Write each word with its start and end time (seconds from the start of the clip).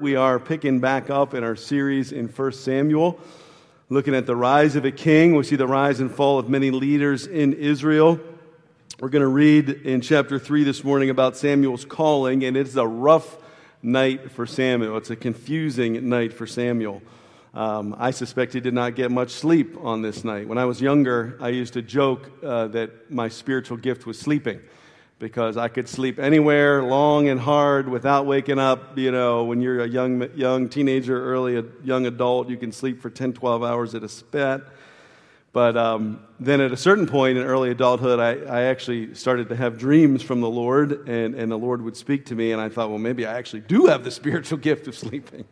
We 0.00 0.14
are 0.14 0.38
picking 0.38 0.78
back 0.78 1.10
up 1.10 1.34
in 1.34 1.42
our 1.42 1.56
series 1.56 2.12
in 2.12 2.28
1 2.28 2.52
Samuel, 2.52 3.18
looking 3.88 4.14
at 4.14 4.26
the 4.26 4.36
rise 4.36 4.76
of 4.76 4.84
a 4.84 4.92
king. 4.92 5.34
We 5.34 5.42
see 5.42 5.56
the 5.56 5.66
rise 5.66 5.98
and 5.98 6.08
fall 6.08 6.38
of 6.38 6.48
many 6.48 6.70
leaders 6.70 7.26
in 7.26 7.54
Israel. 7.54 8.20
We're 9.00 9.08
going 9.08 9.22
to 9.22 9.26
read 9.26 9.68
in 9.68 10.00
chapter 10.00 10.38
3 10.38 10.62
this 10.62 10.84
morning 10.84 11.10
about 11.10 11.36
Samuel's 11.36 11.84
calling, 11.84 12.44
and 12.44 12.56
it's 12.56 12.76
a 12.76 12.86
rough 12.86 13.38
night 13.82 14.30
for 14.30 14.46
Samuel. 14.46 14.96
It's 14.98 15.10
a 15.10 15.16
confusing 15.16 16.08
night 16.08 16.32
for 16.32 16.46
Samuel. 16.46 17.02
Um, 17.52 17.96
I 17.98 18.12
suspect 18.12 18.52
he 18.52 18.60
did 18.60 18.74
not 18.74 18.94
get 18.94 19.10
much 19.10 19.30
sleep 19.30 19.76
on 19.80 20.02
this 20.02 20.22
night. 20.22 20.46
When 20.46 20.58
I 20.58 20.64
was 20.64 20.80
younger, 20.80 21.36
I 21.40 21.48
used 21.48 21.72
to 21.72 21.82
joke 21.82 22.30
uh, 22.44 22.68
that 22.68 23.10
my 23.10 23.28
spiritual 23.28 23.78
gift 23.78 24.06
was 24.06 24.16
sleeping 24.16 24.60
because 25.18 25.56
I 25.56 25.68
could 25.68 25.88
sleep 25.88 26.18
anywhere 26.18 26.82
long 26.82 27.28
and 27.28 27.40
hard 27.40 27.88
without 27.88 28.26
waking 28.26 28.58
up. 28.58 28.96
You 28.96 29.10
know, 29.10 29.44
when 29.44 29.60
you're 29.60 29.80
a 29.80 29.88
young, 29.88 30.28
young 30.36 30.68
teenager, 30.68 31.20
early 31.32 31.56
a 31.56 31.64
young 31.82 32.06
adult, 32.06 32.48
you 32.48 32.56
can 32.56 32.70
sleep 32.70 33.02
for 33.02 33.10
10, 33.10 33.32
12 33.32 33.64
hours 33.64 33.94
at 33.94 34.02
a 34.02 34.08
spit. 34.08 34.62
But 35.52 35.76
um, 35.76 36.22
then 36.38 36.60
at 36.60 36.72
a 36.72 36.76
certain 36.76 37.06
point 37.06 37.38
in 37.38 37.44
early 37.44 37.70
adulthood, 37.70 38.20
I, 38.20 38.34
I, 38.44 38.62
actually 38.64 39.14
started 39.14 39.48
to 39.48 39.56
have 39.56 39.78
dreams 39.78 40.22
from 40.22 40.40
the 40.40 40.48
Lord, 40.48 41.08
and, 41.08 41.34
and 41.34 41.50
the 41.50 41.56
Lord 41.56 41.82
would 41.82 41.96
speak 41.96 42.26
to 42.26 42.34
me, 42.34 42.52
and 42.52 42.60
I 42.60 42.68
thought, 42.68 42.90
well, 42.90 42.98
maybe 42.98 43.26
I 43.26 43.36
actually 43.38 43.62
do 43.62 43.86
have 43.86 44.04
the 44.04 44.10
spiritual 44.20 44.58
gift 44.58 44.86
of 44.86 44.94
sleeping. 44.94 45.46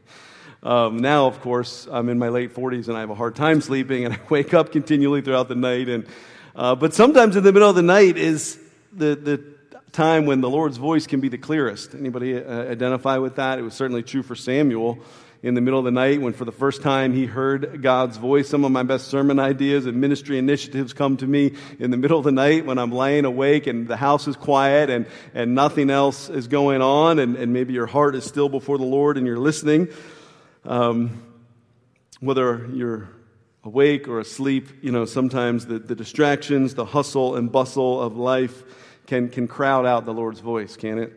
Um, 0.62 0.98
now, 0.98 1.26
of 1.26 1.40
course, 1.40 1.88
I'm 1.90 2.08
in 2.08 2.18
my 2.18 2.28
late 2.28 2.54
40s 2.54 2.88
and 2.88 2.96
I 2.96 3.00
have 3.00 3.10
a 3.10 3.14
hard 3.14 3.36
time 3.36 3.60
sleeping, 3.60 4.04
and 4.04 4.14
I 4.14 4.20
wake 4.28 4.52
up 4.52 4.70
continually 4.70 5.22
throughout 5.22 5.48
the 5.48 5.54
night. 5.54 5.88
And, 5.88 6.06
uh, 6.54 6.74
but 6.74 6.92
sometimes 6.92 7.34
in 7.34 7.42
the 7.42 7.52
middle 7.52 7.70
of 7.70 7.76
the 7.76 7.82
night 7.82 8.18
is 8.18 8.60
the, 8.92 9.16
the 9.16 9.55
time 9.96 10.26
when 10.26 10.42
the 10.42 10.50
Lord's 10.50 10.76
voice 10.76 11.06
can 11.06 11.20
be 11.20 11.30
the 11.30 11.38
clearest. 11.38 11.94
Anybody 11.94 12.36
uh, 12.36 12.70
identify 12.70 13.16
with 13.16 13.36
that? 13.36 13.58
It 13.58 13.62
was 13.62 13.72
certainly 13.72 14.02
true 14.02 14.22
for 14.22 14.34
Samuel 14.34 14.98
in 15.42 15.54
the 15.54 15.62
middle 15.62 15.78
of 15.78 15.86
the 15.86 15.90
night 15.90 16.20
when 16.20 16.34
for 16.34 16.44
the 16.44 16.52
first 16.52 16.82
time 16.82 17.14
he 17.14 17.24
heard 17.24 17.82
God's 17.82 18.18
voice. 18.18 18.46
Some 18.46 18.62
of 18.66 18.72
my 18.72 18.82
best 18.82 19.08
sermon 19.08 19.38
ideas 19.38 19.86
and 19.86 19.98
ministry 19.98 20.36
initiatives 20.36 20.92
come 20.92 21.16
to 21.16 21.26
me 21.26 21.54
in 21.78 21.90
the 21.90 21.96
middle 21.96 22.18
of 22.18 22.24
the 22.24 22.32
night 22.32 22.66
when 22.66 22.76
I'm 22.76 22.92
laying 22.92 23.24
awake 23.24 23.66
and 23.66 23.88
the 23.88 23.96
house 23.96 24.28
is 24.28 24.36
quiet 24.36 24.90
and, 24.90 25.06
and 25.32 25.54
nothing 25.54 25.88
else 25.88 26.28
is 26.28 26.46
going 26.46 26.82
on 26.82 27.18
and, 27.18 27.34
and 27.34 27.54
maybe 27.54 27.72
your 27.72 27.86
heart 27.86 28.14
is 28.16 28.24
still 28.24 28.50
before 28.50 28.76
the 28.76 28.84
Lord 28.84 29.16
and 29.16 29.26
you're 29.26 29.38
listening. 29.38 29.88
Um, 30.66 31.22
whether 32.20 32.66
you're 32.70 33.08
awake 33.64 34.08
or 34.08 34.20
asleep, 34.20 34.68
you 34.82 34.92
know, 34.92 35.06
sometimes 35.06 35.64
the, 35.64 35.78
the 35.78 35.94
distractions, 35.94 36.74
the 36.74 36.84
hustle 36.84 37.36
and 37.36 37.50
bustle 37.50 38.02
of 38.02 38.18
life 38.18 38.62
can, 39.06 39.28
can 39.28 39.46
crowd 39.46 39.86
out 39.86 40.04
the 40.04 40.12
Lord's 40.12 40.40
voice, 40.40 40.76
can 40.76 40.98
it? 40.98 41.12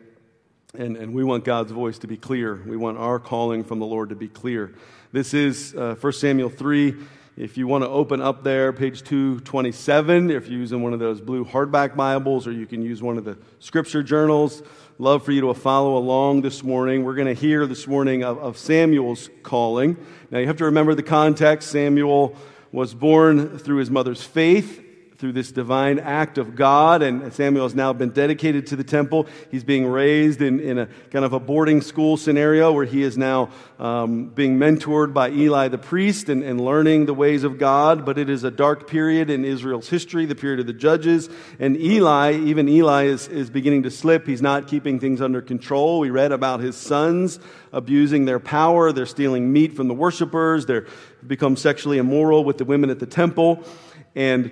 And, 0.74 0.96
and 0.96 1.12
we 1.12 1.24
want 1.24 1.44
God's 1.44 1.72
voice 1.72 1.98
to 1.98 2.06
be 2.06 2.16
clear. 2.16 2.62
We 2.66 2.76
want 2.76 2.98
our 2.98 3.18
calling 3.18 3.64
from 3.64 3.80
the 3.80 3.86
Lord 3.86 4.10
to 4.10 4.14
be 4.14 4.28
clear. 4.28 4.72
This 5.10 5.34
is 5.34 5.74
uh, 5.74 5.96
1 6.00 6.12
Samuel 6.12 6.50
3. 6.50 6.94
If 7.36 7.56
you 7.56 7.66
want 7.66 7.82
to 7.82 7.88
open 7.88 8.20
up 8.20 8.44
there, 8.44 8.72
page 8.72 9.02
227, 9.02 10.30
if 10.30 10.48
you're 10.48 10.60
using 10.60 10.82
one 10.82 10.92
of 10.92 11.00
those 11.00 11.20
blue 11.20 11.44
hardback 11.44 11.96
Bibles, 11.96 12.46
or 12.46 12.52
you 12.52 12.66
can 12.66 12.82
use 12.82 13.02
one 13.02 13.18
of 13.18 13.24
the 13.24 13.36
scripture 13.58 14.02
journals, 14.02 14.62
love 14.98 15.24
for 15.24 15.32
you 15.32 15.40
to 15.40 15.54
follow 15.54 15.96
along 15.96 16.42
this 16.42 16.62
morning. 16.62 17.02
We're 17.02 17.14
going 17.14 17.34
to 17.34 17.40
hear 17.40 17.66
this 17.66 17.88
morning 17.88 18.22
of, 18.22 18.38
of 18.38 18.56
Samuel's 18.56 19.30
calling. 19.42 19.96
Now, 20.30 20.38
you 20.38 20.46
have 20.46 20.58
to 20.58 20.66
remember 20.66 20.94
the 20.94 21.02
context. 21.02 21.70
Samuel 21.70 22.36
was 22.70 22.94
born 22.94 23.58
through 23.58 23.78
his 23.78 23.90
mother's 23.90 24.22
faith 24.22 24.79
through 25.20 25.32
this 25.32 25.52
divine 25.52 25.98
act 25.98 26.38
of 26.38 26.56
God, 26.56 27.02
and 27.02 27.30
Samuel 27.34 27.66
has 27.66 27.74
now 27.74 27.92
been 27.92 28.08
dedicated 28.08 28.68
to 28.68 28.76
the 28.76 28.82
temple. 28.82 29.26
He's 29.50 29.62
being 29.62 29.86
raised 29.86 30.40
in, 30.40 30.60
in 30.60 30.78
a 30.78 30.86
kind 31.10 31.26
of 31.26 31.34
a 31.34 31.38
boarding 31.38 31.82
school 31.82 32.16
scenario 32.16 32.72
where 32.72 32.86
he 32.86 33.02
is 33.02 33.18
now 33.18 33.50
um, 33.78 34.30
being 34.30 34.58
mentored 34.58 35.12
by 35.12 35.28
Eli 35.28 35.68
the 35.68 35.76
priest 35.76 36.30
and, 36.30 36.42
and 36.42 36.58
learning 36.58 37.04
the 37.04 37.12
ways 37.12 37.44
of 37.44 37.58
God. 37.58 38.06
But 38.06 38.16
it 38.16 38.30
is 38.30 38.44
a 38.44 38.50
dark 38.50 38.88
period 38.88 39.28
in 39.28 39.44
Israel's 39.44 39.90
history, 39.90 40.24
the 40.24 40.34
period 40.34 40.58
of 40.58 40.66
the 40.66 40.72
judges. 40.72 41.28
And 41.58 41.76
Eli, 41.76 42.32
even 42.32 42.66
Eli, 42.66 43.04
is, 43.04 43.28
is 43.28 43.50
beginning 43.50 43.82
to 43.82 43.90
slip. 43.90 44.26
He's 44.26 44.40
not 44.40 44.68
keeping 44.68 44.98
things 44.98 45.20
under 45.20 45.42
control. 45.42 46.00
We 46.00 46.08
read 46.08 46.32
about 46.32 46.60
his 46.60 46.76
sons 46.76 47.38
abusing 47.74 48.24
their 48.24 48.40
power, 48.40 48.90
they're 48.90 49.04
stealing 49.04 49.52
meat 49.52 49.76
from 49.76 49.86
the 49.86 49.94
worshipers, 49.94 50.66
they're 50.66 50.86
become 51.24 51.56
sexually 51.56 51.98
immoral 51.98 52.42
with 52.42 52.56
the 52.56 52.64
women 52.64 52.88
at 52.88 52.98
the 52.98 53.06
temple. 53.06 53.62
And 54.16 54.50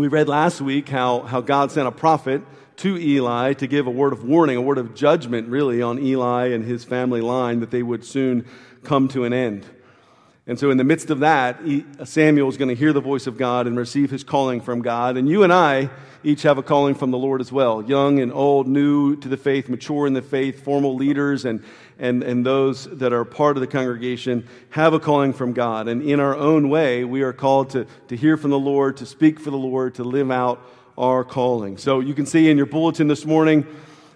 we 0.00 0.08
read 0.08 0.28
last 0.28 0.60
week 0.60 0.88
how, 0.88 1.20
how 1.20 1.40
God 1.40 1.72
sent 1.72 1.88
a 1.88 1.92
prophet 1.92 2.42
to 2.78 2.96
Eli 2.96 3.54
to 3.54 3.66
give 3.66 3.86
a 3.86 3.90
word 3.90 4.12
of 4.12 4.24
warning, 4.24 4.56
a 4.56 4.60
word 4.60 4.78
of 4.78 4.94
judgment, 4.94 5.48
really, 5.48 5.82
on 5.82 5.98
Eli 5.98 6.48
and 6.48 6.64
his 6.64 6.84
family 6.84 7.20
line 7.20 7.60
that 7.60 7.70
they 7.70 7.82
would 7.82 8.04
soon 8.04 8.46
come 8.84 9.08
to 9.08 9.24
an 9.24 9.32
end. 9.32 9.66
And 10.46 10.58
so, 10.58 10.70
in 10.70 10.78
the 10.78 10.84
midst 10.84 11.10
of 11.10 11.20
that, 11.20 11.60
Samuel 12.04 12.48
is 12.48 12.56
going 12.56 12.68
to 12.70 12.74
hear 12.74 12.92
the 12.92 13.00
voice 13.00 13.26
of 13.26 13.36
God 13.36 13.66
and 13.66 13.76
receive 13.76 14.10
his 14.10 14.24
calling 14.24 14.60
from 14.60 14.80
God. 14.80 15.16
And 15.16 15.28
you 15.28 15.42
and 15.42 15.52
I 15.52 15.90
each 16.24 16.42
have 16.42 16.58
a 16.58 16.62
calling 16.62 16.94
from 16.94 17.10
the 17.10 17.18
Lord 17.18 17.40
as 17.40 17.52
well 17.52 17.82
young 17.82 18.20
and 18.20 18.32
old, 18.32 18.66
new 18.66 19.16
to 19.16 19.28
the 19.28 19.36
faith, 19.36 19.68
mature 19.68 20.06
in 20.06 20.12
the 20.12 20.22
faith, 20.22 20.64
formal 20.64 20.94
leaders, 20.94 21.44
and, 21.44 21.62
and, 21.98 22.22
and 22.22 22.44
those 22.44 22.84
that 22.98 23.12
are 23.12 23.24
part 23.24 23.56
of 23.56 23.60
the 23.60 23.66
congregation 23.66 24.46
have 24.70 24.94
a 24.94 25.00
calling 25.00 25.32
from 25.32 25.52
God. 25.52 25.88
And 25.88 26.02
in 26.02 26.20
our 26.20 26.36
own 26.36 26.68
way, 26.68 27.04
we 27.04 27.22
are 27.22 27.32
called 27.32 27.70
to, 27.70 27.86
to 28.08 28.16
hear 28.16 28.36
from 28.36 28.50
the 28.50 28.58
Lord, 28.58 28.96
to 28.98 29.06
speak 29.06 29.38
for 29.40 29.50
the 29.50 29.56
Lord, 29.56 29.94
to 29.96 30.04
live 30.04 30.30
out 30.30 30.60
our 30.96 31.24
calling. 31.24 31.78
So 31.78 32.00
you 32.00 32.14
can 32.14 32.26
see 32.26 32.50
in 32.50 32.56
your 32.56 32.66
bulletin 32.66 33.06
this 33.06 33.24
morning, 33.24 33.66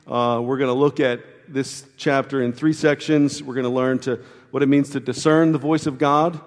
uh, 0.06 0.40
we're 0.42 0.58
going 0.58 0.68
to 0.68 0.74
look 0.74 0.98
at 0.98 1.20
this 1.48 1.84
chapter 1.96 2.42
in 2.42 2.52
three 2.52 2.72
sections. 2.72 3.42
We're 3.42 3.54
going 3.54 3.64
to 3.64 3.70
learn 3.70 3.98
to 4.00 4.20
what 4.50 4.62
it 4.62 4.66
means 4.66 4.90
to 4.90 5.00
discern 5.00 5.52
the 5.52 5.58
voice 5.58 5.86
of 5.86 5.98
God, 5.98 6.40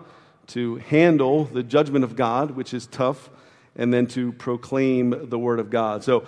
to 0.48 0.76
handle 0.76 1.46
the 1.46 1.64
judgment 1.64 2.04
of 2.04 2.16
God, 2.16 2.52
which 2.52 2.74
is 2.74 2.86
tough, 2.88 3.30
and 3.76 3.94
then 3.94 4.08
to 4.08 4.32
proclaim 4.34 5.30
the 5.30 5.40
word 5.40 5.60
of 5.60 5.70
God. 5.70 6.04
So 6.04 6.26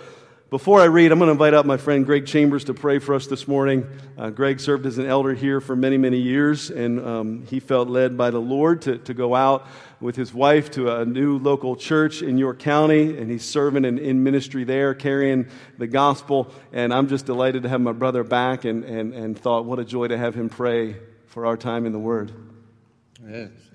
before 0.50 0.80
I 0.80 0.84
read, 0.84 1.12
I'm 1.12 1.18
going 1.18 1.28
to 1.28 1.32
invite 1.32 1.52
up 1.52 1.66
my 1.66 1.76
friend 1.76 2.06
Greg 2.06 2.24
Chambers 2.24 2.64
to 2.64 2.74
pray 2.74 3.00
for 3.00 3.14
us 3.14 3.26
this 3.26 3.46
morning. 3.46 3.86
Uh, 4.16 4.30
Greg 4.30 4.60
served 4.60 4.86
as 4.86 4.96
an 4.96 5.04
elder 5.04 5.34
here 5.34 5.60
for 5.60 5.76
many, 5.76 5.98
many 5.98 6.16
years, 6.16 6.70
and 6.70 7.04
um, 7.04 7.46
he 7.48 7.60
felt 7.60 7.90
led 7.90 8.16
by 8.16 8.30
the 8.30 8.40
Lord 8.40 8.80
to, 8.82 8.96
to 8.96 9.12
go 9.12 9.34
out 9.34 9.66
with 10.00 10.16
his 10.16 10.32
wife 10.32 10.70
to 10.70 10.90
a 10.90 11.04
new 11.04 11.36
local 11.36 11.76
church 11.76 12.22
in 12.22 12.38
York 12.38 12.60
County, 12.60 13.18
and 13.18 13.30
he's 13.30 13.44
serving 13.44 13.84
in, 13.84 13.98
in 13.98 14.24
ministry 14.24 14.64
there, 14.64 14.94
carrying 14.94 15.48
the 15.76 15.86
gospel. 15.86 16.50
And 16.72 16.94
I'm 16.94 17.08
just 17.08 17.26
delighted 17.26 17.64
to 17.64 17.68
have 17.68 17.82
my 17.82 17.92
brother 17.92 18.24
back 18.24 18.64
and, 18.64 18.84
and, 18.84 19.12
and 19.12 19.38
thought, 19.38 19.66
what 19.66 19.78
a 19.78 19.84
joy 19.84 20.08
to 20.08 20.16
have 20.16 20.34
him 20.34 20.48
pray 20.48 20.96
for 21.26 21.44
our 21.44 21.58
time 21.58 21.84
in 21.84 21.92
the 21.92 21.98
Word. 21.98 22.32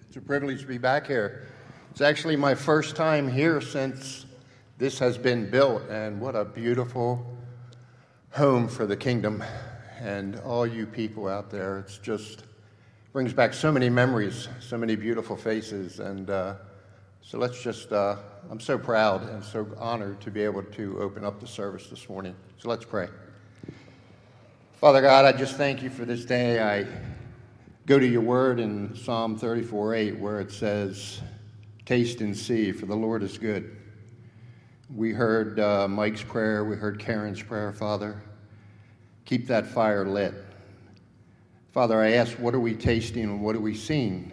It's 0.08 0.18
a 0.18 0.22
privilege 0.22 0.62
to 0.62 0.68
be 0.68 0.80
back 0.80 1.06
here. 1.06 1.53
It's 1.94 2.02
actually 2.02 2.36
my 2.38 2.56
first 2.56 2.96
time 2.96 3.30
here 3.30 3.62
since 3.62 4.26
this 4.80 4.98
has 4.98 5.16
been 5.16 5.48
built, 5.52 5.84
and 5.92 6.20
what 6.20 6.36
a 6.36 6.44
beautiful 6.44 7.24
home 8.32 8.68
for 8.68 8.88
the 8.88 8.98
kingdom. 8.98 9.44
And 10.00 10.40
all 10.40 10.66
you 10.66 10.88
people 10.88 11.28
out 11.28 11.52
there, 11.52 11.78
it's 11.78 12.00
just 12.00 12.46
brings 13.12 13.32
back 13.32 13.54
so 13.54 13.72
many 13.72 13.92
memories, 13.92 14.48
so 14.60 14.76
many 14.76 14.96
beautiful 14.96 15.38
faces. 15.38 16.00
And 16.00 16.32
uh, 16.32 16.56
so 17.22 17.38
let's 17.38 17.62
just, 17.62 17.94
uh, 17.94 18.16
I'm 18.50 18.60
so 18.60 18.76
proud 18.76 19.30
and 19.30 19.44
so 19.44 19.68
honored 19.78 20.20
to 20.22 20.32
be 20.32 20.42
able 20.42 20.64
to 20.64 21.00
open 21.00 21.24
up 21.24 21.40
the 21.40 21.46
service 21.46 21.90
this 21.92 22.10
morning. 22.10 22.36
So 22.58 22.70
let's 22.70 22.86
pray. 22.86 23.08
Father 24.78 25.04
God, 25.04 25.26
I 25.26 25.38
just 25.38 25.58
thank 25.58 25.84
you 25.84 25.92
for 25.92 26.06
this 26.06 26.26
day. 26.26 26.60
I 26.60 26.88
go 27.86 28.00
to 28.00 28.08
your 28.08 28.22
word 28.22 28.60
in 28.60 28.96
Psalm 28.96 29.38
34 29.38 29.94
8, 29.94 30.18
where 30.18 30.40
it 30.40 30.52
says, 30.52 31.22
Taste 31.86 32.22
and 32.22 32.36
see, 32.36 32.72
for 32.72 32.86
the 32.86 32.96
Lord 32.96 33.24
is 33.24 33.38
good. 33.38 33.76
We 34.96 35.12
heard 35.12 35.60
uh, 35.60 35.88
Mike's 35.88 36.24
prayer, 36.24 36.64
we 36.64 36.76
heard 36.78 37.00
Karen's 37.00 37.42
prayer, 37.42 37.74
Father. 37.74 38.22
Keep 39.26 39.48
that 39.48 39.68
fire 39.68 40.06
lit. 40.06 40.34
Father, 41.72 42.00
I 42.00 42.12
ask, 42.14 42.34
what 42.34 42.54
are 42.54 42.60
we 42.60 42.74
tasting 42.74 43.24
and 43.24 43.42
what 43.42 43.56
are 43.56 43.62
we 43.62 43.76
seeing? 43.76 44.32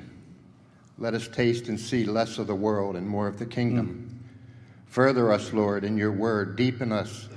Let 0.99 1.15
us 1.15 1.27
taste 1.27 1.69
and 1.69 1.81
see 1.81 2.05
less 2.05 2.39
of 2.39 2.47
the 2.47 2.55
world 2.55 2.95
and 2.95 3.09
more 3.09 3.27
of 3.27 3.39
the 3.39 3.47
kingdom. 3.47 4.11
Mm. 4.13 4.91
Further 4.91 5.33
us, 5.33 5.53
Lord, 5.53 5.83
in 5.83 5.97
your 5.97 6.13
word. 6.13 6.57
Deepen 6.57 6.93
us 6.93 7.29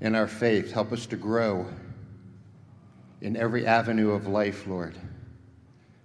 in 0.00 0.14
our 0.14 0.26
faith. 0.26 0.72
Help 0.72 0.92
us 0.92 1.04
to 1.06 1.16
grow 1.16 1.66
in 3.20 3.36
every 3.36 3.66
avenue 3.66 4.10
of 4.10 4.26
life, 4.26 4.66
Lord, 4.66 4.96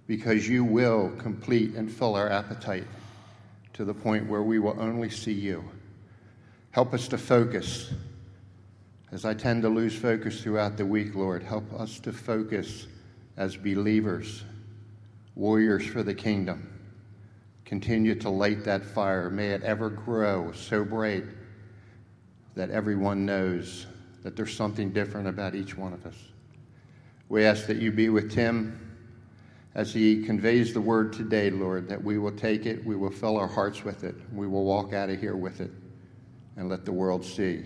because 0.06 0.48
you 0.48 0.64
will 0.64 1.10
complete 1.18 1.74
and 1.74 1.90
fill 1.90 2.14
our 2.14 2.28
appetite 2.28 2.84
to 3.78 3.84
the 3.84 3.94
point 3.94 4.28
where 4.28 4.42
we 4.42 4.58
will 4.58 4.74
only 4.80 5.08
see 5.08 5.32
you. 5.32 5.62
Help 6.72 6.92
us 6.92 7.06
to 7.06 7.16
focus. 7.16 7.92
As 9.12 9.24
I 9.24 9.34
tend 9.34 9.62
to 9.62 9.68
lose 9.68 9.94
focus 9.94 10.42
throughout 10.42 10.76
the 10.76 10.84
week, 10.84 11.14
Lord, 11.14 11.44
help 11.44 11.72
us 11.72 12.00
to 12.00 12.12
focus 12.12 12.88
as 13.36 13.56
believers, 13.56 14.42
warriors 15.36 15.86
for 15.86 16.02
the 16.02 16.12
kingdom. 16.12 16.68
Continue 17.64 18.16
to 18.16 18.28
light 18.28 18.64
that 18.64 18.84
fire. 18.84 19.30
May 19.30 19.50
it 19.50 19.62
ever 19.62 19.90
grow 19.90 20.50
so 20.50 20.84
bright 20.84 21.26
that 22.56 22.70
everyone 22.70 23.24
knows 23.24 23.86
that 24.24 24.34
there's 24.34 24.56
something 24.56 24.90
different 24.90 25.28
about 25.28 25.54
each 25.54 25.78
one 25.78 25.92
of 25.92 26.04
us. 26.04 26.16
We 27.28 27.44
ask 27.44 27.66
that 27.66 27.76
you 27.76 27.92
be 27.92 28.08
with 28.08 28.32
Tim 28.32 28.87
as 29.74 29.92
he 29.92 30.24
conveys 30.24 30.72
the 30.72 30.80
word 30.80 31.12
today, 31.12 31.50
Lord, 31.50 31.88
that 31.88 32.02
we 32.02 32.18
will 32.18 32.32
take 32.32 32.66
it, 32.66 32.84
we 32.84 32.96
will 32.96 33.10
fill 33.10 33.36
our 33.36 33.46
hearts 33.46 33.84
with 33.84 34.04
it, 34.04 34.14
we 34.32 34.46
will 34.46 34.64
walk 34.64 34.92
out 34.92 35.10
of 35.10 35.20
here 35.20 35.36
with 35.36 35.60
it, 35.60 35.70
and 36.56 36.68
let 36.68 36.84
the 36.84 36.92
world 36.92 37.24
see 37.24 37.64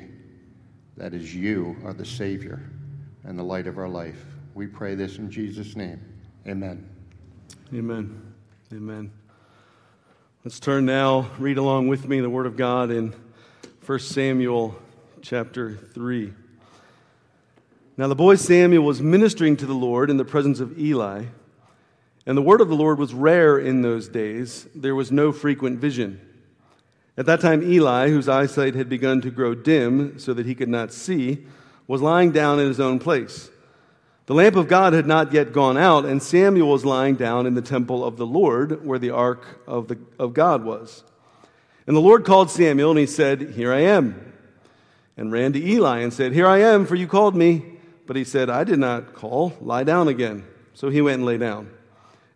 that 0.96 1.14
is 1.14 1.34
you 1.34 1.76
are 1.84 1.94
the 1.94 2.04
Savior 2.04 2.62
and 3.24 3.38
the 3.38 3.42
light 3.42 3.66
of 3.66 3.78
our 3.78 3.88
life. 3.88 4.22
We 4.54 4.66
pray 4.66 4.94
this 4.94 5.18
in 5.18 5.30
Jesus' 5.30 5.76
name. 5.76 6.00
Amen. 6.46 6.88
Amen. 7.72 8.34
Amen. 8.72 9.12
Let's 10.44 10.60
turn 10.60 10.84
now, 10.84 11.30
read 11.38 11.56
along 11.56 11.88
with 11.88 12.08
me 12.08 12.20
the 12.20 12.28
Word 12.28 12.46
of 12.46 12.56
God 12.56 12.90
in 12.90 13.14
1 13.86 13.98
Samuel 14.00 14.76
chapter 15.22 15.76
3. 15.76 16.32
Now 17.96 18.08
the 18.08 18.16
boy 18.16 18.34
Samuel 18.34 18.84
was 18.84 19.00
ministering 19.00 19.56
to 19.58 19.66
the 19.66 19.74
Lord 19.74 20.10
in 20.10 20.16
the 20.16 20.24
presence 20.24 20.60
of 20.60 20.78
Eli, 20.78 21.26
and 22.26 22.36
the 22.36 22.42
word 22.42 22.60
of 22.60 22.68
the 22.68 22.76
Lord 22.76 22.98
was 22.98 23.14
rare 23.14 23.58
in 23.58 23.82
those 23.82 24.08
days. 24.08 24.66
There 24.74 24.94
was 24.94 25.10
no 25.10 25.32
frequent 25.32 25.80
vision. 25.80 26.20
At 27.16 27.26
that 27.26 27.40
time, 27.40 27.62
Eli, 27.62 28.08
whose 28.08 28.28
eyesight 28.28 28.74
had 28.74 28.88
begun 28.88 29.20
to 29.22 29.30
grow 29.30 29.54
dim 29.54 30.18
so 30.18 30.32
that 30.32 30.46
he 30.46 30.54
could 30.54 30.68
not 30.68 30.92
see, 30.92 31.44
was 31.86 32.00
lying 32.00 32.30
down 32.30 32.58
in 32.58 32.68
his 32.68 32.80
own 32.80 32.98
place. 32.98 33.50
The 34.26 34.34
lamp 34.34 34.56
of 34.56 34.68
God 34.68 34.92
had 34.92 35.06
not 35.06 35.32
yet 35.32 35.52
gone 35.52 35.76
out, 35.76 36.04
and 36.04 36.22
Samuel 36.22 36.68
was 36.68 36.84
lying 36.84 37.16
down 37.16 37.44
in 37.44 37.54
the 37.54 37.60
temple 37.60 38.04
of 38.04 38.16
the 38.16 38.26
Lord, 38.26 38.86
where 38.86 38.98
the 38.98 39.10
ark 39.10 39.44
of, 39.66 39.88
the, 39.88 39.98
of 40.18 40.32
God 40.32 40.64
was. 40.64 41.02
And 41.86 41.96
the 41.96 42.00
Lord 42.00 42.24
called 42.24 42.50
Samuel, 42.50 42.90
and 42.90 42.98
he 42.98 43.06
said, 43.06 43.54
Here 43.54 43.72
I 43.72 43.80
am. 43.80 44.32
And 45.16 45.32
ran 45.32 45.52
to 45.52 45.62
Eli 45.62 45.98
and 45.98 46.12
said, 46.12 46.32
Here 46.32 46.46
I 46.46 46.58
am, 46.58 46.86
for 46.86 46.94
you 46.94 47.06
called 47.06 47.34
me. 47.34 47.64
But 48.06 48.16
he 48.16 48.24
said, 48.24 48.48
I 48.48 48.64
did 48.64 48.78
not 48.78 49.14
call. 49.14 49.54
Lie 49.60 49.84
down 49.84 50.08
again. 50.08 50.44
So 50.74 50.88
he 50.88 51.02
went 51.02 51.16
and 51.16 51.26
lay 51.26 51.36
down. 51.36 51.70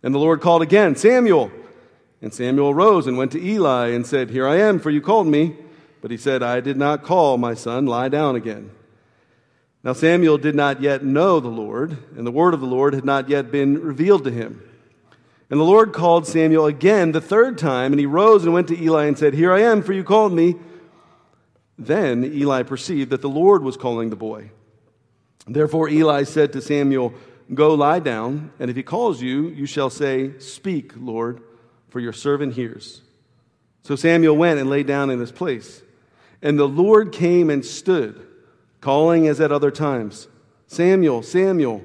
And 0.06 0.14
the 0.14 0.20
Lord 0.20 0.40
called 0.40 0.62
again, 0.62 0.94
Samuel. 0.94 1.50
And 2.22 2.32
Samuel 2.32 2.72
rose 2.72 3.08
and 3.08 3.18
went 3.18 3.32
to 3.32 3.44
Eli 3.44 3.88
and 3.88 4.06
said, 4.06 4.30
Here 4.30 4.46
I 4.46 4.58
am, 4.58 4.78
for 4.78 4.88
you 4.88 5.00
called 5.00 5.26
me. 5.26 5.56
But 6.00 6.12
he 6.12 6.16
said, 6.16 6.44
I 6.44 6.60
did 6.60 6.76
not 6.76 7.02
call, 7.02 7.38
my 7.38 7.54
son. 7.54 7.86
Lie 7.86 8.10
down 8.10 8.36
again. 8.36 8.70
Now 9.82 9.94
Samuel 9.94 10.38
did 10.38 10.54
not 10.54 10.80
yet 10.80 11.02
know 11.02 11.40
the 11.40 11.48
Lord, 11.48 11.98
and 12.16 12.24
the 12.24 12.30
word 12.30 12.54
of 12.54 12.60
the 12.60 12.68
Lord 12.68 12.94
had 12.94 13.04
not 13.04 13.28
yet 13.28 13.50
been 13.50 13.82
revealed 13.82 14.22
to 14.22 14.30
him. 14.30 14.62
And 15.50 15.58
the 15.58 15.64
Lord 15.64 15.92
called 15.92 16.24
Samuel 16.24 16.66
again 16.66 17.10
the 17.10 17.20
third 17.20 17.58
time, 17.58 17.92
and 17.92 17.98
he 17.98 18.06
rose 18.06 18.44
and 18.44 18.54
went 18.54 18.68
to 18.68 18.80
Eli 18.80 19.06
and 19.06 19.18
said, 19.18 19.34
Here 19.34 19.52
I 19.52 19.62
am, 19.62 19.82
for 19.82 19.92
you 19.92 20.04
called 20.04 20.32
me. 20.32 20.54
Then 21.76 22.22
Eli 22.22 22.62
perceived 22.62 23.10
that 23.10 23.22
the 23.22 23.28
Lord 23.28 23.64
was 23.64 23.76
calling 23.76 24.10
the 24.10 24.14
boy. 24.14 24.52
Therefore 25.48 25.88
Eli 25.88 26.22
said 26.22 26.52
to 26.52 26.60
Samuel, 26.60 27.12
Go 27.54 27.74
lie 27.74 28.00
down, 28.00 28.50
and 28.58 28.70
if 28.70 28.76
he 28.76 28.82
calls 28.82 29.22
you, 29.22 29.48
you 29.48 29.66
shall 29.66 29.90
say, 29.90 30.38
Speak, 30.38 30.92
Lord, 30.96 31.42
for 31.88 32.00
your 32.00 32.12
servant 32.12 32.54
hears. 32.54 33.02
So 33.82 33.94
Samuel 33.94 34.36
went 34.36 34.58
and 34.58 34.68
lay 34.68 34.82
down 34.82 35.10
in 35.10 35.20
his 35.20 35.30
place. 35.30 35.82
And 36.42 36.58
the 36.58 36.68
Lord 36.68 37.12
came 37.12 37.50
and 37.50 37.64
stood 37.64 38.26
calling 38.80 39.26
as 39.26 39.40
at 39.40 39.52
other 39.52 39.70
times, 39.70 40.28
Samuel, 40.66 41.22
Samuel. 41.22 41.84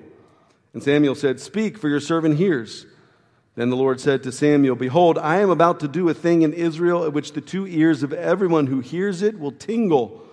And 0.73 0.81
Samuel 0.81 1.15
said, 1.15 1.39
Speak, 1.39 1.77
for 1.77 1.89
your 1.89 1.99
servant 1.99 2.37
hears. 2.37 2.85
Then 3.55 3.69
the 3.69 3.75
Lord 3.75 3.99
said 3.99 4.23
to 4.23 4.31
Samuel, 4.31 4.75
Behold, 4.75 5.17
I 5.17 5.39
am 5.39 5.49
about 5.49 5.79
to 5.81 5.87
do 5.87 6.07
a 6.09 6.13
thing 6.13 6.41
in 6.41 6.53
Israel 6.53 7.03
at 7.03 7.13
which 7.13 7.33
the 7.33 7.41
two 7.41 7.67
ears 7.67 8.01
of 8.01 8.13
everyone 8.13 8.67
who 8.67 8.79
hears 8.79 9.21
it 9.21 9.39
will 9.39 9.51
tingle. 9.51 10.23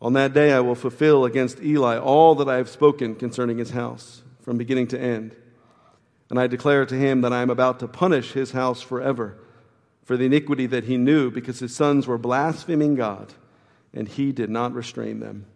On 0.00 0.12
that 0.12 0.32
day 0.32 0.52
I 0.52 0.60
will 0.60 0.74
fulfill 0.74 1.24
against 1.24 1.60
Eli 1.60 1.98
all 1.98 2.34
that 2.36 2.48
I 2.48 2.56
have 2.56 2.68
spoken 2.68 3.14
concerning 3.14 3.58
his 3.58 3.70
house, 3.70 4.22
from 4.40 4.56
beginning 4.56 4.86
to 4.88 5.00
end. 5.00 5.34
And 6.30 6.38
I 6.38 6.46
declare 6.46 6.86
to 6.86 6.94
him 6.94 7.22
that 7.22 7.32
I 7.32 7.42
am 7.42 7.50
about 7.50 7.80
to 7.80 7.88
punish 7.88 8.32
his 8.32 8.52
house 8.52 8.80
forever 8.80 9.38
for 10.04 10.16
the 10.16 10.26
iniquity 10.26 10.66
that 10.66 10.84
he 10.84 10.96
knew, 10.96 11.30
because 11.30 11.58
his 11.58 11.76
sons 11.76 12.06
were 12.06 12.16
blaspheming 12.16 12.94
God, 12.94 13.34
and 13.92 14.08
he 14.08 14.32
did 14.32 14.48
not 14.48 14.72
restrain 14.72 15.20
them. 15.20 15.46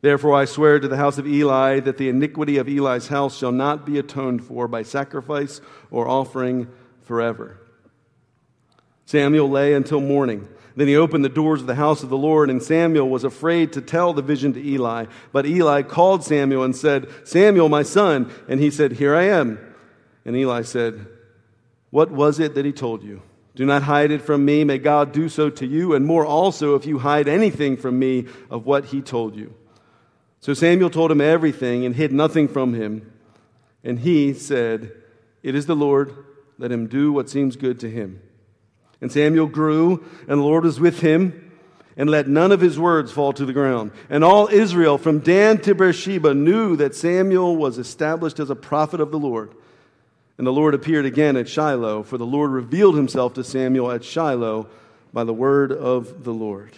Therefore, 0.00 0.34
I 0.34 0.46
swear 0.46 0.80
to 0.80 0.88
the 0.88 0.96
house 0.96 1.18
of 1.18 1.26
Eli 1.26 1.80
that 1.80 1.98
the 1.98 2.08
iniquity 2.08 2.56
of 2.56 2.68
Eli's 2.68 3.08
house 3.08 3.36
shall 3.36 3.52
not 3.52 3.84
be 3.84 3.98
atoned 3.98 4.44
for 4.44 4.66
by 4.66 4.82
sacrifice 4.82 5.60
or 5.90 6.08
offering 6.08 6.68
forever. 7.02 7.58
Samuel 9.04 9.50
lay 9.50 9.74
until 9.74 10.00
morning. 10.00 10.48
Then 10.76 10.88
he 10.88 10.96
opened 10.96 11.24
the 11.24 11.28
doors 11.28 11.60
of 11.60 11.66
the 11.66 11.74
house 11.74 12.02
of 12.02 12.10
the 12.10 12.16
Lord, 12.16 12.48
and 12.48 12.62
Samuel 12.62 13.08
was 13.08 13.24
afraid 13.24 13.72
to 13.72 13.80
tell 13.80 14.12
the 14.12 14.22
vision 14.22 14.52
to 14.52 14.64
Eli. 14.64 15.06
But 15.32 15.46
Eli 15.46 15.82
called 15.82 16.24
Samuel 16.24 16.62
and 16.62 16.76
said, 16.76 17.08
Samuel, 17.24 17.68
my 17.68 17.82
son. 17.82 18.32
And 18.48 18.60
he 18.60 18.70
said, 18.70 18.92
Here 18.92 19.14
I 19.14 19.24
am. 19.24 19.58
And 20.24 20.36
Eli 20.36 20.62
said, 20.62 21.06
What 21.90 22.10
was 22.10 22.38
it 22.38 22.54
that 22.54 22.64
he 22.64 22.72
told 22.72 23.02
you? 23.02 23.22
Do 23.56 23.66
not 23.66 23.82
hide 23.82 24.10
it 24.10 24.22
from 24.22 24.44
me. 24.44 24.64
May 24.64 24.78
God 24.78 25.12
do 25.12 25.28
so 25.28 25.50
to 25.50 25.66
you, 25.66 25.94
and 25.94 26.06
more 26.06 26.24
also 26.24 26.76
if 26.76 26.86
you 26.86 26.98
hide 26.98 27.28
anything 27.28 27.76
from 27.76 27.98
me 27.98 28.26
of 28.48 28.64
what 28.64 28.86
he 28.86 29.00
told 29.00 29.36
you. 29.36 29.54
So 30.38 30.54
Samuel 30.54 30.88
told 30.88 31.10
him 31.10 31.20
everything 31.20 31.84
and 31.84 31.94
hid 31.94 32.12
nothing 32.12 32.48
from 32.48 32.74
him. 32.74 33.12
And 33.82 33.98
he 33.98 34.32
said, 34.32 34.92
It 35.42 35.54
is 35.54 35.66
the 35.66 35.76
Lord. 35.76 36.14
Let 36.58 36.70
him 36.70 36.86
do 36.86 37.12
what 37.12 37.28
seems 37.28 37.56
good 37.56 37.80
to 37.80 37.90
him. 37.90 38.22
And 39.00 39.10
Samuel 39.10 39.46
grew, 39.46 40.04
and 40.28 40.40
the 40.40 40.44
Lord 40.44 40.64
was 40.64 40.78
with 40.78 41.00
him, 41.00 41.52
and 41.96 42.08
let 42.08 42.28
none 42.28 42.52
of 42.52 42.60
his 42.60 42.78
words 42.78 43.12
fall 43.12 43.32
to 43.32 43.44
the 43.44 43.52
ground. 43.52 43.92
And 44.08 44.22
all 44.22 44.48
Israel, 44.48 44.98
from 44.98 45.20
Dan 45.20 45.58
to 45.62 45.74
Beersheba, 45.74 46.34
knew 46.34 46.76
that 46.76 46.94
Samuel 46.94 47.56
was 47.56 47.78
established 47.78 48.38
as 48.38 48.50
a 48.50 48.56
prophet 48.56 49.00
of 49.00 49.10
the 49.10 49.18
Lord. 49.18 49.54
And 50.38 50.46
the 50.46 50.52
Lord 50.52 50.74
appeared 50.74 51.04
again 51.04 51.36
at 51.36 51.48
Shiloh, 51.48 52.02
for 52.02 52.16
the 52.16 52.26
Lord 52.26 52.50
revealed 52.50 52.96
himself 52.96 53.34
to 53.34 53.44
Samuel 53.44 53.90
at 53.90 54.04
Shiloh 54.04 54.68
by 55.12 55.24
the 55.24 55.34
word 55.34 55.72
of 55.72 56.24
the 56.24 56.32
Lord. 56.32 56.72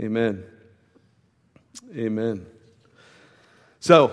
Amen. 0.00 0.44
Amen. 1.94 2.46
So, 3.80 4.12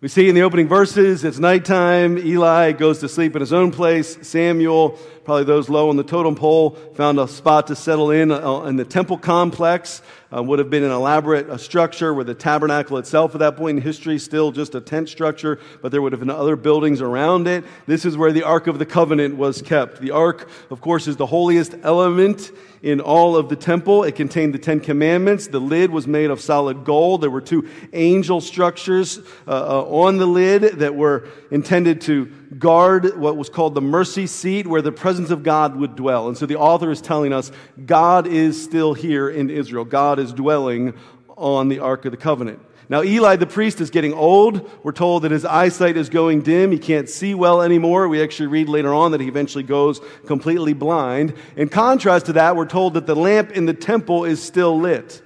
we 0.00 0.08
see 0.08 0.28
in 0.28 0.34
the 0.34 0.42
opening 0.42 0.66
verses, 0.66 1.22
it's 1.22 1.38
nighttime. 1.38 2.18
Eli 2.18 2.72
goes 2.72 2.98
to 2.98 3.08
sleep 3.08 3.36
in 3.36 3.40
his 3.40 3.52
own 3.52 3.70
place. 3.70 4.18
Samuel, 4.26 4.98
probably 5.24 5.44
those 5.44 5.68
low 5.68 5.88
on 5.88 5.96
the 5.96 6.04
totem 6.04 6.34
pole, 6.34 6.70
found 6.94 7.18
a 7.18 7.28
spot 7.28 7.68
to 7.68 7.76
settle 7.76 8.10
in 8.10 8.30
uh, 8.30 8.62
in 8.62 8.76
the 8.76 8.84
temple 8.84 9.18
complex. 9.18 10.02
Uh, 10.34 10.42
would 10.42 10.58
have 10.58 10.70
been 10.70 10.82
an 10.82 10.90
elaborate 10.90 11.50
uh, 11.50 11.58
structure 11.58 12.14
with 12.14 12.26
the 12.26 12.34
tabernacle 12.34 12.96
itself 12.96 13.34
at 13.34 13.40
that 13.40 13.54
point 13.54 13.76
in 13.76 13.82
history, 13.82 14.18
still 14.18 14.50
just 14.50 14.74
a 14.74 14.80
tent 14.80 15.06
structure, 15.10 15.60
but 15.82 15.92
there 15.92 16.00
would 16.00 16.10
have 16.10 16.20
been 16.20 16.30
other 16.30 16.56
buildings 16.56 17.02
around 17.02 17.46
it. 17.46 17.62
This 17.84 18.06
is 18.06 18.16
where 18.16 18.32
the 18.32 18.42
Ark 18.42 18.66
of 18.66 18.78
the 18.78 18.86
Covenant 18.86 19.36
was 19.36 19.60
kept. 19.60 20.00
The 20.00 20.12
Ark, 20.12 20.48
of 20.70 20.80
course, 20.80 21.06
is 21.06 21.16
the 21.16 21.26
holiest 21.26 21.74
element 21.82 22.50
in 22.82 22.98
all 22.98 23.36
of 23.36 23.50
the 23.50 23.56
temple. 23.56 24.04
It 24.04 24.16
contained 24.16 24.54
the 24.54 24.58
Ten 24.58 24.80
Commandments. 24.80 25.48
The 25.48 25.60
lid 25.60 25.90
was 25.90 26.06
made 26.06 26.30
of 26.30 26.40
solid 26.40 26.84
gold. 26.84 27.20
There 27.20 27.30
were 27.30 27.42
two 27.42 27.68
angel 27.92 28.40
structures 28.40 29.18
uh, 29.46 29.50
uh, 29.50 29.84
on 29.84 30.16
the 30.16 30.26
lid 30.26 30.62
that 30.78 30.94
were 30.94 31.28
intended 31.50 32.00
to 32.02 32.32
guard 32.58 33.16
what 33.16 33.36
was 33.36 33.48
called 33.48 33.74
the 33.74 33.80
mercy 33.80 34.26
seat 34.26 34.66
where 34.66 34.82
the 34.82 34.92
presence 34.92 35.30
of 35.30 35.42
God 35.42 35.76
would 35.76 35.96
dwell. 35.96 36.28
And 36.28 36.36
so 36.36 36.46
the 36.46 36.56
author 36.56 36.90
is 36.90 37.00
telling 37.00 37.32
us 37.32 37.50
God 37.86 38.26
is 38.26 38.62
still 38.62 38.94
here 38.94 39.28
in 39.28 39.50
Israel. 39.50 39.84
God 39.84 40.18
is 40.18 40.32
dwelling 40.32 40.94
on 41.36 41.68
the 41.68 41.78
Ark 41.78 42.04
of 42.04 42.10
the 42.10 42.16
Covenant. 42.16 42.60
Now, 42.88 43.02
Eli 43.02 43.36
the 43.36 43.46
priest 43.46 43.80
is 43.80 43.90
getting 43.90 44.12
old. 44.12 44.70
We're 44.82 44.92
told 44.92 45.22
that 45.22 45.30
his 45.30 45.44
eyesight 45.44 45.96
is 45.96 46.10
going 46.10 46.42
dim. 46.42 46.72
He 46.72 46.78
can't 46.78 47.08
see 47.08 47.34
well 47.34 47.62
anymore. 47.62 48.06
We 48.06 48.22
actually 48.22 48.48
read 48.48 48.68
later 48.68 48.92
on 48.92 49.12
that 49.12 49.20
he 49.20 49.28
eventually 49.28 49.64
goes 49.64 50.00
completely 50.26 50.74
blind. 50.74 51.34
In 51.56 51.68
contrast 51.68 52.26
to 52.26 52.34
that, 52.34 52.54
we're 52.54 52.66
told 52.66 52.94
that 52.94 53.06
the 53.06 53.16
lamp 53.16 53.52
in 53.52 53.64
the 53.64 53.72
temple 53.72 54.24
is 54.24 54.42
still 54.42 54.78
lit. 54.78 55.22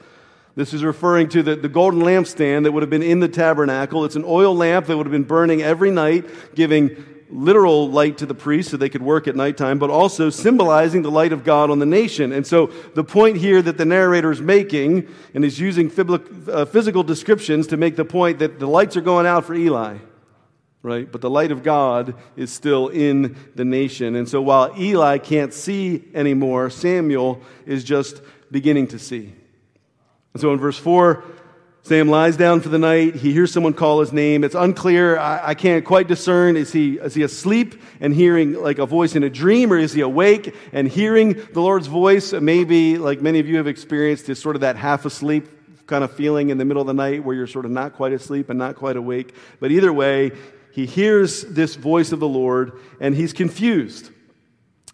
This 0.54 0.72
is 0.72 0.84
referring 0.84 1.28
to 1.30 1.42
the, 1.42 1.56
the 1.56 1.68
golden 1.68 2.00
lampstand 2.00 2.64
that 2.64 2.72
would 2.72 2.82
have 2.82 2.90
been 2.90 3.02
in 3.02 3.20
the 3.20 3.28
tabernacle. 3.28 4.04
It's 4.04 4.16
an 4.16 4.24
oil 4.24 4.54
lamp 4.54 4.86
that 4.86 4.96
would 4.96 5.06
have 5.06 5.12
been 5.12 5.24
burning 5.24 5.60
every 5.60 5.90
night, 5.90 6.24
giving 6.54 7.04
literal 7.30 7.90
light 7.90 8.18
to 8.18 8.26
the 8.26 8.34
priests 8.34 8.70
so 8.70 8.76
they 8.76 8.88
could 8.88 9.02
work 9.02 9.26
at 9.26 9.36
nighttime, 9.36 9.78
but 9.78 9.90
also 9.90 10.30
symbolizing 10.30 11.02
the 11.02 11.10
light 11.10 11.32
of 11.32 11.44
God 11.44 11.70
on 11.70 11.78
the 11.78 11.86
nation. 11.86 12.32
And 12.32 12.46
so 12.46 12.66
the 12.94 13.04
point 13.04 13.36
here 13.36 13.60
that 13.62 13.78
the 13.78 13.84
narrator 13.84 14.30
is 14.30 14.40
making, 14.40 15.08
and 15.34 15.44
is 15.44 15.58
using 15.58 15.90
uh, 15.90 16.64
physical 16.66 17.02
descriptions 17.02 17.66
to 17.68 17.76
make 17.76 17.96
the 17.96 18.04
point 18.04 18.38
that 18.38 18.58
the 18.58 18.66
lights 18.66 18.96
are 18.96 19.00
going 19.00 19.26
out 19.26 19.44
for 19.44 19.54
Eli, 19.54 19.98
right? 20.82 21.10
But 21.10 21.20
the 21.20 21.30
light 21.30 21.50
of 21.50 21.62
God 21.62 22.14
is 22.36 22.52
still 22.52 22.88
in 22.88 23.36
the 23.54 23.64
nation. 23.64 24.16
And 24.16 24.28
so 24.28 24.40
while 24.40 24.72
Eli 24.78 25.18
can't 25.18 25.52
see 25.52 26.04
anymore, 26.14 26.70
Samuel 26.70 27.40
is 27.64 27.82
just 27.84 28.20
beginning 28.50 28.88
to 28.88 28.98
see. 28.98 29.32
And 30.32 30.40
so 30.40 30.52
in 30.52 30.58
verse 30.58 30.78
4, 30.78 31.24
Sam 31.86 32.08
lies 32.08 32.36
down 32.36 32.62
for 32.62 32.68
the 32.68 32.80
night. 32.80 33.14
He 33.14 33.32
hears 33.32 33.52
someone 33.52 33.72
call 33.72 34.00
his 34.00 34.12
name. 34.12 34.42
It's 34.42 34.56
unclear. 34.56 35.16
I, 35.20 35.50
I, 35.50 35.54
can't 35.54 35.84
quite 35.84 36.08
discern. 36.08 36.56
Is 36.56 36.72
he, 36.72 36.94
is 36.94 37.14
he 37.14 37.22
asleep 37.22 37.80
and 38.00 38.12
hearing 38.12 38.54
like 38.54 38.80
a 38.80 38.86
voice 38.86 39.14
in 39.14 39.22
a 39.22 39.30
dream, 39.30 39.72
or 39.72 39.78
is 39.78 39.92
he 39.92 40.00
awake 40.00 40.52
and 40.72 40.88
hearing 40.88 41.34
the 41.34 41.60
Lord's 41.60 41.86
voice? 41.86 42.32
Maybe, 42.32 42.98
like 42.98 43.22
many 43.22 43.38
of 43.38 43.46
you 43.46 43.58
have 43.58 43.68
experienced, 43.68 44.28
is 44.28 44.40
sort 44.40 44.56
of 44.56 44.62
that 44.62 44.74
half 44.74 45.04
asleep 45.04 45.46
kind 45.86 46.02
of 46.02 46.12
feeling 46.12 46.50
in 46.50 46.58
the 46.58 46.64
middle 46.64 46.80
of 46.80 46.88
the 46.88 46.92
night 46.92 47.22
where 47.22 47.36
you're 47.36 47.46
sort 47.46 47.64
of 47.64 47.70
not 47.70 47.92
quite 47.92 48.12
asleep 48.12 48.50
and 48.50 48.58
not 48.58 48.74
quite 48.74 48.96
awake. 48.96 49.32
But 49.60 49.70
either 49.70 49.92
way, 49.92 50.32
he 50.72 50.86
hears 50.86 51.42
this 51.42 51.76
voice 51.76 52.10
of 52.10 52.18
the 52.18 52.26
Lord 52.26 52.80
and 52.98 53.14
he's 53.14 53.32
confused. 53.32 54.10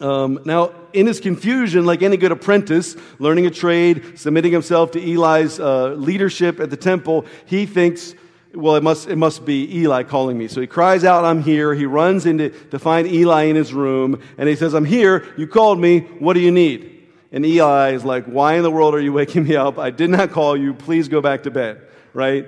Um, 0.03 0.41
now, 0.45 0.73
in 0.93 1.07
his 1.07 1.21
confusion, 1.21 1.87
like 1.87 2.03
any 2.03 2.17
good 2.17 2.33
apprentice, 2.33 2.97
learning 3.21 3.47
a 3.47 3.51
trade, 3.51 4.19
submitting 4.19 4.51
himself 4.51 4.91
to 4.93 5.01
Eli's 5.01 5.61
uh, 5.61 5.91
leadership 5.91 6.59
at 6.59 6.71
the 6.71 6.77
temple, 6.77 7.25
he 7.47 7.67
thinks, 7.67 8.15
well, 8.53 8.75
it 8.75 8.83
must, 8.83 9.09
it 9.09 9.17
must 9.17 9.45
be 9.45 9.79
Eli 9.79 10.03
calling 10.03 10.37
me. 10.37 10.49
So 10.49 10.61
he 10.61 10.67
cries 10.67 11.05
out, 11.05 11.25
I'm 11.25 11.41
here. 11.41 11.73
He 11.73 11.87
runs 11.87 12.27
into 12.27 12.51
to 12.71 12.81
find 12.81 13.07
Eli 13.07 13.45
in 13.45 13.55
his 13.57 13.73
room, 13.73 14.21
and 14.37 14.49
he 14.49 14.57
says, 14.57 14.75
I'm 14.75 14.85
here. 14.85 15.25
You 15.37 15.47
called 15.47 15.79
me. 15.79 16.01
What 16.01 16.35
do 16.35 16.41
you 16.41 16.51
need? 16.51 17.09
And 17.31 17.47
Eli 17.47 17.93
is 17.93 18.05
like, 18.05 18.27
Why 18.27 18.55
in 18.55 18.65
the 18.65 18.71
world 18.71 18.95
are 18.95 19.01
you 19.01 19.13
waking 19.21 19.45
me 19.45 19.55
up? 19.55 19.79
I 19.79 19.91
did 19.91 20.11
not 20.11 20.33
call 20.33 20.57
you. 20.57 20.75
Please 20.75 21.09
go 21.09 21.21
back 21.21 21.45
to 21.45 21.51
bed. 21.51 21.81
Right? 22.13 22.47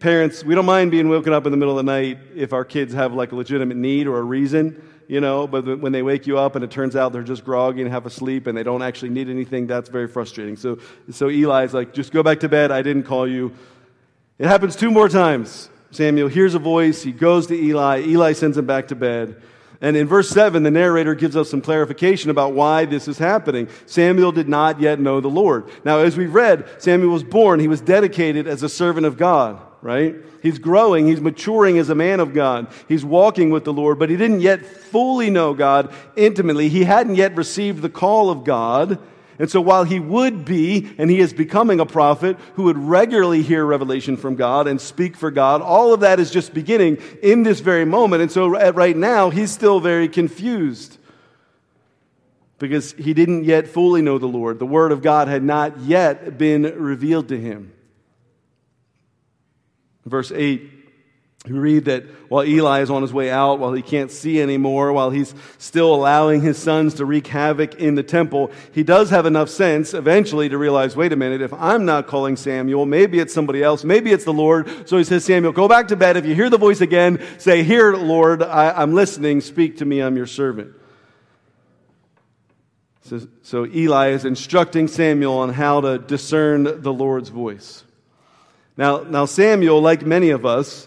Parents, 0.00 0.44
we 0.44 0.54
don't 0.54 0.66
mind 0.66 0.90
being 0.90 1.08
woken 1.08 1.32
up 1.32 1.46
in 1.46 1.52
the 1.52 1.56
middle 1.56 1.78
of 1.78 1.84
the 1.84 1.90
night 1.90 2.18
if 2.34 2.52
our 2.52 2.64
kids 2.64 2.92
have 2.92 3.14
like 3.14 3.32
a 3.32 3.36
legitimate 3.36 3.78
need 3.78 4.06
or 4.06 4.18
a 4.18 4.22
reason, 4.22 4.82
you 5.08 5.22
know, 5.22 5.46
but 5.46 5.80
when 5.80 5.90
they 5.90 6.02
wake 6.02 6.26
you 6.26 6.38
up 6.38 6.54
and 6.54 6.62
it 6.62 6.70
turns 6.70 6.94
out 6.94 7.12
they're 7.12 7.22
just 7.22 7.42
groggy 7.42 7.80
and 7.80 7.90
half 7.90 8.04
asleep 8.04 8.46
and 8.46 8.56
they 8.56 8.62
don't 8.62 8.82
actually 8.82 9.08
need 9.08 9.30
anything, 9.30 9.66
that's 9.66 9.88
very 9.88 10.06
frustrating. 10.06 10.54
So, 10.54 10.78
so 11.10 11.28
Eli's 11.28 11.72
like, 11.72 11.94
just 11.94 12.12
go 12.12 12.22
back 12.22 12.40
to 12.40 12.48
bed. 12.48 12.70
I 12.70 12.82
didn't 12.82 13.04
call 13.04 13.26
you. 13.26 13.54
It 14.38 14.46
happens 14.46 14.76
two 14.76 14.90
more 14.90 15.08
times. 15.08 15.70
Samuel 15.90 16.28
hears 16.28 16.54
a 16.54 16.58
voice. 16.58 17.02
He 17.02 17.12
goes 17.12 17.46
to 17.46 17.54
Eli. 17.54 18.02
Eli 18.02 18.32
sends 18.34 18.58
him 18.58 18.66
back 18.66 18.88
to 18.88 18.94
bed. 18.94 19.40
And 19.80 19.96
in 19.96 20.06
verse 20.06 20.28
7, 20.28 20.62
the 20.62 20.70
narrator 20.70 21.14
gives 21.14 21.36
us 21.36 21.48
some 21.48 21.62
clarification 21.62 22.30
about 22.30 22.52
why 22.52 22.84
this 22.84 23.08
is 23.08 23.16
happening. 23.16 23.68
Samuel 23.86 24.32
did 24.32 24.48
not 24.48 24.80
yet 24.80 25.00
know 25.00 25.20
the 25.20 25.28
Lord. 25.28 25.70
Now, 25.84 26.00
as 26.00 26.16
we've 26.16 26.34
read, 26.34 26.68
Samuel 26.82 27.12
was 27.12 27.22
born, 27.22 27.60
he 27.60 27.68
was 27.68 27.80
dedicated 27.80 28.46
as 28.46 28.62
a 28.62 28.68
servant 28.68 29.06
of 29.06 29.16
God, 29.16 29.60
right? 29.80 30.16
He's 30.42 30.58
growing, 30.58 31.06
he's 31.06 31.20
maturing 31.20 31.78
as 31.78 31.88
a 31.88 31.94
man 31.94 32.20
of 32.20 32.34
God. 32.34 32.68
He's 32.88 33.04
walking 33.04 33.50
with 33.50 33.64
the 33.64 33.72
Lord, 33.72 33.98
but 33.98 34.10
he 34.10 34.16
didn't 34.16 34.40
yet 34.40 34.64
fully 34.64 35.30
know 35.30 35.54
God 35.54 35.92
intimately. 36.16 36.68
He 36.68 36.84
hadn't 36.84 37.14
yet 37.14 37.36
received 37.36 37.82
the 37.82 37.88
call 37.88 38.30
of 38.30 38.44
God. 38.44 38.98
And 39.38 39.48
so 39.48 39.60
while 39.60 39.84
he 39.84 40.00
would 40.00 40.44
be, 40.44 40.90
and 40.98 41.08
he 41.08 41.20
is 41.20 41.32
becoming 41.32 41.78
a 41.78 41.86
prophet 41.86 42.36
who 42.54 42.64
would 42.64 42.76
regularly 42.76 43.42
hear 43.42 43.64
revelation 43.64 44.16
from 44.16 44.34
God 44.34 44.66
and 44.66 44.80
speak 44.80 45.16
for 45.16 45.30
God, 45.30 45.62
all 45.62 45.94
of 45.94 46.00
that 46.00 46.18
is 46.18 46.32
just 46.32 46.52
beginning 46.52 46.98
in 47.22 47.44
this 47.44 47.60
very 47.60 47.84
moment. 47.84 48.22
And 48.22 48.32
so 48.32 48.48
right 48.48 48.96
now, 48.96 49.30
he's 49.30 49.52
still 49.52 49.78
very 49.78 50.08
confused 50.08 50.98
because 52.58 52.92
he 52.94 53.14
didn't 53.14 53.44
yet 53.44 53.68
fully 53.68 54.02
know 54.02 54.18
the 54.18 54.26
Lord. 54.26 54.58
The 54.58 54.66
Word 54.66 54.90
of 54.90 55.02
God 55.02 55.28
had 55.28 55.44
not 55.44 55.78
yet 55.82 56.36
been 56.36 56.62
revealed 56.62 57.28
to 57.28 57.38
him. 57.38 57.72
Verse 60.08 60.32
8 60.32 60.78
we 61.46 61.58
read 61.58 61.84
that 61.86 62.04
while 62.28 62.44
Eli 62.44 62.80
is 62.80 62.90
on 62.90 63.02
his 63.02 63.12
way 63.12 63.30
out, 63.30 63.58
while 63.58 63.72
he 63.72 63.80
can't 63.80 64.10
see 64.10 64.42
anymore, 64.42 64.92
while 64.92 65.10
he's 65.10 65.34
still 65.56 65.94
allowing 65.94 66.40
his 66.40 66.58
sons 66.58 66.94
to 66.94 67.04
wreak 67.04 67.28
havoc 67.28 67.76
in 67.76 67.94
the 67.94 68.02
temple, 68.02 68.50
he 68.72 68.82
does 68.82 69.10
have 69.10 69.24
enough 69.24 69.48
sense 69.48 69.94
eventually 69.94 70.48
to 70.48 70.58
realize 70.58 70.96
wait 70.96 71.12
a 71.12 71.16
minute, 71.16 71.40
if 71.40 71.52
I'm 71.52 71.84
not 71.84 72.08
calling 72.08 72.36
Samuel, 72.36 72.86
maybe 72.86 73.20
it's 73.20 73.32
somebody 73.32 73.62
else, 73.62 73.84
maybe 73.84 74.10
it's 74.10 74.24
the 74.24 74.32
Lord. 74.32 74.88
So 74.88 74.98
he 74.98 75.04
says, 75.04 75.24
Samuel, 75.24 75.52
go 75.52 75.68
back 75.68 75.88
to 75.88 75.96
bed. 75.96 76.16
If 76.16 76.26
you 76.26 76.34
hear 76.34 76.50
the 76.50 76.58
voice 76.58 76.80
again, 76.80 77.24
say, 77.38 77.62
Here, 77.62 77.94
Lord, 77.94 78.42
I, 78.42 78.82
am 78.82 78.94
listening. 78.94 79.40
Speak 79.40 79.78
to 79.78 79.84
me. 79.84 80.00
I'm 80.00 80.16
your 80.16 80.26
servant. 80.26 80.74
So, 83.02 83.26
so 83.42 83.64
Eli 83.64 84.08
is 84.08 84.24
instructing 84.24 84.88
Samuel 84.88 85.38
on 85.38 85.50
how 85.50 85.80
to 85.80 85.98
discern 85.98 86.82
the 86.82 86.92
Lord's 86.92 87.30
voice. 87.30 87.84
Now, 88.78 89.00
now 89.00 89.26
Samuel, 89.26 89.82
like 89.82 90.06
many 90.06 90.30
of 90.30 90.46
us, 90.46 90.86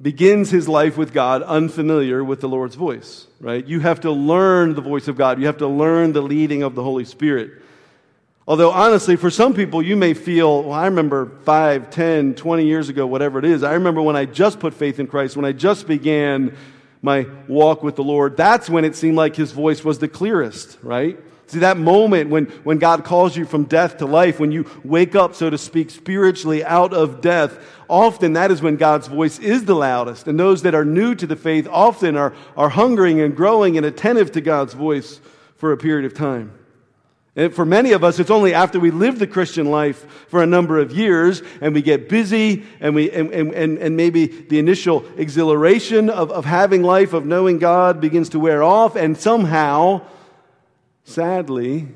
begins 0.00 0.50
his 0.50 0.66
life 0.66 0.96
with 0.96 1.12
God 1.12 1.42
unfamiliar 1.42 2.24
with 2.24 2.40
the 2.40 2.48
Lord's 2.48 2.74
voice, 2.74 3.26
right? 3.38 3.64
You 3.66 3.80
have 3.80 4.00
to 4.00 4.10
learn 4.10 4.74
the 4.74 4.80
voice 4.80 5.08
of 5.08 5.16
God. 5.16 5.38
You 5.38 5.46
have 5.46 5.58
to 5.58 5.68
learn 5.68 6.12
the 6.12 6.22
leading 6.22 6.62
of 6.62 6.74
the 6.74 6.82
Holy 6.82 7.04
Spirit. 7.04 7.50
Although, 8.46 8.70
honestly, 8.70 9.16
for 9.16 9.28
some 9.28 9.52
people, 9.52 9.82
you 9.82 9.94
may 9.94 10.14
feel, 10.14 10.62
well, 10.62 10.72
I 10.72 10.86
remember 10.86 11.32
5, 11.44 11.90
10, 11.90 12.34
20 12.34 12.64
years 12.64 12.88
ago, 12.88 13.06
whatever 13.06 13.38
it 13.38 13.44
is. 13.44 13.62
I 13.62 13.74
remember 13.74 14.00
when 14.00 14.16
I 14.16 14.24
just 14.24 14.58
put 14.58 14.72
faith 14.72 14.98
in 14.98 15.06
Christ, 15.06 15.36
when 15.36 15.44
I 15.44 15.52
just 15.52 15.86
began 15.86 16.56
my 17.02 17.26
walk 17.46 17.82
with 17.82 17.96
the 17.96 18.04
Lord, 18.04 18.38
that's 18.38 18.70
when 18.70 18.86
it 18.86 18.96
seemed 18.96 19.16
like 19.16 19.36
his 19.36 19.52
voice 19.52 19.84
was 19.84 19.98
the 19.98 20.08
clearest, 20.08 20.78
right? 20.82 21.18
See, 21.48 21.60
that 21.60 21.78
moment 21.78 22.28
when, 22.28 22.44
when 22.62 22.76
God 22.76 23.04
calls 23.04 23.34
you 23.34 23.46
from 23.46 23.64
death 23.64 23.96
to 23.98 24.06
life, 24.06 24.38
when 24.38 24.52
you 24.52 24.66
wake 24.84 25.14
up, 25.14 25.34
so 25.34 25.48
to 25.48 25.56
speak, 25.56 25.90
spiritually 25.90 26.62
out 26.62 26.92
of 26.92 27.22
death, 27.22 27.58
often 27.88 28.34
that 28.34 28.50
is 28.50 28.60
when 28.60 28.76
God's 28.76 29.08
voice 29.08 29.38
is 29.38 29.64
the 29.64 29.74
loudest. 29.74 30.28
And 30.28 30.38
those 30.38 30.60
that 30.62 30.74
are 30.74 30.84
new 30.84 31.14
to 31.14 31.26
the 31.26 31.36
faith 31.36 31.66
often 31.70 32.18
are, 32.18 32.34
are 32.54 32.68
hungering 32.68 33.22
and 33.22 33.34
growing 33.34 33.78
and 33.78 33.86
attentive 33.86 34.30
to 34.32 34.42
God's 34.42 34.74
voice 34.74 35.22
for 35.56 35.72
a 35.72 35.78
period 35.78 36.04
of 36.04 36.12
time. 36.12 36.52
And 37.34 37.54
for 37.54 37.64
many 37.64 37.92
of 37.92 38.04
us, 38.04 38.18
it's 38.18 38.30
only 38.30 38.52
after 38.52 38.78
we 38.78 38.90
live 38.90 39.18
the 39.18 39.26
Christian 39.26 39.70
life 39.70 40.26
for 40.28 40.42
a 40.42 40.46
number 40.46 40.78
of 40.78 40.92
years 40.92 41.40
and 41.62 41.72
we 41.72 41.80
get 41.80 42.10
busy 42.10 42.66
and, 42.80 42.94
we, 42.94 43.10
and, 43.10 43.32
and, 43.32 43.78
and 43.78 43.96
maybe 43.96 44.26
the 44.26 44.58
initial 44.58 45.06
exhilaration 45.16 46.10
of, 46.10 46.30
of 46.30 46.44
having 46.44 46.82
life, 46.82 47.14
of 47.14 47.24
knowing 47.24 47.58
God 47.58 48.02
begins 48.02 48.28
to 48.30 48.38
wear 48.38 48.62
off, 48.62 48.96
and 48.96 49.16
somehow 49.16 50.02
Sadly, 51.08 51.88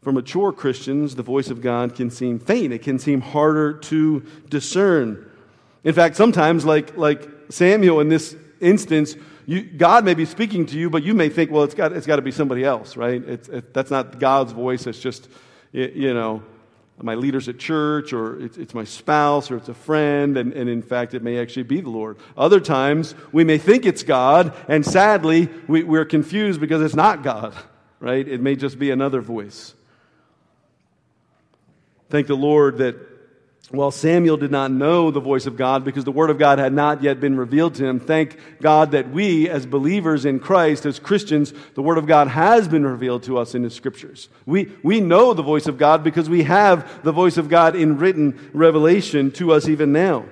for 0.00 0.10
mature 0.10 0.52
Christians, 0.52 1.16
the 1.16 1.22
voice 1.22 1.50
of 1.50 1.60
God 1.60 1.94
can 1.94 2.10
seem 2.10 2.38
faint. 2.38 2.72
It 2.72 2.80
can 2.80 2.98
seem 2.98 3.20
harder 3.20 3.74
to 3.74 4.20
discern. 4.48 5.30
In 5.84 5.92
fact, 5.92 6.16
sometimes, 6.16 6.64
like, 6.64 6.96
like 6.96 7.28
Samuel 7.50 8.00
in 8.00 8.08
this 8.08 8.34
instance, 8.58 9.16
you, 9.44 9.60
God 9.60 10.06
may 10.06 10.14
be 10.14 10.24
speaking 10.24 10.64
to 10.64 10.78
you, 10.78 10.88
but 10.88 11.02
you 11.02 11.12
may 11.12 11.28
think, 11.28 11.50
well, 11.50 11.62
it's 11.62 11.74
got, 11.74 11.92
it's 11.92 12.06
got 12.06 12.16
to 12.16 12.22
be 12.22 12.32
somebody 12.32 12.64
else, 12.64 12.96
right? 12.96 13.22
It's, 13.22 13.50
it, 13.50 13.74
that's 13.74 13.90
not 13.90 14.18
God's 14.18 14.52
voice. 14.52 14.86
It's 14.86 14.98
just, 14.98 15.28
you 15.72 16.14
know, 16.14 16.42
my 17.02 17.16
leaders 17.16 17.50
at 17.50 17.58
church, 17.58 18.14
or 18.14 18.40
it's, 18.40 18.56
it's 18.56 18.72
my 18.72 18.84
spouse, 18.84 19.50
or 19.50 19.58
it's 19.58 19.68
a 19.68 19.74
friend, 19.74 20.38
and, 20.38 20.54
and 20.54 20.70
in 20.70 20.80
fact, 20.80 21.12
it 21.12 21.22
may 21.22 21.38
actually 21.38 21.64
be 21.64 21.82
the 21.82 21.90
Lord. 21.90 22.16
Other 22.34 22.60
times, 22.60 23.14
we 23.30 23.44
may 23.44 23.58
think 23.58 23.84
it's 23.84 24.02
God, 24.02 24.54
and 24.68 24.86
sadly, 24.86 25.50
we, 25.68 25.82
we're 25.82 26.06
confused 26.06 26.62
because 26.62 26.80
it's 26.80 26.96
not 26.96 27.22
God 27.22 27.54
right? 28.02 28.26
It 28.26 28.40
may 28.40 28.56
just 28.56 28.80
be 28.80 28.90
another 28.90 29.20
voice. 29.20 29.74
Thank 32.10 32.26
the 32.26 32.34
Lord 32.34 32.78
that 32.78 32.96
while 33.70 33.92
Samuel 33.92 34.36
did 34.36 34.50
not 34.50 34.72
know 34.72 35.12
the 35.12 35.20
voice 35.20 35.46
of 35.46 35.56
God 35.56 35.84
because 35.84 36.04
the 36.04 36.10
Word 36.10 36.28
of 36.28 36.36
God 36.36 36.58
had 36.58 36.72
not 36.72 37.02
yet 37.02 37.20
been 37.20 37.36
revealed 37.36 37.76
to 37.76 37.86
him, 37.86 38.00
thank 38.00 38.36
God 38.60 38.90
that 38.90 39.10
we, 39.10 39.48
as 39.48 39.64
believers 39.64 40.24
in 40.24 40.40
Christ, 40.40 40.84
as 40.84 40.98
Christians, 40.98 41.54
the 41.74 41.80
Word 41.80 41.96
of 41.96 42.06
God 42.06 42.26
has 42.26 42.66
been 42.66 42.84
revealed 42.84 43.22
to 43.22 43.38
us 43.38 43.54
in 43.54 43.62
the 43.62 43.70
Scriptures. 43.70 44.28
We, 44.46 44.72
we 44.82 45.00
know 45.00 45.32
the 45.32 45.44
voice 45.44 45.68
of 45.68 45.78
God 45.78 46.02
because 46.02 46.28
we 46.28 46.42
have 46.42 47.04
the 47.04 47.12
voice 47.12 47.36
of 47.36 47.48
God 47.48 47.76
in 47.76 47.98
written 47.98 48.50
revelation 48.52 49.30
to 49.32 49.52
us 49.52 49.68
even 49.68 49.92
now. 49.92 50.24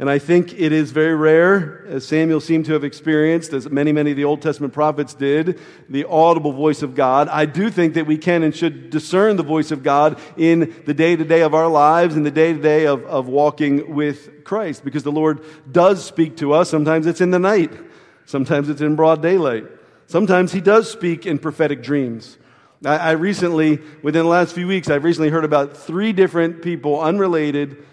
And 0.00 0.10
I 0.10 0.18
think 0.18 0.52
it 0.58 0.72
is 0.72 0.90
very 0.90 1.14
rare, 1.14 1.86
as 1.86 2.04
Samuel 2.04 2.40
seemed 2.40 2.64
to 2.64 2.72
have 2.72 2.82
experienced, 2.82 3.52
as 3.52 3.70
many, 3.70 3.92
many 3.92 4.10
of 4.10 4.16
the 4.16 4.24
Old 4.24 4.42
Testament 4.42 4.72
prophets 4.72 5.14
did, 5.14 5.60
the 5.88 6.04
audible 6.08 6.52
voice 6.52 6.82
of 6.82 6.96
God. 6.96 7.28
I 7.28 7.46
do 7.46 7.70
think 7.70 7.94
that 7.94 8.04
we 8.04 8.18
can 8.18 8.42
and 8.42 8.54
should 8.54 8.90
discern 8.90 9.36
the 9.36 9.44
voice 9.44 9.70
of 9.70 9.84
God 9.84 10.18
in 10.36 10.82
the 10.84 10.94
day 10.94 11.14
to 11.14 11.24
day 11.24 11.42
of 11.42 11.54
our 11.54 11.68
lives, 11.68 12.16
in 12.16 12.24
the 12.24 12.32
day 12.32 12.52
to 12.52 12.58
day 12.60 12.86
of, 12.88 13.28
walking 13.28 13.94
with 13.94 14.42
Christ, 14.42 14.84
because 14.84 15.04
the 15.04 15.12
Lord 15.12 15.44
does 15.70 16.04
speak 16.04 16.38
to 16.38 16.54
us. 16.54 16.68
Sometimes 16.68 17.06
it's 17.06 17.20
in 17.20 17.30
the 17.30 17.38
night, 17.38 17.72
sometimes 18.24 18.68
it's 18.68 18.80
in 18.80 18.96
broad 18.96 19.22
daylight, 19.22 19.64
sometimes 20.08 20.52
He 20.52 20.60
does 20.60 20.90
speak 20.90 21.24
in 21.24 21.38
prophetic 21.38 21.84
dreams. 21.84 22.36
I, 22.84 22.96
I 22.96 23.10
recently, 23.12 23.78
within 24.02 24.24
the 24.24 24.28
last 24.28 24.56
few 24.56 24.66
weeks, 24.66 24.90
I've 24.90 25.04
recently 25.04 25.30
heard 25.30 25.44
about 25.44 25.76
three 25.76 26.12
different 26.12 26.62
people, 26.62 27.00
unrelated, 27.00 27.86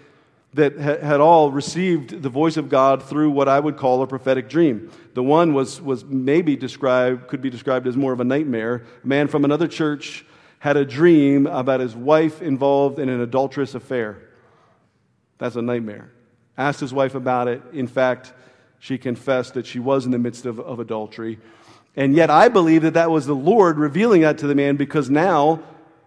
that 0.54 0.76
had 0.76 1.20
all 1.20 1.50
received 1.50 2.22
the 2.22 2.28
voice 2.28 2.58
of 2.58 2.68
God 2.68 3.02
through 3.02 3.30
what 3.30 3.48
I 3.48 3.58
would 3.58 3.78
call 3.78 4.02
a 4.02 4.06
prophetic 4.06 4.50
dream. 4.50 4.90
The 5.14 5.22
one 5.22 5.54
was, 5.54 5.80
was 5.80 6.04
maybe 6.04 6.56
described, 6.56 7.28
could 7.28 7.40
be 7.40 7.48
described 7.48 7.86
as 7.86 7.96
more 7.96 8.12
of 8.12 8.20
a 8.20 8.24
nightmare. 8.24 8.84
A 9.02 9.06
man 9.06 9.28
from 9.28 9.46
another 9.46 9.66
church 9.66 10.26
had 10.58 10.76
a 10.76 10.84
dream 10.84 11.46
about 11.46 11.80
his 11.80 11.96
wife 11.96 12.42
involved 12.42 12.98
in 12.98 13.08
an 13.08 13.20
adulterous 13.20 13.74
affair. 13.74 14.22
That's 15.38 15.56
a 15.56 15.62
nightmare. 15.62 16.12
Asked 16.58 16.80
his 16.80 16.92
wife 16.92 17.14
about 17.14 17.48
it. 17.48 17.62
In 17.72 17.86
fact, 17.86 18.34
she 18.78 18.98
confessed 18.98 19.54
that 19.54 19.66
she 19.66 19.78
was 19.78 20.04
in 20.04 20.10
the 20.10 20.18
midst 20.18 20.44
of, 20.44 20.60
of 20.60 20.80
adultery. 20.80 21.38
And 21.96 22.14
yet, 22.14 22.30
I 22.30 22.48
believe 22.48 22.82
that 22.82 22.94
that 22.94 23.10
was 23.10 23.26
the 23.26 23.34
Lord 23.34 23.78
revealing 23.78 24.20
that 24.20 24.38
to 24.38 24.46
the 24.46 24.54
man 24.54 24.76
because 24.76 25.08
now, 25.08 25.62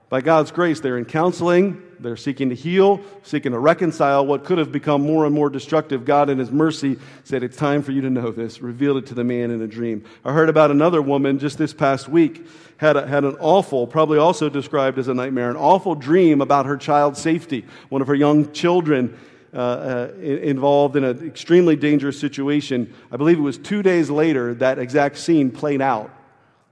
by 0.09 0.21
God's 0.21 0.51
grace, 0.51 0.79
they're 0.79 0.97
in 0.97 1.05
counseling, 1.05 1.81
they're 2.00 2.15
seeking 2.15 2.50
to 2.50 2.55
heal, 2.55 3.01
seeking 3.24 3.53
to 3.53 3.59
reconcile 3.59 4.25
what 4.25 4.43
could 4.43 4.59
have 4.59 4.71
become 4.71 5.01
more 5.01 5.25
and 5.25 5.33
more 5.33 5.50
destructive. 5.50 6.05
God, 6.05 6.29
in 6.29 6.38
His 6.38 6.51
mercy, 6.51 7.00
said, 7.24 7.41
It's 7.41 7.57
time 7.57 7.81
for 7.81 7.91
you 7.91 8.01
to 8.01 8.09
know 8.09 8.31
this, 8.31 8.62
revealed 8.62 8.97
it 8.97 9.07
to 9.07 9.15
the 9.15 9.24
man 9.24 9.50
in 9.50 9.62
a 9.62 9.67
dream. 9.67 10.03
I 10.24 10.31
heard 10.31 10.50
about 10.50 10.69
another 10.69 11.01
woman 11.01 11.39
just 11.39 11.57
this 11.57 11.74
past 11.74 12.07
week, 12.07 12.45
had, 12.77 12.97
a, 12.97 13.07
had 13.07 13.24
an 13.24 13.35
awful, 13.39 13.88
probably 13.88 14.19
also 14.19 14.47
described 14.47 15.00
as 15.00 15.07
a 15.07 15.13
nightmare, 15.13 15.50
an 15.50 15.57
awful 15.57 15.95
dream 15.95 16.39
about 16.39 16.67
her 16.67 16.77
child's 16.77 17.19
safety. 17.19 17.65
One 17.89 18.01
of 18.01 18.07
her 18.07 18.15
young 18.15 18.51
children 18.51 19.17
uh, 19.55 19.57
uh, 19.57 20.21
involved 20.21 20.97
in 20.97 21.03
an 21.03 21.25
extremely 21.25 21.75
dangerous 21.77 22.19
situation. 22.19 22.93
I 23.12 23.17
believe 23.17 23.38
it 23.38 23.41
was 23.41 23.57
two 23.57 23.81
days 23.81 24.09
later 24.09 24.53
that 24.55 24.79
exact 24.79 25.17
scene 25.17 25.50
played 25.50 25.81
out. 25.81 26.12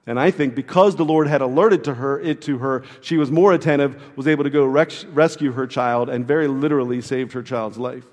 And 0.06 0.20
I 0.20 0.32
think 0.32 0.54
because 0.54 0.98
the 0.98 1.06
Lord 1.06 1.28
had 1.28 1.42
alerted 1.42 1.86
to 1.86 1.94
her, 1.94 2.20
it 2.20 2.42
to 2.42 2.58
her, 2.58 2.84
she 3.02 3.16
was 3.16 3.32
more 3.32 3.54
attentive, 3.54 4.02
was 4.18 4.28
able 4.28 4.44
to 4.44 4.50
go 4.50 4.66
res- 4.66 5.06
rescue 5.06 5.54
her 5.54 5.66
child, 5.66 6.10
and 6.10 6.28
very 6.28 6.48
literally 6.48 7.00
saved 7.02 7.32
her 7.34 7.42
child's 7.42 7.78
life. 7.78 8.04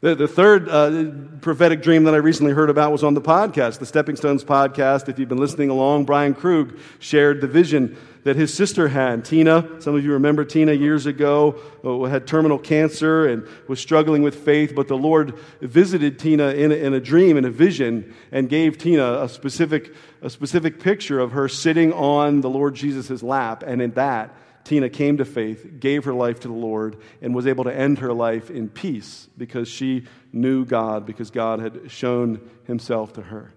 The, 0.00 0.14
the 0.14 0.28
third 0.28 0.68
uh, 0.68 1.10
prophetic 1.40 1.82
dream 1.82 2.04
that 2.04 2.14
I 2.14 2.18
recently 2.18 2.52
heard 2.52 2.70
about 2.70 2.92
was 2.92 3.02
on 3.02 3.14
the 3.14 3.20
podcast, 3.20 3.78
the 3.78 3.86
Stepping 3.86 4.16
Stones 4.16 4.44
podcast. 4.44 5.08
If 5.08 5.18
you've 5.18 5.28
been 5.28 5.38
listening 5.38 5.68
along, 5.70 6.04
Brian 6.04 6.34
Krug 6.34 6.78
shared 6.98 7.40
the 7.40 7.46
vision 7.46 7.96
that 8.26 8.34
his 8.34 8.52
sister 8.52 8.88
had. 8.88 9.24
Tina, 9.24 9.80
some 9.80 9.94
of 9.94 10.04
you 10.04 10.12
remember 10.14 10.44
Tina 10.44 10.72
years 10.72 11.06
ago, 11.06 11.60
uh, 11.84 12.02
had 12.08 12.26
terminal 12.26 12.58
cancer 12.58 13.28
and 13.28 13.46
was 13.68 13.78
struggling 13.78 14.22
with 14.22 14.34
faith, 14.34 14.74
but 14.74 14.88
the 14.88 14.96
Lord 14.96 15.38
visited 15.60 16.18
Tina 16.18 16.48
in 16.48 16.72
a, 16.72 16.74
in 16.74 16.92
a 16.92 16.98
dream, 16.98 17.36
in 17.36 17.44
a 17.44 17.50
vision, 17.50 18.12
and 18.32 18.48
gave 18.48 18.78
Tina 18.78 19.22
a 19.22 19.28
specific, 19.28 19.94
a 20.22 20.28
specific 20.28 20.80
picture 20.80 21.20
of 21.20 21.32
her 21.32 21.48
sitting 21.48 21.92
on 21.92 22.40
the 22.40 22.50
Lord 22.50 22.74
Jesus' 22.74 23.22
lap. 23.22 23.62
And 23.64 23.80
in 23.80 23.92
that, 23.92 24.34
Tina 24.64 24.90
came 24.90 25.18
to 25.18 25.24
faith, 25.24 25.78
gave 25.78 26.04
her 26.04 26.12
life 26.12 26.40
to 26.40 26.48
the 26.48 26.54
Lord, 26.54 26.96
and 27.22 27.32
was 27.32 27.46
able 27.46 27.62
to 27.62 27.72
end 27.72 28.00
her 28.00 28.12
life 28.12 28.50
in 28.50 28.68
peace 28.68 29.28
because 29.38 29.68
she 29.68 30.02
knew 30.32 30.64
God, 30.64 31.06
because 31.06 31.30
God 31.30 31.60
had 31.60 31.92
shown 31.92 32.40
himself 32.64 33.12
to 33.12 33.22
her. 33.22 33.52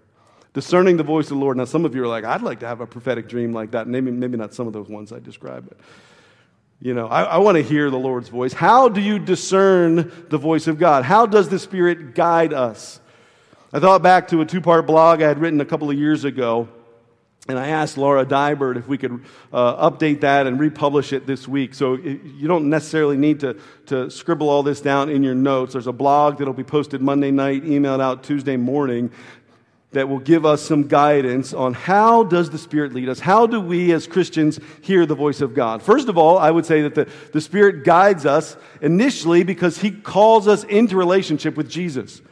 Discerning 0.52 0.96
the 0.96 1.04
voice 1.04 1.26
of 1.26 1.30
the 1.30 1.36
Lord. 1.36 1.56
Now, 1.56 1.64
some 1.64 1.84
of 1.84 1.94
you 1.94 2.02
are 2.02 2.08
like, 2.08 2.24
I'd 2.24 2.42
like 2.42 2.60
to 2.60 2.66
have 2.66 2.80
a 2.80 2.86
prophetic 2.86 3.28
dream 3.28 3.52
like 3.52 3.70
that. 3.70 3.86
Maybe, 3.86 4.10
maybe 4.10 4.36
not 4.36 4.52
some 4.52 4.66
of 4.66 4.72
those 4.72 4.88
ones 4.88 5.12
I 5.12 5.20
described, 5.20 5.68
but 5.68 5.78
you 6.82 6.94
know, 6.94 7.08
I, 7.08 7.24
I 7.24 7.36
want 7.38 7.56
to 7.56 7.62
hear 7.62 7.90
the 7.90 7.98
Lord's 7.98 8.30
voice. 8.30 8.54
How 8.54 8.88
do 8.88 9.02
you 9.02 9.18
discern 9.18 10.10
the 10.30 10.38
voice 10.38 10.66
of 10.66 10.78
God? 10.78 11.04
How 11.04 11.26
does 11.26 11.50
the 11.50 11.58
Spirit 11.58 12.14
guide 12.14 12.54
us? 12.54 13.00
I 13.72 13.80
thought 13.80 14.02
back 14.02 14.28
to 14.28 14.40
a 14.40 14.46
two 14.46 14.62
part 14.62 14.86
blog 14.86 15.22
I 15.22 15.28
had 15.28 15.38
written 15.38 15.60
a 15.60 15.66
couple 15.66 15.90
of 15.90 15.98
years 15.98 16.24
ago 16.24 16.68
and 17.48 17.58
I 17.58 17.68
asked 17.68 17.98
Laura 17.98 18.24
Dybert 18.24 18.76
if 18.76 18.86
we 18.86 18.98
could 18.98 19.24
uh, 19.52 19.90
update 19.90 20.20
that 20.20 20.46
and 20.46 20.60
republish 20.60 21.12
it 21.12 21.26
this 21.26 21.48
week. 21.48 21.74
So 21.74 21.96
you 21.96 22.46
don't 22.46 22.68
necessarily 22.68 23.16
need 23.16 23.40
to, 23.40 23.58
to 23.86 24.10
scribble 24.10 24.48
all 24.48 24.62
this 24.62 24.80
down 24.80 25.08
in 25.08 25.22
your 25.22 25.34
notes. 25.34 25.72
There's 25.72 25.86
a 25.86 25.92
blog 25.92 26.38
that'll 26.38 26.54
be 26.54 26.64
posted 26.64 27.00
Monday 27.00 27.30
night, 27.30 27.64
emailed 27.64 28.00
out 28.00 28.22
Tuesday 28.22 28.56
morning 28.56 29.10
that 29.92 30.08
will 30.08 30.20
give 30.20 30.46
us 30.46 30.62
some 30.62 30.86
guidance 30.86 31.52
on 31.52 31.74
how 31.74 32.22
does 32.22 32.50
the 32.50 32.58
Spirit 32.58 32.92
lead 32.92 33.08
us? 33.08 33.18
How 33.18 33.46
do 33.46 33.60
we 33.60 33.92
as 33.92 34.06
Christians 34.06 34.60
hear 34.82 35.04
the 35.04 35.16
voice 35.16 35.40
of 35.40 35.54
God? 35.54 35.82
First 35.82 36.08
of 36.08 36.16
all, 36.16 36.38
I 36.38 36.50
would 36.50 36.64
say 36.64 36.82
that 36.82 36.94
the, 36.94 37.08
the 37.32 37.40
Spirit 37.40 37.84
guides 37.84 38.24
us 38.24 38.56
initially 38.80 39.42
because 39.42 39.78
He 39.78 39.90
calls 39.90 40.46
us 40.46 40.62
into 40.64 40.96
relationship 40.96 41.56
with 41.56 41.68
Jesus. 41.68 42.22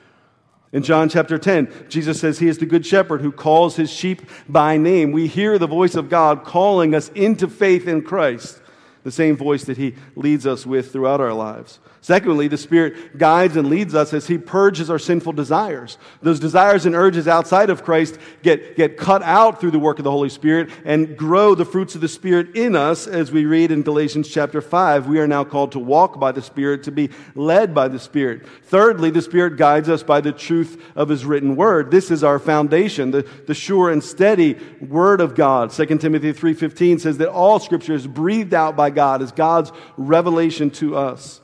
In 0.71 0.83
John 0.83 1.09
chapter 1.09 1.39
10, 1.39 1.87
Jesus 1.89 2.21
says 2.21 2.39
he 2.39 2.49
is 2.49 2.59
the 2.59 2.67
good 2.67 2.85
shepherd 2.85 3.23
who 3.23 3.33
calls 3.33 3.77
his 3.77 3.91
sheep 3.91 4.23
by 4.49 4.77
name. 4.77 5.13
We 5.13 5.27
hear 5.27 5.59
the 5.59 5.67
voice 5.67 5.95
of 5.95 6.11
God 6.11 6.45
calling 6.45 6.95
us 6.95 7.09
into 7.15 7.49
faith 7.49 7.89
in 7.89 8.03
Christ, 8.03 8.61
the 9.03 9.11
same 9.11 9.35
voice 9.35 9.65
that 9.65 9.79
he 9.79 9.95
leads 10.15 10.47
us 10.47 10.67
with 10.67 10.93
throughout 10.93 11.23
our 11.23 11.33
lives. 11.33 11.81
Secondly, 12.09 12.49
the 12.49 12.57
Spirit 12.57 13.19
guides 13.19 13.55
and 13.55 13.69
leads 13.69 13.95
us 13.95 14.15
as 14.15 14.27
He 14.27 14.39
purges 14.39 14.89
our 14.89 14.99
sinful 14.99 15.35
desires. 15.35 15.99
Those 16.23 16.41
desires 16.41 16.87
and 16.87 16.95
urges 16.95 17.29
outside 17.29 17.69
of 17.69 17.85
Christ 17.85 18.17
get, 18.43 18.77
get 18.79 18.97
cut 18.97 19.23
out 19.23 19.61
through 19.61 19.73
the 19.73 19.79
work 19.79 19.99
of 19.99 20.05
the 20.05 20.11
Holy 20.11 20.31
Spirit 20.31 20.71
and 20.87 21.19
grow 21.19 21.55
the 21.55 21.67
fruits 21.67 21.95
of 21.97 22.01
the 22.01 22.09
Spirit 22.09 22.57
in 22.57 22.75
us, 22.75 23.07
as 23.07 23.31
we 23.31 23.45
read 23.45 23.71
in 23.71 23.83
Galatians 23.83 24.27
chapter 24.27 24.63
5. 24.63 25.07
We 25.07 25.19
are 25.19 25.29
now 25.29 25.45
called 25.45 25.73
to 25.73 25.79
walk 25.79 26.19
by 26.19 26.33
the 26.33 26.41
Spirit, 26.41 26.83
to 26.85 26.91
be 26.91 27.11
led 27.35 27.75
by 27.75 27.89
the 27.89 27.99
Spirit. 27.99 28.47
Thirdly, 28.63 29.11
the 29.11 29.21
Spirit 29.21 29.59
guides 29.59 29.91
us 29.91 30.03
by 30.03 30.23
the 30.23 30.33
truth 30.33 30.83
of 30.97 31.11
His 31.11 31.27
written 31.27 31.57
word. 31.57 31.91
This 31.91 32.11
is 32.11 32.25
our 32.25 32.39
foundation, 32.39 33.11
the, 33.11 33.29
the 33.47 33.53
sure 33.53 33.91
and 33.91 34.03
steady 34.03 34.57
Word 34.81 35.21
of 35.21 35.35
God. 35.35 35.73
2 35.73 35.85
Timothy 35.99 36.33
3.15 36.33 37.01
says 37.01 37.19
that 37.19 37.31
all 37.31 37.59
Scripture 37.59 37.93
is 37.93 38.07
breathed 38.07 38.55
out 38.55 38.77
by 38.77 38.89
God 38.89 39.21
as 39.21 39.31
God's 39.31 39.73
revelation 39.99 40.71
to 40.71 40.97
us. 40.97 41.43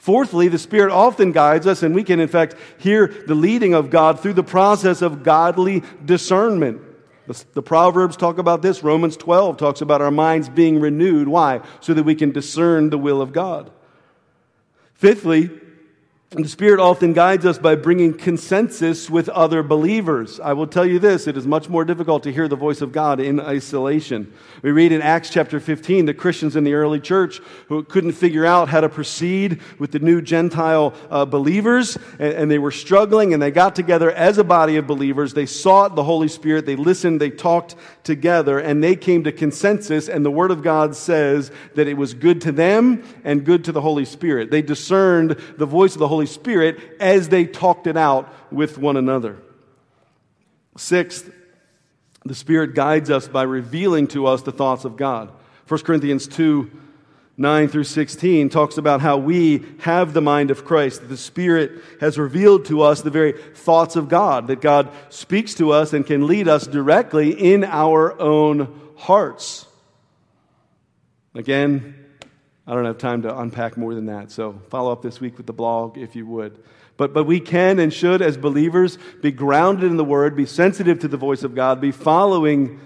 Fourthly, 0.00 0.48
the 0.48 0.58
Spirit 0.58 0.90
often 0.90 1.30
guides 1.30 1.66
us, 1.66 1.82
and 1.82 1.94
we 1.94 2.04
can, 2.04 2.20
in 2.20 2.28
fact, 2.28 2.54
hear 2.78 3.06
the 3.06 3.34
leading 3.34 3.74
of 3.74 3.90
God 3.90 4.18
through 4.18 4.32
the 4.32 4.42
process 4.42 5.02
of 5.02 5.22
godly 5.22 5.82
discernment. 6.02 6.80
The, 7.26 7.44
the, 7.52 7.62
Proverbs 7.62 8.16
talk 8.16 8.38
about 8.38 8.62
this. 8.62 8.82
Romans 8.82 9.18
12 9.18 9.58
talks 9.58 9.82
about 9.82 10.00
our 10.00 10.10
minds 10.10 10.48
being 10.48 10.80
renewed. 10.80 11.28
Why? 11.28 11.60
So 11.80 11.92
that 11.92 12.04
we 12.04 12.14
can 12.14 12.32
discern 12.32 12.88
the 12.88 12.96
will 12.96 13.20
of 13.20 13.34
God. 13.34 13.70
Fifthly, 14.94 15.50
and 16.32 16.44
the 16.44 16.48
Spirit 16.48 16.78
often 16.78 17.12
guides 17.12 17.44
us 17.44 17.58
by 17.58 17.74
bringing 17.74 18.14
consensus 18.14 19.10
with 19.10 19.28
other 19.30 19.64
believers. 19.64 20.38
I 20.38 20.52
will 20.52 20.68
tell 20.68 20.86
you 20.86 21.00
this, 21.00 21.26
it 21.26 21.36
is 21.36 21.44
much 21.44 21.68
more 21.68 21.84
difficult 21.84 22.22
to 22.22 22.32
hear 22.32 22.46
the 22.46 22.54
voice 22.54 22.82
of 22.82 22.92
God 22.92 23.18
in 23.18 23.40
isolation. 23.40 24.32
We 24.62 24.70
read 24.70 24.92
in 24.92 25.02
Acts 25.02 25.30
chapter 25.30 25.58
15 25.58 26.06
the 26.06 26.14
Christians 26.14 26.54
in 26.54 26.62
the 26.62 26.74
early 26.74 27.00
church 27.00 27.40
who 27.66 27.82
couldn't 27.82 28.12
figure 28.12 28.46
out 28.46 28.68
how 28.68 28.80
to 28.80 28.88
proceed 28.88 29.60
with 29.80 29.90
the 29.90 29.98
new 29.98 30.22
Gentile 30.22 30.94
uh, 31.10 31.24
believers, 31.24 31.98
and, 32.20 32.34
and 32.34 32.50
they 32.50 32.60
were 32.60 32.70
struggling, 32.70 33.34
and 33.34 33.42
they 33.42 33.50
got 33.50 33.74
together 33.74 34.12
as 34.12 34.38
a 34.38 34.44
body 34.44 34.76
of 34.76 34.86
believers. 34.86 35.34
They 35.34 35.46
sought 35.46 35.96
the 35.96 36.04
Holy 36.04 36.28
Spirit, 36.28 36.64
they 36.64 36.76
listened, 36.76 37.20
they 37.20 37.30
talked 37.30 37.74
together, 38.04 38.60
and 38.60 38.84
they 38.84 38.94
came 38.94 39.24
to 39.24 39.32
consensus, 39.32 40.08
and 40.08 40.24
the 40.24 40.30
Word 40.30 40.52
of 40.52 40.62
God 40.62 40.94
says 40.94 41.50
that 41.74 41.88
it 41.88 41.94
was 41.94 42.14
good 42.14 42.40
to 42.42 42.52
them 42.52 43.02
and 43.24 43.44
good 43.44 43.64
to 43.64 43.72
the 43.72 43.80
Holy 43.80 44.04
Spirit. 44.04 44.52
They 44.52 44.62
discerned 44.62 45.30
the 45.56 45.66
voice 45.66 45.94
of 45.94 45.98
the 45.98 46.06
Holy 46.06 46.19
Holy 46.20 46.26
Spirit 46.26 46.78
as 47.00 47.30
they 47.30 47.46
talked 47.46 47.86
it 47.86 47.96
out 47.96 48.30
with 48.52 48.76
one 48.76 48.98
another. 48.98 49.38
Sixth, 50.76 51.30
the 52.26 52.34
Spirit 52.34 52.74
guides 52.74 53.08
us 53.08 53.26
by 53.26 53.44
revealing 53.44 54.06
to 54.08 54.26
us 54.26 54.42
the 54.42 54.52
thoughts 54.52 54.84
of 54.84 54.98
God. 54.98 55.32
1 55.66 55.80
Corinthians 55.80 56.28
2 56.28 56.70
9 57.38 57.68
through 57.68 57.84
16 57.84 58.50
talks 58.50 58.76
about 58.76 59.00
how 59.00 59.16
we 59.16 59.64
have 59.78 60.12
the 60.12 60.20
mind 60.20 60.50
of 60.50 60.66
Christ. 60.66 61.08
The 61.08 61.16
Spirit 61.16 61.72
has 61.98 62.18
revealed 62.18 62.66
to 62.66 62.82
us 62.82 63.00
the 63.00 63.08
very 63.08 63.32
thoughts 63.32 63.96
of 63.96 64.10
God, 64.10 64.48
that 64.48 64.60
God 64.60 64.90
speaks 65.08 65.54
to 65.54 65.70
us 65.70 65.94
and 65.94 66.04
can 66.04 66.26
lead 66.26 66.48
us 66.48 66.66
directly 66.66 67.30
in 67.30 67.64
our 67.64 68.20
own 68.20 68.78
hearts. 68.96 69.64
Again, 71.34 71.99
I 72.66 72.74
don't 72.74 72.84
have 72.84 72.98
time 72.98 73.22
to 73.22 73.38
unpack 73.38 73.76
more 73.76 73.94
than 73.94 74.06
that. 74.06 74.30
So 74.30 74.60
follow 74.68 74.92
up 74.92 75.02
this 75.02 75.20
week 75.20 75.36
with 75.36 75.46
the 75.46 75.52
blog 75.52 75.98
if 75.98 76.14
you 76.14 76.26
would. 76.26 76.62
But, 76.96 77.14
but 77.14 77.24
we 77.24 77.40
can 77.40 77.78
and 77.78 77.92
should, 77.92 78.20
as 78.20 78.36
believers, 78.36 78.98
be 79.22 79.32
grounded 79.32 79.90
in 79.90 79.96
the 79.96 80.04
Word, 80.04 80.36
be 80.36 80.44
sensitive 80.44 80.98
to 81.00 81.08
the 81.08 81.16
voice 81.16 81.42
of 81.42 81.54
God, 81.54 81.80
be 81.80 81.92
following 81.92 82.78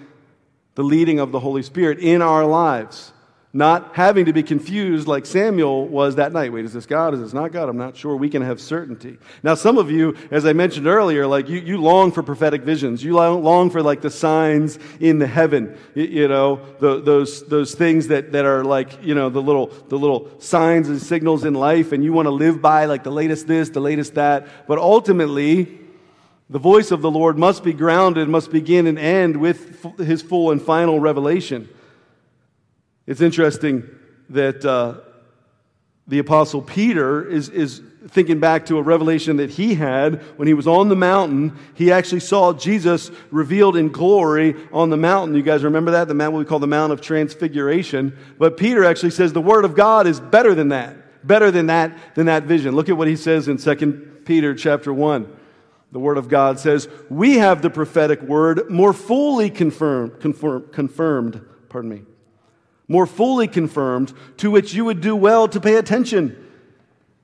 the 0.76 0.84
leading 0.84 1.18
of 1.18 1.32
the 1.32 1.40
Holy 1.40 1.62
Spirit 1.62 1.98
in 1.98 2.22
our 2.22 2.44
lives 2.46 3.12
not 3.54 3.94
having 3.94 4.24
to 4.24 4.32
be 4.32 4.42
confused 4.42 5.06
like 5.06 5.24
Samuel 5.24 5.86
was 5.86 6.16
that 6.16 6.32
night. 6.32 6.52
Wait, 6.52 6.64
is 6.64 6.72
this 6.72 6.86
God? 6.86 7.14
Is 7.14 7.20
this 7.20 7.32
not 7.32 7.52
God? 7.52 7.68
I'm 7.68 7.76
not 7.76 7.96
sure. 7.96 8.16
We 8.16 8.28
can 8.28 8.42
have 8.42 8.60
certainty. 8.60 9.16
Now, 9.44 9.54
some 9.54 9.78
of 9.78 9.92
you, 9.92 10.16
as 10.32 10.44
I 10.44 10.52
mentioned 10.52 10.88
earlier, 10.88 11.24
like 11.24 11.48
you, 11.48 11.60
you 11.60 11.80
long 11.80 12.10
for 12.10 12.24
prophetic 12.24 12.62
visions. 12.62 13.04
You 13.04 13.14
long 13.14 13.70
for 13.70 13.80
like 13.80 14.00
the 14.00 14.10
signs 14.10 14.80
in 14.98 15.20
the 15.20 15.28
heaven, 15.28 15.78
you, 15.94 16.02
you 16.02 16.28
know, 16.28 16.60
the, 16.80 17.00
those, 17.00 17.46
those 17.46 17.76
things 17.76 18.08
that, 18.08 18.32
that 18.32 18.44
are 18.44 18.64
like, 18.64 19.04
you 19.04 19.14
know, 19.14 19.30
the 19.30 19.40
little, 19.40 19.68
the 19.88 19.96
little 19.96 20.28
signs 20.40 20.88
and 20.88 21.00
signals 21.00 21.44
in 21.44 21.54
life, 21.54 21.92
and 21.92 22.02
you 22.02 22.12
want 22.12 22.26
to 22.26 22.32
live 22.32 22.60
by 22.60 22.86
like 22.86 23.04
the 23.04 23.12
latest 23.12 23.46
this, 23.46 23.70
the 23.70 23.78
latest 23.78 24.14
that. 24.16 24.66
But 24.66 24.78
ultimately, 24.78 25.78
the 26.50 26.58
voice 26.58 26.90
of 26.90 27.02
the 27.02 27.10
Lord 27.10 27.38
must 27.38 27.62
be 27.62 27.72
grounded, 27.72 28.28
must 28.28 28.50
begin 28.50 28.88
and 28.88 28.98
end 28.98 29.36
with 29.36 29.96
his 29.98 30.22
full 30.22 30.50
and 30.50 30.60
final 30.60 30.98
revelation. 30.98 31.68
It's 33.06 33.20
interesting 33.20 33.88
that 34.30 34.64
uh, 34.64 35.00
the 36.06 36.18
Apostle 36.18 36.62
Peter 36.62 37.26
is, 37.26 37.48
is 37.48 37.82
thinking 38.08 38.40
back 38.40 38.66
to 38.66 38.78
a 38.78 38.82
revelation 38.82 39.36
that 39.38 39.50
he 39.50 39.74
had 39.74 40.22
when 40.36 40.48
he 40.48 40.54
was 40.54 40.66
on 40.66 40.88
the 40.88 40.96
mountain. 40.96 41.58
He 41.74 41.92
actually 41.92 42.20
saw 42.20 42.52
Jesus 42.52 43.10
revealed 43.30 43.76
in 43.76 43.90
glory 43.90 44.54
on 44.72 44.90
the 44.90 44.96
mountain. 44.96 45.36
You 45.36 45.42
guys 45.42 45.64
remember 45.64 45.92
that? 45.92 46.08
The 46.08 46.14
mountain 46.14 46.38
we 46.38 46.44
call 46.44 46.58
the 46.58 46.66
Mount 46.66 46.92
of 46.92 47.00
Transfiguration. 47.00 48.16
But 48.38 48.56
Peter 48.56 48.84
actually 48.84 49.10
says 49.10 49.32
the 49.32 49.40
Word 49.40 49.64
of 49.64 49.74
God 49.74 50.06
is 50.06 50.20
better 50.20 50.54
than 50.54 50.68
that. 50.68 51.26
Better 51.26 51.50
than 51.50 51.66
that, 51.66 52.14
than 52.14 52.26
that 52.26 52.44
vision. 52.44 52.74
Look 52.74 52.88
at 52.88 52.96
what 52.96 53.08
he 53.08 53.16
says 53.16 53.48
in 53.48 53.56
2 53.56 54.22
Peter 54.26 54.54
chapter 54.54 54.92
1. 54.92 55.36
The 55.92 55.98
Word 55.98 56.18
of 56.18 56.28
God 56.28 56.58
says, 56.58 56.88
We 57.08 57.36
have 57.36 57.62
the 57.62 57.70
prophetic 57.70 58.20
word 58.20 58.68
more 58.68 58.92
fully 58.92 59.48
confirmed, 59.48 60.20
confirm, 60.20 60.68
confirmed 60.72 61.40
pardon 61.74 61.90
me, 61.90 62.02
more 62.88 63.06
fully 63.06 63.48
confirmed, 63.48 64.12
to 64.38 64.50
which 64.50 64.74
you 64.74 64.84
would 64.84 65.00
do 65.00 65.16
well 65.16 65.48
to 65.48 65.60
pay 65.60 65.76
attention 65.76 66.36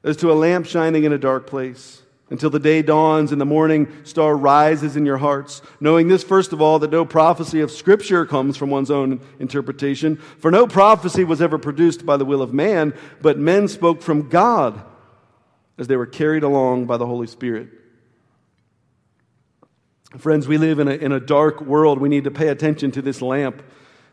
as 0.02 0.16
to 0.18 0.32
a 0.32 0.34
lamp 0.34 0.66
shining 0.66 1.04
in 1.04 1.12
a 1.12 1.18
dark 1.18 1.46
place 1.46 2.02
until 2.30 2.48
the 2.48 2.60
day 2.60 2.80
dawns 2.80 3.32
and 3.32 3.40
the 3.40 3.46
morning 3.46 3.88
star 4.04 4.36
rises 4.36 4.96
in 4.96 5.04
your 5.04 5.18
hearts, 5.18 5.60
knowing 5.80 6.08
this, 6.08 6.22
first 6.22 6.52
of 6.52 6.62
all, 6.62 6.78
that 6.78 6.92
no 6.92 7.04
prophecy 7.04 7.60
of 7.60 7.70
Scripture 7.70 8.24
comes 8.24 8.56
from 8.56 8.70
one's 8.70 8.90
own 8.90 9.20
interpretation. 9.40 10.16
For 10.38 10.50
no 10.50 10.66
prophecy 10.66 11.24
was 11.24 11.42
ever 11.42 11.58
produced 11.58 12.06
by 12.06 12.16
the 12.16 12.24
will 12.24 12.40
of 12.40 12.54
man, 12.54 12.94
but 13.20 13.36
men 13.36 13.66
spoke 13.66 14.00
from 14.00 14.28
God 14.28 14.80
as 15.76 15.88
they 15.88 15.96
were 15.96 16.06
carried 16.06 16.44
along 16.44 16.86
by 16.86 16.96
the 16.96 17.06
Holy 17.06 17.26
Spirit. 17.26 17.68
Friends, 20.18 20.46
we 20.46 20.58
live 20.58 20.78
in 20.78 20.88
a, 20.88 20.92
in 20.92 21.12
a 21.12 21.20
dark 21.20 21.60
world. 21.60 21.98
We 21.98 22.08
need 22.08 22.24
to 22.24 22.30
pay 22.30 22.48
attention 22.48 22.90
to 22.92 23.02
this 23.02 23.22
lamp, 23.22 23.62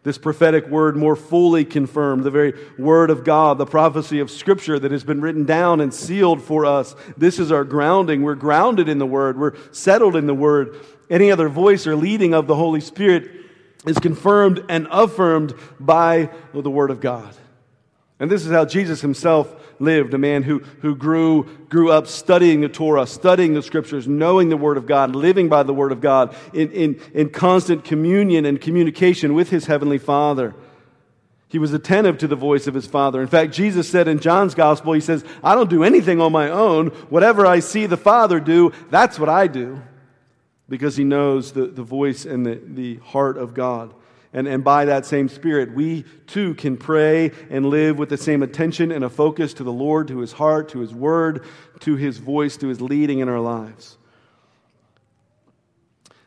this 0.03 0.17
prophetic 0.17 0.67
word 0.67 0.95
more 0.95 1.15
fully 1.15 1.65
confirmed, 1.65 2.23
the 2.23 2.31
very 2.31 2.53
word 2.77 3.10
of 3.10 3.23
God, 3.23 3.57
the 3.57 3.65
prophecy 3.65 4.19
of 4.19 4.31
Scripture 4.31 4.79
that 4.79 4.91
has 4.91 5.03
been 5.03 5.21
written 5.21 5.45
down 5.45 5.81
and 5.81 5.93
sealed 5.93 6.41
for 6.41 6.65
us. 6.65 6.95
This 7.17 7.39
is 7.39 7.51
our 7.51 7.63
grounding. 7.63 8.21
We're 8.21 8.36
grounded 8.36 8.89
in 8.89 8.99
the 8.99 9.05
word, 9.05 9.38
we're 9.39 9.55
settled 9.71 10.15
in 10.15 10.27
the 10.27 10.36
word. 10.36 10.75
Any 11.10 11.31
other 11.31 11.49
voice 11.49 11.88
or 11.88 11.95
leading 11.95 12.33
of 12.33 12.47
the 12.47 12.55
Holy 12.55 12.81
Spirit 12.81 13.31
is 13.86 13.97
confirmed 13.97 14.63
and 14.69 14.88
affirmed 14.91 15.53
by 15.79 16.29
the 16.53 16.69
word 16.69 16.91
of 16.91 16.99
God. 16.99 17.33
And 18.19 18.32
this 18.32 18.45
is 18.45 18.51
how 18.51 18.65
Jesus 18.65 19.01
himself 19.01 19.56
lived, 19.80 20.13
a 20.13 20.17
man 20.17 20.41
who, 20.41 20.60
who 20.82 20.95
grew, 20.95 21.43
grew 21.69 21.91
up 21.91 22.08
studying 22.08 22.62
the 22.62 22.69
Torah, 22.69 23.06
studying 23.06 23.53
the 23.53 23.62
scriptures, 23.62 24.08
knowing 24.08 24.49
the 24.49 24.58
Word 24.58 24.77
of 24.77 24.88
God, 24.88 25.15
living 25.15 25.49
by 25.49 25.62
the 25.63 25.73
Word 25.73 25.91
of 25.91 26.01
God, 26.01 26.36
in, 26.51 26.71
in, 26.71 27.01
in 27.13 27.30
constant 27.30 27.84
communion 27.84 28.45
and 28.45 28.60
communication 28.60 29.36
with 29.36 29.51
his 29.51 29.67
Heavenly 29.67 29.99
Father. 29.99 30.56
He 31.49 31.60
was 31.60 31.73
attentive 31.73 32.17
to 32.17 32.27
the 32.27 32.36
voice 32.36 32.67
of 32.67 32.73
his 32.73 32.88
Father. 32.88 33.21
In 33.21 33.27
fact, 33.27 33.53
Jesus 33.53 33.89
said 33.89 34.08
in 34.08 34.19
John's 34.19 34.56
Gospel, 34.56 34.93
He 34.93 34.99
says, 34.99 35.23
I 35.43 35.56
don't 35.56 35.69
do 35.69 35.84
anything 35.84 36.19
on 36.19 36.32
my 36.32 36.49
own. 36.49 36.88
Whatever 37.10 37.45
I 37.45 37.60
see 37.60 37.86
the 37.86 37.97
Father 37.97 38.39
do, 38.39 38.73
that's 38.89 39.17
what 39.17 39.30
I 39.30 39.47
do. 39.47 39.82
Because 40.67 40.97
he 40.97 41.06
knows 41.06 41.53
the, 41.53 41.67
the 41.67 41.84
voice 41.84 42.25
and 42.25 42.45
the, 42.45 42.62
the 42.65 42.95
heart 42.97 43.38
of 43.38 43.53
God. 43.53 43.93
And, 44.34 44.48
and 44.48 44.63
by 44.63 44.86
that 44.86 45.06
same 45.06 45.30
Spirit, 45.30 45.74
we 45.74 46.04
too 46.28 46.54
can 46.56 46.78
pray 46.78 47.32
and 47.50 47.66
live 47.66 47.98
with 47.98 48.10
the 48.10 48.18
same 48.18 48.44
attention 48.44 48.92
and 48.92 49.04
a 49.04 49.10
focus 49.10 49.54
to 49.56 49.63
the 49.63 49.72
Lord, 49.72 50.10
to 50.10 50.20
His 50.20 50.34
heart, 50.34 50.70
to 50.70 50.80
His 50.80 50.94
word, 50.94 51.46
to 51.82 51.96
His 51.96 52.18
voice, 52.18 52.58
to 52.58 52.68
His 52.68 52.82
leading 52.82 53.20
in 53.20 53.30
our 53.30 53.40
lives. 53.40 53.98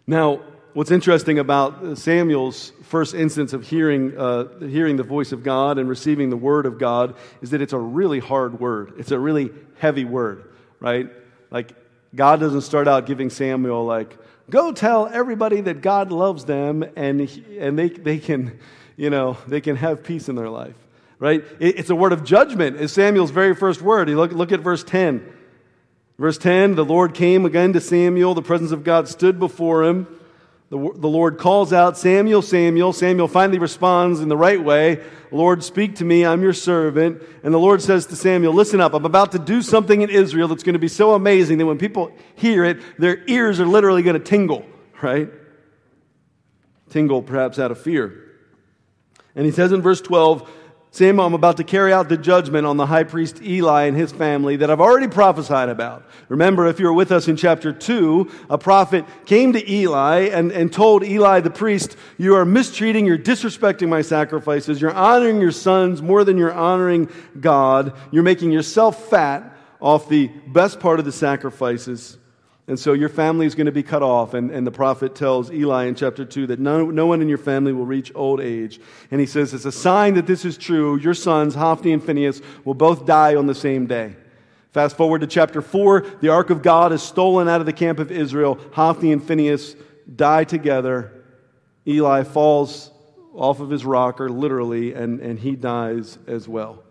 Now, 0.06 0.40
what's 0.72 0.90
interesting 0.90 1.38
about 1.38 1.98
Samuel's 1.98 2.72
first 2.84 3.14
instance 3.14 3.52
of 3.52 3.68
hearing, 3.68 4.16
uh, 4.16 4.58
hearing 4.60 4.96
the 4.96 5.02
voice 5.02 5.32
of 5.32 5.42
God 5.42 5.78
and 5.78 5.88
receiving 5.88 6.30
the 6.30 6.36
word 6.36 6.66
of 6.66 6.78
God 6.78 7.16
is 7.42 7.50
that 7.50 7.60
it's 7.60 7.72
a 7.72 7.78
really 7.78 8.18
hard 8.18 8.60
word. 8.60 8.94
It's 8.98 9.10
a 9.10 9.18
really 9.18 9.50
heavy 9.78 10.04
word, 10.04 10.50
right? 10.80 11.08
Like, 11.50 11.74
God 12.14 12.40
doesn't 12.40 12.62
start 12.62 12.88
out 12.88 13.06
giving 13.06 13.30
Samuel, 13.30 13.84
like, 13.84 14.16
Go 14.50 14.72
tell 14.72 15.06
everybody 15.06 15.60
that 15.62 15.80
God 15.80 16.10
loves 16.10 16.44
them 16.44 16.82
and, 16.96 17.20
and 17.58 17.78
they, 17.78 17.88
they, 17.88 18.18
can, 18.18 18.58
you 18.96 19.08
know, 19.08 19.38
they 19.46 19.60
can 19.60 19.76
have 19.76 20.02
peace 20.02 20.28
in 20.28 20.34
their 20.34 20.50
life. 20.50 20.74
Right? 21.18 21.44
It, 21.60 21.78
it's 21.78 21.90
a 21.90 21.96
word 21.96 22.12
of 22.12 22.24
judgment. 22.24 22.76
It's 22.80 22.92
Samuel's 22.92 23.30
very 23.30 23.54
first 23.54 23.80
word. 23.80 24.08
You 24.08 24.16
look, 24.16 24.32
look 24.32 24.52
at 24.52 24.60
verse 24.60 24.82
10. 24.82 25.32
Verse 26.18 26.36
10 26.36 26.74
The 26.74 26.84
Lord 26.84 27.14
came 27.14 27.46
again 27.46 27.72
to 27.72 27.80
Samuel. 27.80 28.34
The 28.34 28.42
presence 28.42 28.72
of 28.72 28.84
God 28.84 29.08
stood 29.08 29.38
before 29.38 29.84
him. 29.84 30.06
The, 30.70 30.78
the 30.78 31.08
Lord 31.08 31.38
calls 31.38 31.72
out, 31.72 31.98
Samuel, 31.98 32.42
Samuel. 32.42 32.92
Samuel 32.92 33.26
finally 33.26 33.58
responds 33.58 34.20
in 34.20 34.28
the 34.28 34.36
right 34.36 34.62
way 34.62 35.02
Lord, 35.32 35.62
speak 35.62 35.96
to 35.96 36.04
me. 36.04 36.26
I'm 36.26 36.42
your 36.42 36.52
servant. 36.52 37.22
And 37.44 37.54
the 37.54 37.58
Lord 37.58 37.80
says 37.82 38.06
to 38.06 38.16
Samuel, 38.16 38.52
Listen 38.52 38.80
up. 38.80 38.94
I'm 38.94 39.04
about 39.04 39.32
to 39.32 39.38
do 39.38 39.62
something 39.62 40.02
in 40.02 40.10
Israel 40.10 40.48
that's 40.48 40.62
going 40.62 40.74
to 40.74 40.80
be 40.80 40.88
so 40.88 41.14
amazing 41.14 41.58
that 41.58 41.66
when 41.66 41.78
people 41.78 42.12
hear 42.34 42.64
it, 42.64 42.80
their 42.98 43.22
ears 43.28 43.60
are 43.60 43.66
literally 43.66 44.02
going 44.02 44.18
to 44.18 44.24
tingle, 44.24 44.66
right? 45.02 45.28
Tingle 46.88 47.22
perhaps 47.22 47.58
out 47.58 47.70
of 47.70 47.80
fear. 47.80 48.26
And 49.36 49.46
he 49.46 49.52
says 49.52 49.70
in 49.72 49.80
verse 49.82 50.00
12, 50.00 50.50
Samuel, 50.92 51.24
I'm 51.24 51.34
about 51.34 51.56
to 51.58 51.64
carry 51.64 51.92
out 51.92 52.08
the 52.08 52.16
judgment 52.16 52.66
on 52.66 52.76
the 52.76 52.86
high 52.86 53.04
priest 53.04 53.40
Eli 53.42 53.84
and 53.84 53.96
his 53.96 54.10
family 54.10 54.56
that 54.56 54.72
I've 54.72 54.80
already 54.80 55.06
prophesied 55.06 55.68
about. 55.68 56.04
Remember, 56.28 56.66
if 56.66 56.80
you 56.80 56.86
were 56.86 56.92
with 56.92 57.12
us 57.12 57.28
in 57.28 57.36
chapter 57.36 57.72
2, 57.72 58.28
a 58.50 58.58
prophet 58.58 59.04
came 59.24 59.52
to 59.52 59.72
Eli 59.72 60.30
and, 60.30 60.50
and 60.50 60.72
told 60.72 61.04
Eli 61.04 61.40
the 61.40 61.50
priest, 61.50 61.96
You 62.18 62.34
are 62.34 62.44
mistreating, 62.44 63.06
you're 63.06 63.18
disrespecting 63.18 63.88
my 63.88 64.02
sacrifices, 64.02 64.80
you're 64.80 64.92
honoring 64.92 65.40
your 65.40 65.52
sons 65.52 66.02
more 66.02 66.24
than 66.24 66.36
you're 66.36 66.52
honoring 66.52 67.08
God, 67.40 67.96
you're 68.10 68.24
making 68.24 68.50
yourself 68.50 69.08
fat 69.08 69.56
off 69.80 70.08
the 70.08 70.26
best 70.48 70.80
part 70.80 70.98
of 70.98 71.04
the 71.04 71.12
sacrifices. 71.12 72.18
And 72.70 72.78
so 72.78 72.92
your 72.92 73.08
family 73.08 73.46
is 73.46 73.56
going 73.56 73.66
to 73.66 73.72
be 73.72 73.82
cut 73.82 74.00
off. 74.00 74.32
And, 74.32 74.52
and 74.52 74.64
the 74.64 74.70
prophet 74.70 75.16
tells 75.16 75.50
Eli 75.50 75.86
in 75.86 75.96
chapter 75.96 76.24
2 76.24 76.46
that 76.46 76.60
no, 76.60 76.88
no 76.88 77.04
one 77.04 77.20
in 77.20 77.28
your 77.28 77.36
family 77.36 77.72
will 77.72 77.84
reach 77.84 78.12
old 78.14 78.40
age. 78.40 78.80
And 79.10 79.20
he 79.20 79.26
says, 79.26 79.52
It's 79.52 79.64
a 79.64 79.72
sign 79.72 80.14
that 80.14 80.28
this 80.28 80.44
is 80.44 80.56
true. 80.56 80.96
Your 80.96 81.12
sons, 81.12 81.56
Hophni 81.56 81.92
and 81.92 82.00
Phinehas, 82.00 82.40
will 82.64 82.74
both 82.74 83.04
die 83.04 83.34
on 83.34 83.48
the 83.48 83.56
same 83.56 83.88
day. 83.88 84.14
Fast 84.70 84.96
forward 84.96 85.22
to 85.22 85.26
chapter 85.26 85.60
4. 85.60 86.18
The 86.20 86.28
ark 86.28 86.50
of 86.50 86.62
God 86.62 86.92
is 86.92 87.02
stolen 87.02 87.48
out 87.48 87.58
of 87.58 87.66
the 87.66 87.72
camp 87.72 87.98
of 87.98 88.12
Israel. 88.12 88.56
Hophni 88.70 89.10
and 89.10 89.20
Phinehas 89.20 89.74
die 90.14 90.44
together. 90.44 91.24
Eli 91.88 92.22
falls 92.22 92.92
off 93.34 93.58
of 93.58 93.68
his 93.70 93.84
rocker, 93.84 94.30
literally, 94.30 94.94
and, 94.94 95.18
and 95.18 95.40
he 95.40 95.56
dies 95.56 96.20
as 96.28 96.46
well. 96.46 96.84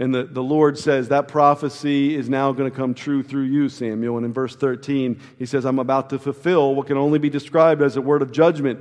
And 0.00 0.14
the, 0.14 0.24
the 0.24 0.42
Lord 0.42 0.78
says 0.78 1.08
that 1.08 1.28
prophecy 1.28 2.16
is 2.16 2.30
now 2.30 2.52
going 2.52 2.70
to 2.70 2.74
come 2.74 2.94
true 2.94 3.22
through 3.22 3.42
you, 3.42 3.68
Samuel. 3.68 4.16
And 4.16 4.24
in 4.24 4.32
verse 4.32 4.56
13, 4.56 5.20
he 5.38 5.44
says, 5.44 5.66
I'm 5.66 5.78
about 5.78 6.08
to 6.10 6.18
fulfill 6.18 6.74
what 6.74 6.86
can 6.86 6.96
only 6.96 7.18
be 7.18 7.28
described 7.28 7.82
as 7.82 7.96
a 7.96 8.00
word 8.00 8.22
of 8.22 8.32
judgment. 8.32 8.80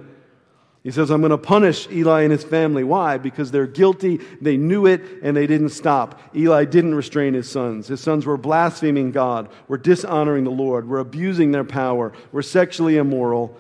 He 0.81 0.91
says, 0.91 1.11
I'm 1.11 1.19
going 1.19 1.31
to 1.31 1.37
punish 1.37 1.89
Eli 1.91 2.21
and 2.21 2.31
his 2.31 2.45
family. 2.45 2.85
Why? 2.85 3.17
Because 3.17 3.51
they're 3.51 3.67
guilty, 3.67 4.21
they 4.39 4.55
knew 4.55 4.85
it, 4.85 5.01
and 5.21 5.35
they 5.35 5.45
didn't 5.45 5.69
stop. 5.69 6.21
Eli 6.33 6.63
didn't 6.63 6.95
restrain 6.95 7.33
his 7.33 7.51
sons. 7.51 7.89
His 7.89 7.99
sons 7.99 8.25
were 8.25 8.37
blaspheming 8.37 9.11
God, 9.11 9.49
were 9.67 9.77
dishonoring 9.77 10.45
the 10.45 10.51
Lord, 10.51 10.87
were 10.87 10.99
abusing 10.99 11.51
their 11.51 11.65
power, 11.65 12.13
were 12.31 12.41
sexually 12.41 12.95
immoral. 12.95 13.57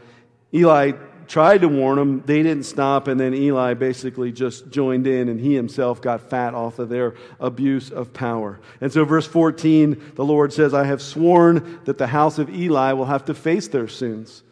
Eli 0.53 0.93
tried 1.29 1.61
to 1.61 1.69
warn 1.69 1.97
them. 1.97 2.23
They 2.25 2.41
didn't 2.43 2.65
stop. 2.65 3.07
And 3.07 3.19
then 3.19 3.33
Eli 3.33 3.75
basically 3.75 4.31
just 4.31 4.69
joined 4.71 5.07
in 5.07 5.29
and 5.29 5.39
he 5.39 5.53
himself 5.53 6.01
got 6.01 6.29
fat 6.29 6.53
off 6.53 6.79
of 6.79 6.89
their 6.89 7.15
abuse 7.39 7.91
of 7.91 8.11
power. 8.11 8.59
And 8.81 8.91
so, 8.91 9.05
verse 9.05 9.27
14, 9.27 10.13
the 10.15 10.25
Lord 10.25 10.51
says, 10.51 10.73
I 10.73 10.83
have 10.83 11.01
sworn 11.01 11.79
that 11.85 11.99
the 11.99 12.07
house 12.07 12.39
of 12.39 12.49
Eli 12.49 12.93
will 12.93 13.05
have 13.05 13.25
to 13.25 13.33
face 13.33 13.67
their 13.67 13.87
sins. 13.87 14.43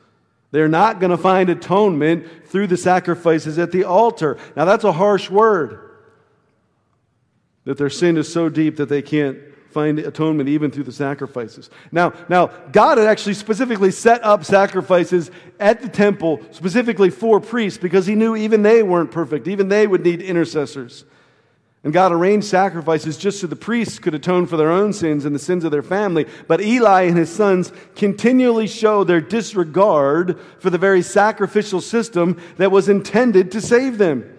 They're 0.52 0.70
not 0.70 1.00
going 1.00 1.10
to 1.10 1.18
find 1.18 1.50
atonement 1.50 2.48
through 2.48 2.68
the 2.68 2.78
sacrifices 2.78 3.58
at 3.58 3.72
the 3.72 3.84
altar. 3.84 4.38
Now, 4.56 4.64
that's 4.64 4.86
a 4.86 4.94
harsh 4.94 5.30
word. 5.30 5.82
That 7.66 7.78
their 7.78 7.90
sin 7.90 8.18
is 8.18 8.32
so 8.32 8.48
deep 8.48 8.78
that 8.78 8.88
they 8.88 9.02
can't 9.02 9.40
find 9.70 10.00
atonement 10.00 10.50
even 10.50 10.72
through 10.72 10.84
the 10.84 10.92
sacrifices. 10.92 11.70
Now, 11.92 12.14
now 12.30 12.48
God 12.72 12.98
had 12.98 13.08
actually 13.08 13.36
specifically 13.36 13.92
set 13.92 14.24
up 14.24 14.44
sacrifices 14.44 15.32
at 15.60 15.82
the 15.82 15.90
temple 15.90 16.42
specifically 16.52 17.10
for 17.10 17.40
priests 17.40 17.78
because 17.78 18.06
he 18.06 18.16
knew 18.16 18.36
even 18.36 18.64
they 18.64 18.84
weren't 18.84 19.12
perfect. 19.12 19.48
Even 19.48 19.70
they 19.70 19.88
would 19.88 20.04
need 20.04 20.22
intercessors. 20.22 21.06
And 21.84 21.94
God 21.94 22.12
arranged 22.12 22.48
sacrifices 22.48 23.18
just 23.18 23.40
so 23.40 23.48
the 23.48 23.56
priests 23.56 24.00
could 24.00 24.14
atone 24.14 24.46
for 24.48 24.58
their 24.58 24.72
own 24.72 24.92
sins 24.92 25.26
and 25.26 25.34
the 25.34 25.40
sins 25.40 25.64
of 25.64 25.72
their 25.72 25.84
family. 25.84 26.26
But 26.48 26.60
Eli 26.60 27.04
and 27.04 27.18
his 27.18 27.34
sons 27.34 27.72
continually 27.96 28.68
show 28.68 29.04
their 29.04 29.22
disregard 29.22 30.40
for 30.60 30.70
the 30.70 30.78
very 30.78 31.02
sacrificial 31.02 31.80
system 31.80 32.42
that 32.58 32.72
was 32.72 32.90
intended 32.90 33.52
to 33.54 33.62
save 33.62 33.98
them. 33.98 34.38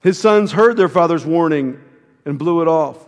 His 0.00 0.18
sons 0.18 0.52
heard 0.52 0.76
their 0.76 0.90
father's 0.90 1.24
warning 1.24 1.80
and 2.26 2.38
blew 2.38 2.60
it 2.60 2.68
off. 2.68 2.98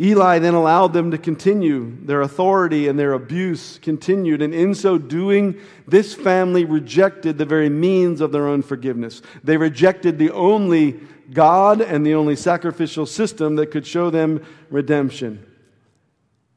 Eli 0.00 0.38
then 0.38 0.54
allowed 0.54 0.92
them 0.92 1.10
to 1.10 1.18
continue. 1.18 1.96
Their 2.04 2.20
authority 2.20 2.86
and 2.86 2.96
their 2.96 3.14
abuse 3.14 3.78
continued. 3.78 4.42
And 4.42 4.54
in 4.54 4.74
so 4.74 4.96
doing, 4.96 5.60
this 5.88 6.14
family 6.14 6.64
rejected 6.64 7.36
the 7.36 7.44
very 7.44 7.68
means 7.68 8.20
of 8.20 8.30
their 8.30 8.46
own 8.46 8.62
forgiveness. 8.62 9.22
They 9.42 9.56
rejected 9.56 10.16
the 10.18 10.30
only 10.30 11.00
God 11.32 11.80
and 11.80 12.06
the 12.06 12.14
only 12.14 12.36
sacrificial 12.36 13.06
system 13.06 13.56
that 13.56 13.72
could 13.72 13.86
show 13.86 14.08
them 14.08 14.44
redemption. 14.70 15.44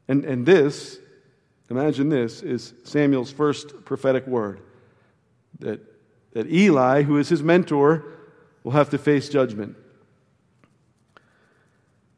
And, 0.06 0.24
and 0.24 0.46
this, 0.46 0.98
imagine 1.68 2.10
this, 2.10 2.42
is 2.42 2.74
Samuel's 2.84 3.32
first 3.32 3.84
prophetic 3.84 4.24
word 4.26 4.60
that, 5.58 5.80
that 6.32 6.50
Eli, 6.50 7.02
who 7.02 7.18
is 7.18 7.28
his 7.28 7.42
mentor, 7.42 8.04
will 8.62 8.72
have 8.72 8.90
to 8.90 8.98
face 8.98 9.28
judgment. 9.28 9.76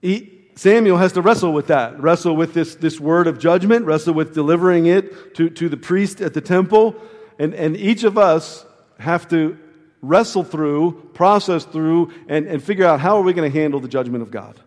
He, 0.02 0.43
Samuel 0.56 0.98
has 0.98 1.12
to 1.12 1.22
wrestle 1.22 1.52
with 1.52 1.66
that, 1.68 2.00
wrestle 2.00 2.36
with 2.36 2.54
this, 2.54 2.76
this 2.76 3.00
word 3.00 3.26
of 3.26 3.38
judgment, 3.38 3.86
wrestle 3.86 4.14
with 4.14 4.34
delivering 4.34 4.86
it 4.86 5.34
to, 5.34 5.50
to 5.50 5.68
the 5.68 5.76
priest 5.76 6.20
at 6.20 6.34
the 6.34 6.40
temple. 6.40 6.94
And, 7.38 7.54
and 7.54 7.76
each 7.76 8.04
of 8.04 8.16
us 8.16 8.64
have 8.98 9.28
to 9.30 9.58
wrestle 10.00 10.44
through, 10.44 11.10
process 11.14 11.64
through, 11.64 12.12
and, 12.28 12.46
and 12.46 12.62
figure 12.62 12.84
out 12.84 13.00
how 13.00 13.16
are 13.16 13.22
we 13.22 13.32
going 13.32 13.50
to 13.50 13.58
handle 13.60 13.80
the 13.80 13.88
judgment 13.88 14.22
of 14.22 14.30
God. 14.30 14.60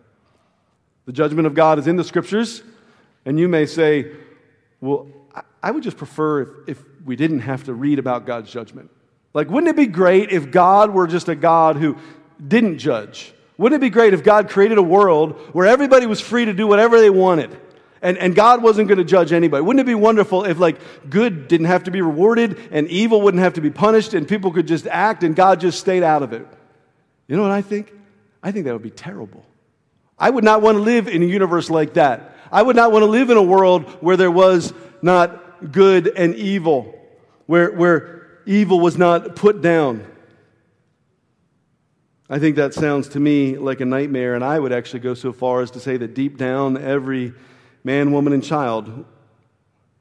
The 1.06 1.12
judgment 1.12 1.46
of 1.46 1.54
God 1.54 1.78
is 1.78 1.86
in 1.86 1.96
the 1.96 2.04
scriptures, 2.04 2.62
and 3.24 3.38
you 3.38 3.48
may 3.48 3.64
say, 3.64 4.12
well, 4.80 5.06
I 5.62 5.70
would 5.70 5.82
just 5.82 5.96
prefer 5.96 6.42
if, 6.42 6.48
if 6.68 6.84
we 7.04 7.16
didn't 7.16 7.40
have 7.40 7.64
to 7.64 7.72
read 7.72 7.98
about 7.98 8.26
God's 8.26 8.50
judgment. 8.50 8.90
Like, 9.32 9.48
wouldn't 9.48 9.70
it 9.70 9.76
be 9.76 9.86
great 9.86 10.30
if 10.32 10.50
God 10.50 10.92
were 10.92 11.06
just 11.06 11.28
a 11.28 11.34
God 11.34 11.76
who 11.76 11.96
didn't 12.46 12.78
judge? 12.78 13.32
Wouldn't 13.58 13.82
it 13.82 13.84
be 13.84 13.90
great 13.90 14.14
if 14.14 14.22
God 14.22 14.48
created 14.48 14.78
a 14.78 14.82
world 14.82 15.32
where 15.52 15.66
everybody 15.66 16.06
was 16.06 16.20
free 16.20 16.46
to 16.46 16.54
do 16.54 16.66
whatever 16.66 17.00
they 17.00 17.10
wanted? 17.10 17.60
And, 18.00 18.16
and 18.16 18.34
God 18.34 18.62
wasn't 18.62 18.86
going 18.86 18.98
to 18.98 19.04
judge 19.04 19.32
anybody. 19.32 19.62
Wouldn't 19.62 19.80
it 19.80 19.86
be 19.86 19.96
wonderful 19.96 20.44
if, 20.44 20.58
like, 20.58 20.78
good 21.10 21.48
didn't 21.48 21.66
have 21.66 21.84
to 21.84 21.90
be 21.90 22.00
rewarded 22.00 22.58
and 22.70 22.86
evil 22.88 23.20
wouldn't 23.20 23.42
have 23.42 23.54
to 23.54 23.60
be 23.60 23.70
punished 23.70 24.14
and 24.14 24.26
people 24.26 24.52
could 24.52 24.68
just 24.68 24.86
act 24.86 25.24
and 25.24 25.34
God 25.34 25.60
just 25.60 25.80
stayed 25.80 26.04
out 26.04 26.22
of 26.22 26.32
it? 26.32 26.46
You 27.26 27.36
know 27.36 27.42
what 27.42 27.50
I 27.50 27.62
think? 27.62 27.92
I 28.40 28.52
think 28.52 28.66
that 28.66 28.72
would 28.72 28.82
be 28.82 28.90
terrible. 28.90 29.44
I 30.16 30.30
would 30.30 30.44
not 30.44 30.62
want 30.62 30.76
to 30.76 30.82
live 30.82 31.08
in 31.08 31.22
a 31.22 31.26
universe 31.26 31.68
like 31.68 31.94
that. 31.94 32.36
I 32.52 32.62
would 32.62 32.76
not 32.76 32.92
want 32.92 33.02
to 33.02 33.10
live 33.10 33.30
in 33.30 33.36
a 33.36 33.42
world 33.42 33.84
where 34.00 34.16
there 34.16 34.30
was 34.30 34.72
not 35.02 35.72
good 35.72 36.06
and 36.06 36.36
evil, 36.36 36.94
where, 37.46 37.72
where 37.72 38.40
evil 38.46 38.78
was 38.78 38.96
not 38.96 39.34
put 39.34 39.60
down. 39.60 40.06
I 42.30 42.38
think 42.38 42.56
that 42.56 42.74
sounds 42.74 43.08
to 43.10 43.20
me 43.20 43.56
like 43.56 43.80
a 43.80 43.86
nightmare, 43.86 44.34
and 44.34 44.44
I 44.44 44.58
would 44.58 44.72
actually 44.72 45.00
go 45.00 45.14
so 45.14 45.32
far 45.32 45.62
as 45.62 45.70
to 45.70 45.80
say 45.80 45.96
that 45.96 46.12
deep 46.12 46.36
down, 46.36 46.76
every 46.76 47.32
man, 47.84 48.12
woman, 48.12 48.34
and 48.34 48.44
child 48.44 49.06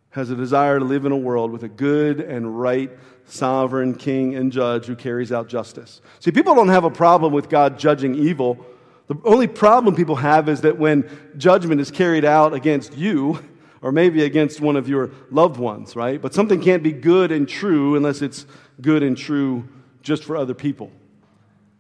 has 0.10 0.30
a 0.30 0.36
desire 0.36 0.80
to 0.80 0.84
live 0.84 1.06
in 1.06 1.14
a 1.14 1.18
world 1.18 1.52
with 1.52 1.64
a 1.64 1.70
good 1.70 2.20
and 2.20 2.60
right 2.60 2.92
sovereign 3.26 3.96
king 3.96 4.36
and 4.36 4.52
judge 4.52 4.88
who 4.88 4.96
carries 4.96 5.32
out 5.32 5.48
justice. 5.48 6.02
See, 6.20 6.32
people 6.32 6.54
don't 6.54 6.68
have 6.68 6.84
a 6.84 6.90
problem 6.90 7.32
with 7.32 7.48
God 7.48 7.80
judging 7.80 8.16
evil. 8.16 8.66
The 9.08 9.16
only 9.24 9.48
problem 9.48 9.96
people 9.96 10.18
have 10.18 10.50
is 10.50 10.62
that 10.62 10.78
when 10.78 11.10
judgment 11.38 11.80
is 11.80 11.92
carried 11.92 12.26
out 12.26 12.54
against 12.54 12.98
you, 12.98 13.42
or 13.82 13.94
maybe 13.94 14.24
against 14.24 14.60
one 14.60 14.76
of 14.76 14.90
your 14.90 15.12
loved 15.32 15.58
ones, 15.58 15.96
right? 15.96 16.22
But 16.22 16.34
something 16.34 16.60
can't 16.62 16.84
be 16.84 16.92
good 16.92 17.32
and 17.32 17.48
true 17.48 17.96
unless 17.96 18.22
it's 18.22 18.46
good 18.82 19.02
and 19.04 19.16
true 19.16 19.68
just 20.02 20.26
for 20.26 20.36
other 20.36 20.54
people. 20.54 20.92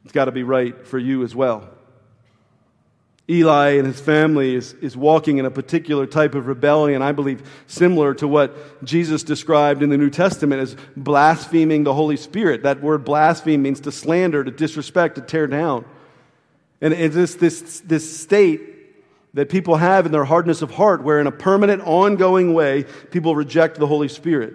It's 0.07 0.13
got 0.13 0.25
to 0.25 0.31
be 0.31 0.43
right 0.43 0.87
for 0.87 0.97
you 0.97 1.25
as 1.25 1.35
well. 1.35 1.67
Eli 3.29 3.71
and 3.71 3.85
his 3.85 3.99
family 3.99 4.55
is, 4.55 4.71
is 4.75 4.95
walking 4.95 5.37
in 5.37 5.45
a 5.45 5.51
particular 5.51 6.05
type 6.05 6.33
of 6.33 6.47
rebellion, 6.47 7.01
I 7.01 7.11
believe, 7.11 7.43
similar 7.67 8.13
to 8.13 8.25
what 8.25 8.85
Jesus 8.85 9.21
described 9.23 9.83
in 9.83 9.89
the 9.89 9.97
New 9.97 10.09
Testament 10.09 10.61
as 10.61 10.77
blaspheming 10.95 11.83
the 11.83 11.93
Holy 11.93 12.15
Spirit. 12.15 12.63
That 12.63 12.81
word 12.81 13.03
blaspheme 13.03 13.61
means 13.61 13.81
to 13.81 13.91
slander, 13.91 14.45
to 14.45 14.49
disrespect, 14.51 15.15
to 15.15 15.21
tear 15.21 15.45
down. 15.45 15.83
And 16.79 16.93
it's 16.93 17.13
this, 17.13 17.35
this, 17.35 17.81
this 17.81 18.17
state 18.17 18.61
that 19.33 19.49
people 19.49 19.75
have 19.75 20.05
in 20.05 20.13
their 20.13 20.23
hardness 20.23 20.61
of 20.61 20.71
heart, 20.71 21.03
where 21.03 21.19
in 21.19 21.27
a 21.27 21.33
permanent, 21.33 21.81
ongoing 21.85 22.53
way, 22.53 22.85
people 23.11 23.35
reject 23.35 23.77
the 23.77 23.87
Holy 23.87 24.07
Spirit. 24.07 24.53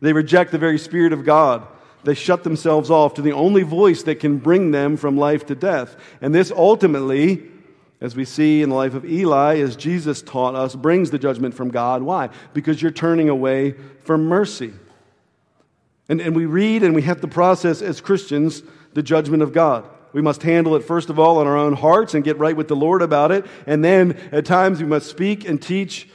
They 0.00 0.12
reject 0.12 0.50
the 0.50 0.58
very 0.58 0.78
Spirit 0.78 1.12
of 1.12 1.24
God. 1.24 1.64
They 2.04 2.14
shut 2.14 2.44
themselves 2.44 2.90
off 2.90 3.14
to 3.14 3.22
the 3.22 3.32
only 3.32 3.62
voice 3.62 4.02
that 4.04 4.20
can 4.20 4.38
bring 4.38 4.70
them 4.70 4.96
from 4.96 5.16
life 5.16 5.46
to 5.46 5.54
death. 5.54 5.96
And 6.20 6.34
this 6.34 6.50
ultimately, 6.50 7.42
as 8.00 8.16
we 8.16 8.24
see 8.24 8.62
in 8.62 8.70
the 8.70 8.74
life 8.74 8.94
of 8.94 9.04
Eli, 9.04 9.58
as 9.58 9.76
Jesus 9.76 10.22
taught 10.22 10.54
us, 10.54 10.74
brings 10.74 11.10
the 11.10 11.18
judgment 11.18 11.54
from 11.54 11.70
God. 11.70 12.02
Why? 12.02 12.30
Because 12.54 12.80
you're 12.80 12.90
turning 12.90 13.28
away 13.28 13.74
from 14.04 14.26
mercy. 14.26 14.72
And, 16.08 16.20
and 16.20 16.34
we 16.34 16.46
read 16.46 16.82
and 16.82 16.94
we 16.94 17.02
have 17.02 17.20
to 17.20 17.28
process 17.28 17.82
as 17.82 18.00
Christians 18.00 18.62
the 18.94 19.02
judgment 19.02 19.42
of 19.42 19.52
God. 19.52 19.88
We 20.12 20.22
must 20.22 20.42
handle 20.42 20.74
it, 20.74 20.80
first 20.80 21.08
of 21.08 21.18
all, 21.18 21.40
in 21.40 21.46
our 21.46 21.56
own 21.56 21.74
hearts 21.74 22.14
and 22.14 22.24
get 22.24 22.38
right 22.38 22.56
with 22.56 22.66
the 22.66 22.74
Lord 22.74 23.02
about 23.02 23.30
it. 23.30 23.46
And 23.66 23.84
then 23.84 24.18
at 24.32 24.44
times 24.44 24.80
we 24.80 24.86
must 24.86 25.08
speak 25.08 25.46
and 25.46 25.62
teach 25.62 26.08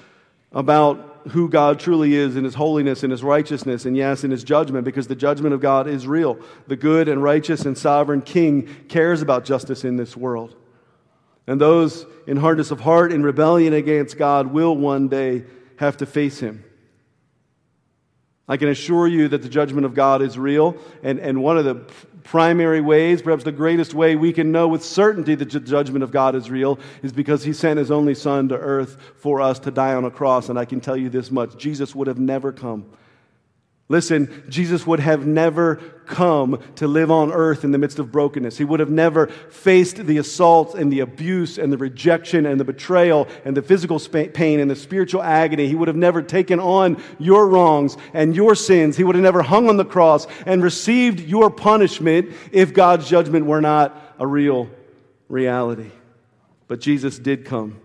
about 0.52 1.15
who 1.30 1.50
God 1.50 1.80
truly 1.80 2.16
is 2.16 2.36
in 2.36 2.44
His 2.44 2.56
holiness 2.56 3.04
and 3.04 3.12
His 3.12 3.24
righteousness, 3.24 3.86
and 3.86 3.98
yes, 3.98 4.24
in 4.24 4.32
His 4.32 4.44
judgment, 4.44 4.86
because 4.86 5.08
the 5.08 5.16
judgment 5.16 5.54
of 5.54 5.62
God 5.62 5.88
is 5.88 6.08
real. 6.08 6.40
The 6.68 6.76
good 6.76 7.08
and 7.08 7.22
righteous 7.22 7.66
and 7.66 7.78
sovereign 7.78 8.22
King 8.22 8.68
cares 8.88 9.22
about 9.22 9.46
justice 9.46 9.84
in 9.84 9.96
this 9.96 10.16
world. 10.16 10.56
And 11.48 11.60
those 11.60 12.06
in 12.28 12.38
hardness 12.38 12.72
of 12.72 12.80
heart 12.80 13.12
in 13.12 13.24
rebellion 13.24 13.74
against 13.74 14.18
God 14.18 14.48
will 14.48 14.76
one 14.76 15.08
day 15.08 15.44
have 15.78 15.98
to 15.98 16.06
face 16.06 16.40
Him. 16.40 16.64
I 18.48 18.58
can 18.58 18.70
assure 18.70 19.08
you 19.08 19.28
that 19.30 19.42
the 19.42 19.50
judgment 19.50 19.86
of 19.86 19.96
God 19.96 20.22
is 20.22 20.38
real, 20.38 20.78
and, 21.02 21.20
and 21.20 21.42
one 21.42 21.58
of 21.58 21.66
the 21.66 21.86
primary 22.26 22.82
ways, 22.82 23.22
perhaps 23.22 23.44
the 23.44 23.52
greatest 23.52 23.94
way 23.94 24.16
we 24.16 24.34
can 24.34 24.52
know 24.52 24.68
with 24.68 24.84
certainty 24.84 25.36
that 25.36 25.50
the 25.50 25.60
judgment 25.60 26.04
of 26.04 26.12
God 26.12 26.36
is 26.36 26.50
real 26.50 26.80
is 27.04 27.14
because 27.14 27.44
he 27.44 27.54
sent 27.54 27.80
his 27.80 27.92
only 27.92 28.16
son 28.16 28.50
to 28.50 28.58
earth 28.58 28.98
for 29.16 29.40
us 29.40 29.60
to 29.60 29.72
die 29.72 29.94
on 29.94 30.04
a 30.04 30.12
cross. 30.12 30.50
And 30.50 30.60
I 30.60 30.66
can 30.66 30.82
tell 30.82 30.98
you 30.98 31.10
this 31.10 31.32
much 31.32 31.56
Jesus 31.56 31.96
would 31.96 32.08
have 32.08 32.20
never 32.20 32.52
come 32.52 32.86
Listen, 33.88 34.44
Jesus 34.50 34.88
would 34.88 35.00
have 35.00 35.28
never 35.28 35.76
come 36.08 36.60
to 36.76 36.88
live 36.88 37.12
on 37.12 37.32
earth 37.32 37.64
in 37.64 37.72
the 37.72 37.78
midst 37.78 38.00
of 38.00 38.12
brokenness. 38.12 38.58
He 38.58 38.64
would 38.64 38.80
have 38.80 38.90
never 38.90 39.28
faced 39.28 39.98
the 39.98 40.18
assault 40.18 40.74
and 40.74 40.92
the 40.92 41.02
abuse 41.02 41.60
and 41.60 41.72
the 41.72 41.78
rejection 41.78 42.48
and 42.48 42.60
the 42.60 42.64
betrayal 42.64 43.28
and 43.44 43.56
the 43.56 43.62
physical 43.62 44.00
pain 44.00 44.60
and 44.60 44.72
the 44.72 44.76
spiritual 44.76 45.22
agony. 45.22 45.68
He 45.68 45.76
would 45.76 45.88
have 45.88 45.98
never 45.98 46.24
taken 46.24 46.60
on 46.60 47.02
your 47.20 47.48
wrongs 47.48 47.96
and 48.14 48.36
your 48.36 48.56
sins. 48.56 48.98
He 48.98 49.04
would 49.04 49.16
have 49.16 49.24
never 49.24 49.44
hung 49.44 49.70
on 49.70 49.78
the 49.78 49.86
cross 49.86 50.26
and 50.48 50.64
received 50.64 51.20
your 51.20 51.52
punishment 51.52 52.34
if 52.52 52.74
God's 52.74 53.08
judgment 53.08 53.46
were 53.46 53.62
not 53.62 54.16
a 54.18 54.26
real 54.26 54.68
reality. 55.30 55.92
But 56.68 56.80
Jesus 56.80 57.20
did 57.20 57.46
come. 57.46 57.80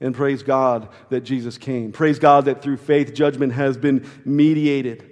And 0.00 0.14
praise 0.14 0.42
God 0.42 0.88
that 1.10 1.20
Jesus 1.20 1.58
came. 1.58 1.92
Praise 1.92 2.18
God 2.18 2.46
that 2.46 2.62
through 2.62 2.78
faith, 2.78 3.14
judgment 3.14 3.52
has 3.52 3.76
been 3.76 4.08
mediated. 4.24 5.09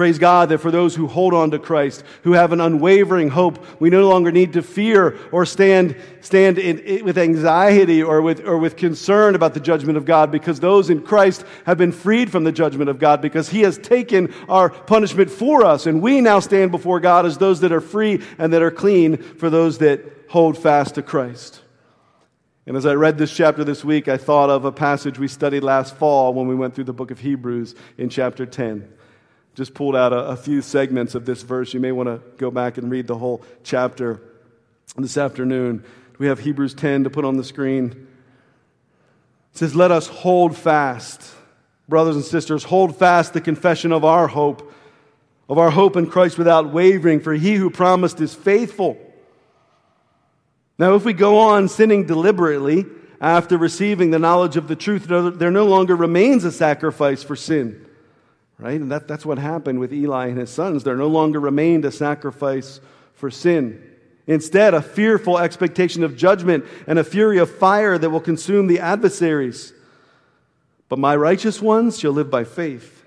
Praise 0.00 0.18
God 0.18 0.48
that 0.48 0.60
for 0.60 0.70
those 0.70 0.96
who 0.96 1.06
hold 1.06 1.34
on 1.34 1.50
to 1.50 1.58
Christ, 1.58 2.04
who 2.22 2.32
have 2.32 2.52
an 2.52 2.60
unwavering 2.62 3.28
hope, 3.28 3.62
we 3.82 3.90
no 3.90 4.08
longer 4.08 4.32
need 4.32 4.54
to 4.54 4.62
fear 4.62 5.18
or 5.30 5.44
stand, 5.44 5.94
stand 6.22 6.56
in, 6.56 6.78
in, 6.78 7.04
with 7.04 7.18
anxiety 7.18 8.02
or 8.02 8.22
with, 8.22 8.46
or 8.46 8.56
with 8.56 8.78
concern 8.78 9.34
about 9.34 9.52
the 9.52 9.60
judgment 9.60 9.98
of 9.98 10.06
God 10.06 10.32
because 10.32 10.58
those 10.58 10.88
in 10.88 11.02
Christ 11.02 11.44
have 11.66 11.76
been 11.76 11.92
freed 11.92 12.32
from 12.32 12.44
the 12.44 12.50
judgment 12.50 12.88
of 12.88 12.98
God 12.98 13.20
because 13.20 13.50
He 13.50 13.60
has 13.60 13.76
taken 13.76 14.32
our 14.48 14.70
punishment 14.70 15.30
for 15.30 15.66
us. 15.66 15.84
And 15.84 16.00
we 16.00 16.22
now 16.22 16.40
stand 16.40 16.70
before 16.70 16.98
God 16.98 17.26
as 17.26 17.36
those 17.36 17.60
that 17.60 17.70
are 17.70 17.82
free 17.82 18.22
and 18.38 18.54
that 18.54 18.62
are 18.62 18.70
clean 18.70 19.18
for 19.18 19.50
those 19.50 19.76
that 19.80 20.00
hold 20.30 20.56
fast 20.56 20.94
to 20.94 21.02
Christ. 21.02 21.60
And 22.64 22.74
as 22.74 22.86
I 22.86 22.94
read 22.94 23.18
this 23.18 23.36
chapter 23.36 23.64
this 23.64 23.84
week, 23.84 24.08
I 24.08 24.16
thought 24.16 24.48
of 24.48 24.64
a 24.64 24.72
passage 24.72 25.18
we 25.18 25.28
studied 25.28 25.62
last 25.62 25.94
fall 25.94 26.32
when 26.32 26.48
we 26.48 26.54
went 26.54 26.74
through 26.74 26.84
the 26.84 26.94
book 26.94 27.10
of 27.10 27.18
Hebrews 27.18 27.74
in 27.98 28.08
chapter 28.08 28.46
10 28.46 28.94
just 29.54 29.74
pulled 29.74 29.96
out 29.96 30.12
a, 30.12 30.26
a 30.26 30.36
few 30.36 30.62
segments 30.62 31.14
of 31.14 31.26
this 31.26 31.42
verse. 31.42 31.74
You 31.74 31.80
may 31.80 31.92
want 31.92 32.08
to 32.08 32.20
go 32.36 32.50
back 32.50 32.78
and 32.78 32.90
read 32.90 33.06
the 33.06 33.16
whole 33.16 33.42
chapter 33.64 34.22
this 34.96 35.16
afternoon. 35.16 35.84
We 36.18 36.26
have 36.26 36.40
Hebrews 36.40 36.74
10 36.74 37.04
to 37.04 37.10
put 37.10 37.24
on 37.24 37.36
the 37.36 37.44
screen. 37.44 38.06
It 39.52 39.58
says, 39.58 39.74
Let 39.74 39.90
us 39.90 40.06
hold 40.06 40.56
fast, 40.56 41.22
brothers 41.88 42.16
and 42.16 42.24
sisters, 42.24 42.64
hold 42.64 42.96
fast 42.96 43.32
the 43.32 43.40
confession 43.40 43.92
of 43.92 44.04
our 44.04 44.28
hope, 44.28 44.72
of 45.48 45.58
our 45.58 45.70
hope 45.70 45.96
in 45.96 46.06
Christ 46.06 46.38
without 46.38 46.72
wavering, 46.72 47.20
for 47.20 47.34
he 47.34 47.54
who 47.54 47.70
promised 47.70 48.20
is 48.20 48.34
faithful. 48.34 48.98
Now, 50.78 50.94
if 50.94 51.04
we 51.04 51.12
go 51.12 51.38
on 51.38 51.68
sinning 51.68 52.06
deliberately 52.06 52.86
after 53.20 53.58
receiving 53.58 54.10
the 54.10 54.18
knowledge 54.18 54.56
of 54.56 54.68
the 54.68 54.76
truth, 54.76 55.06
there 55.06 55.50
no 55.50 55.66
longer 55.66 55.94
remains 55.94 56.44
a 56.44 56.52
sacrifice 56.52 57.22
for 57.22 57.36
sin 57.36 57.86
right? 58.60 58.80
And 58.80 58.92
that, 58.92 59.08
that's 59.08 59.26
what 59.26 59.38
happened 59.38 59.80
with 59.80 59.92
Eli 59.92 60.28
and 60.28 60.38
his 60.38 60.50
sons. 60.50 60.84
There 60.84 60.96
no 60.96 61.08
longer 61.08 61.40
remained 61.40 61.84
a 61.84 61.90
sacrifice 61.90 62.80
for 63.14 63.30
sin. 63.30 63.82
Instead, 64.26 64.74
a 64.74 64.82
fearful 64.82 65.38
expectation 65.38 66.04
of 66.04 66.16
judgment 66.16 66.64
and 66.86 66.98
a 66.98 67.04
fury 67.04 67.38
of 67.38 67.50
fire 67.50 67.98
that 67.98 68.10
will 68.10 68.20
consume 68.20 68.66
the 68.66 68.80
adversaries. 68.80 69.72
But 70.88 70.98
my 70.98 71.16
righteous 71.16 71.60
ones 71.62 71.98
shall 71.98 72.12
live 72.12 72.30
by 72.30 72.44
faith. 72.44 73.00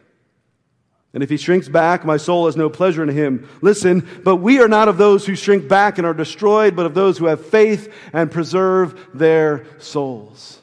And 1.14 1.22
if 1.22 1.30
he 1.30 1.38
shrinks 1.38 1.70
back, 1.70 2.04
my 2.04 2.18
soul 2.18 2.48
has 2.48 2.58
no 2.58 2.70
pleasure 2.70 3.04
in 3.04 3.10
him. 3.10 3.48
Listen, 3.62 4.08
but 4.24 4.38
we 4.38 4.60
are 4.60 4.68
not 4.68 4.88
of 4.88 4.98
those 4.98 5.26
who 5.26 5.36
shrink 5.36 5.68
back 5.68 6.00
and 6.00 6.08
are 6.08 6.14
destroyed, 6.14 6.76
but 6.76 6.88
of 6.88 6.96
those 6.96 7.20
who 7.20 7.26
have 7.26 7.46
faith 7.46 7.94
and 8.14 8.32
preserve 8.32 9.10
their 9.14 9.66
souls. 9.78 10.63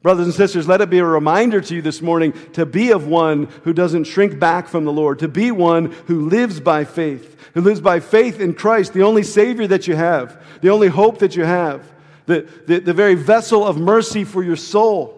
Brothers 0.00 0.26
and 0.26 0.34
sisters, 0.34 0.68
let 0.68 0.80
it 0.80 0.90
be 0.90 0.98
a 0.98 1.04
reminder 1.04 1.60
to 1.60 1.74
you 1.74 1.82
this 1.82 2.00
morning 2.00 2.32
to 2.52 2.64
be 2.64 2.92
of 2.92 3.08
one 3.08 3.46
who 3.64 3.72
doesn't 3.72 4.04
shrink 4.04 4.38
back 4.38 4.68
from 4.68 4.84
the 4.84 4.92
Lord, 4.92 5.18
to 5.18 5.28
be 5.28 5.50
one 5.50 5.86
who 6.06 6.28
lives 6.28 6.60
by 6.60 6.84
faith, 6.84 7.36
who 7.54 7.62
lives 7.62 7.80
by 7.80 7.98
faith 7.98 8.38
in 8.38 8.54
Christ, 8.54 8.92
the 8.92 9.02
only 9.02 9.24
Savior 9.24 9.66
that 9.66 9.88
you 9.88 9.96
have, 9.96 10.40
the 10.60 10.70
only 10.70 10.86
hope 10.86 11.18
that 11.18 11.34
you 11.34 11.44
have, 11.44 11.92
the, 12.26 12.48
the, 12.66 12.78
the 12.78 12.94
very 12.94 13.16
vessel 13.16 13.66
of 13.66 13.76
mercy 13.76 14.22
for 14.22 14.44
your 14.44 14.56
soul. 14.56 15.17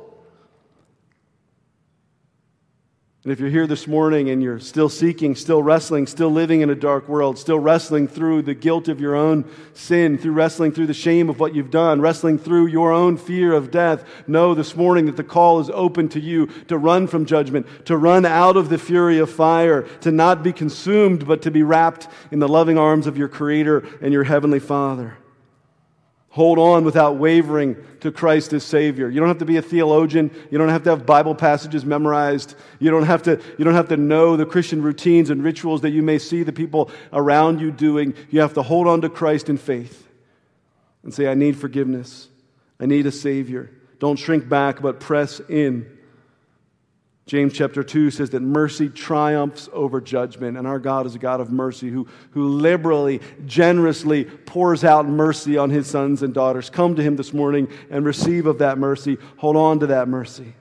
And 3.23 3.31
if 3.31 3.39
you're 3.39 3.51
here 3.51 3.67
this 3.67 3.87
morning 3.87 4.31
and 4.31 4.43
you're 4.43 4.61
still 4.61 4.89
seeking, 4.89 5.35
still 5.35 5.63
wrestling, 5.63 6.07
still 6.07 6.31
living 6.31 6.63
in 6.63 6.71
a 6.71 6.75
dark 6.75 7.07
world, 7.07 7.39
still 7.39 7.59
wrestling 7.59 8.09
through 8.09 8.41
the 8.41 8.55
guilt 8.55 8.89
of 8.89 8.99
your 8.99 9.15
own 9.15 9.45
sin, 9.75 10.17
through 10.17 10.33
wrestling 10.33 10.73
through 10.73 10.87
the 10.87 10.95
shame 10.95 11.29
of 11.29 11.39
what 11.39 11.55
you've 11.55 11.71
done, 11.71 12.01
wrestling 12.01 12.39
through 12.39 12.69
your 12.69 12.93
own 12.93 13.19
fear 13.19 13.53
of 13.53 13.71
death, 13.71 14.07
know 14.27 14.55
this 14.55 14.75
morning 14.75 15.05
that 15.05 15.19
the 15.19 15.23
call 15.25 15.61
is 15.61 15.69
open 15.69 16.09
to 16.09 16.19
you 16.19 16.47
to 16.69 16.79
run 16.79 17.07
from 17.07 17.27
judgment, 17.27 17.67
to 17.85 17.95
run 17.95 18.25
out 18.25 18.57
of 18.57 18.71
the 18.71 18.79
fury 18.79 19.19
of 19.19 19.31
fire, 19.31 19.83
to 20.01 20.11
not 20.11 20.43
be 20.43 20.55
consumed, 20.55 21.27
but 21.27 21.43
to 21.43 21.51
be 21.51 21.63
wrapped 21.63 22.09
in 22.31 22.39
the 22.39 22.49
loving 22.49 22.79
arms 22.79 23.07
of 23.07 23.19
your 23.19 23.29
Creator 23.29 23.87
and 24.01 24.15
your 24.15 24.25
Heavenly 24.25 24.61
Father. 24.61 25.19
Hold 26.31 26.61
on 26.61 26.85
without 26.85 27.17
wavering 27.17 27.77
to 28.01 28.13
Christ 28.13 28.53
as 28.53 28.63
Savior. 28.63 29.09
You 29.09 29.19
don't 29.19 29.29
have 29.29 29.39
to 29.39 29.45
be 29.45 29.57
a 29.57 29.63
theologian. 29.63 30.31
You 30.51 30.59
don't 30.59 30.69
have 30.69 30.85
to 30.85 30.91
have 30.91 31.05
Bible 31.05 31.35
passages 31.35 31.85
memorized. 31.85 32.55
You 32.79 32.91
don't 32.91 33.07
have 33.07 33.25
to, 33.25 33.41
you 33.59 33.65
don't 33.65 33.75
have 33.75 33.89
to 33.89 33.97
know 33.97 34.37
the 34.37 34.47
Christian 34.47 34.81
routines 34.81 35.31
and 35.31 35.43
rituals 35.43 35.81
that 35.81 35.91
you 35.91 36.05
may 36.05 36.19
see 36.19 36.45
the 36.45 36.53
people 36.53 36.91
around 37.13 37.61
you 37.61 37.73
doing. 37.73 38.15
You 38.31 38.41
have 38.43 38.55
to 38.55 38.63
hold 38.63 38.87
on 38.87 39.01
to 39.01 39.09
Christ 39.09 39.49
in 39.49 39.59
faith 39.59 40.07
and 41.03 41.13
say, 41.13 41.27
I 41.27 41.35
need 41.35 41.57
forgiveness. 41.59 42.29
I 42.79 42.87
need 42.87 43.07
a 43.07 43.13
Savior. 43.13 43.69
Don't 43.99 44.17
shrink 44.17 44.49
back, 44.49 44.81
but 44.81 45.01
press 45.01 45.41
in. 45.49 45.99
James 47.27 47.53
chapter 47.53 47.85
2 47.85 48.11
says 48.11 48.31
that 48.31 48.41
mercy 48.41 48.89
triumphs 48.89 49.69
over 49.73 50.01
judgment, 50.01 50.57
and 50.57 50.67
our 50.67 50.81
God 50.81 51.07
is 51.07 51.15
a 51.15 51.19
God 51.19 51.41
of 51.41 51.53
mercy 51.53 51.89
who, 51.89 52.09
who 52.33 52.49
liberally, 52.49 53.21
generously 53.47 54.25
pours 54.25 54.83
out 54.83 55.07
mercy 55.07 55.57
on 55.57 55.71
his 55.71 55.87
sons 55.87 56.23
and 56.23 56.35
daughters. 56.35 56.71
Come 56.71 56.97
to 56.97 57.03
him 57.03 57.17
this 57.17 57.33
morning 57.33 57.69
and 57.89 58.05
receive 58.05 58.47
of 58.47 58.59
that 58.59 58.79
mercy. 58.79 59.17
Hold 59.37 59.57
on 59.57 59.79
to 59.81 59.87
that 59.89 60.09
mercy. 60.09 60.55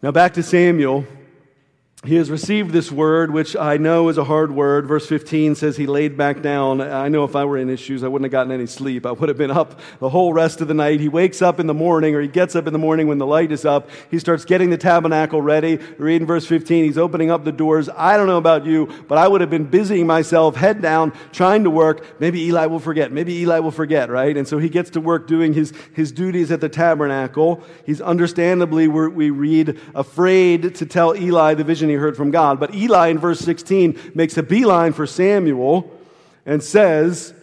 Now, 0.00 0.12
back 0.12 0.34
to 0.34 0.42
Samuel 0.42 1.04
he 2.04 2.16
has 2.16 2.30
received 2.30 2.70
this 2.70 2.92
word, 2.92 3.30
which 3.30 3.56
I 3.56 3.78
know 3.78 4.08
is 4.08 4.18
a 4.18 4.24
hard 4.24 4.50
word. 4.50 4.86
Verse 4.86 5.06
15 5.06 5.54
says 5.54 5.76
he 5.76 5.86
laid 5.86 6.16
back 6.16 6.42
down. 6.42 6.82
I 6.82 7.08
know 7.08 7.24
if 7.24 7.34
I 7.34 7.44
were 7.44 7.56
in 7.56 7.68
his 7.68 7.80
shoes, 7.80 8.04
I 8.04 8.08
wouldn't 8.08 8.26
have 8.26 8.32
gotten 8.32 8.52
any 8.52 8.66
sleep. 8.66 9.06
I 9.06 9.12
would 9.12 9.28
have 9.28 9.38
been 9.38 9.50
up 9.50 9.80
the 10.00 10.10
whole 10.10 10.34
rest 10.34 10.60
of 10.60 10.68
the 10.68 10.74
night. 10.74 11.00
He 11.00 11.08
wakes 11.08 11.40
up 11.40 11.58
in 11.58 11.66
the 11.66 11.74
morning, 11.74 12.14
or 12.14 12.20
he 12.20 12.28
gets 12.28 12.54
up 12.54 12.66
in 12.66 12.72
the 12.74 12.78
morning 12.78 13.08
when 13.08 13.16
the 13.16 13.26
light 13.26 13.52
is 13.52 13.64
up. 13.64 13.88
He 14.10 14.18
starts 14.18 14.44
getting 14.44 14.68
the 14.68 14.76
tabernacle 14.76 15.40
ready. 15.40 15.78
Read 15.96 16.20
in 16.20 16.26
verse 16.26 16.46
15, 16.46 16.84
he's 16.84 16.98
opening 16.98 17.30
up 17.30 17.44
the 17.44 17.52
doors. 17.52 17.88
I 17.96 18.16
don't 18.18 18.26
know 18.26 18.38
about 18.38 18.66
you, 18.66 18.90
but 19.08 19.16
I 19.16 19.26
would 19.26 19.40
have 19.40 19.50
been 19.50 19.64
busying 19.64 20.06
myself, 20.06 20.56
head 20.56 20.82
down, 20.82 21.12
trying 21.32 21.64
to 21.64 21.70
work. 21.70 22.20
Maybe 22.20 22.42
Eli 22.42 22.66
will 22.66 22.80
forget. 22.80 23.12
Maybe 23.12 23.34
Eli 23.36 23.60
will 23.60 23.70
forget, 23.70 24.10
right? 24.10 24.36
And 24.36 24.46
so 24.46 24.58
he 24.58 24.68
gets 24.68 24.90
to 24.90 25.00
work 25.00 25.26
doing 25.26 25.54
his, 25.54 25.72
his 25.94 26.12
duties 26.12 26.50
at 26.50 26.60
the 26.60 26.68
tabernacle. 26.68 27.64
He's 27.86 28.02
understandably, 28.02 28.88
we 28.88 29.30
read, 29.30 29.80
afraid 29.94 30.74
to 30.74 30.84
tell 30.84 31.16
Eli 31.16 31.54
the 31.54 31.64
vision 31.64 31.93
he 31.94 31.98
heard 32.00 32.16
from 32.16 32.30
God. 32.30 32.60
But 32.60 32.74
Eli 32.74 33.08
in 33.08 33.18
verse 33.18 33.40
16 33.40 34.12
makes 34.14 34.36
a 34.36 34.42
beeline 34.42 34.92
for 34.92 35.06
Samuel 35.06 35.90
and 36.46 36.62
says, 36.62 37.34